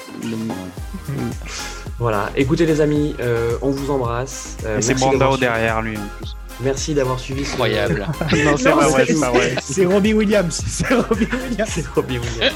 [1.99, 3.15] Voilà, écoutez les amis,
[3.61, 4.57] on vous embrasse.
[4.77, 6.36] Et c'est Brandao derrière lui en plus.
[6.61, 7.41] Merci d'avoir suivi.
[7.41, 8.07] Incroyable.
[8.45, 9.56] non, c'est pas vrai, c'est pas vrai.
[9.61, 10.64] C'est Robbie Williams.
[10.68, 11.69] C'est Robbie Williams.
[11.69, 12.53] C'est Robbie Williams.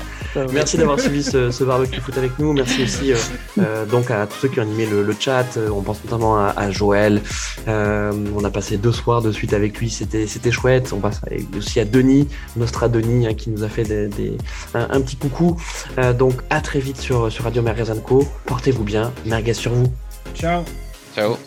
[0.54, 2.54] Merci d'avoir suivi ce, ce, barbecue foot avec nous.
[2.54, 3.18] Merci aussi euh,
[3.60, 5.58] euh, donc à tous ceux qui ont animé le, le chat.
[5.58, 7.22] Euh, on pense notamment à, à Joël.
[7.68, 9.90] Euh, on a passé deux soirs de suite avec lui.
[9.90, 10.94] C'était c'était chouette.
[10.94, 11.22] On passe
[11.58, 14.38] aussi à Denis, Nostra Denis, hein, qui nous a fait des, des,
[14.74, 15.60] un, un, petit coucou.
[15.98, 18.26] Euh, donc à très vite sur sur Radio Merguez Co.
[18.46, 19.12] Portez-vous bien.
[19.26, 19.92] Merguez sur vous.
[20.36, 20.64] Ciao.
[21.16, 21.38] Ciao.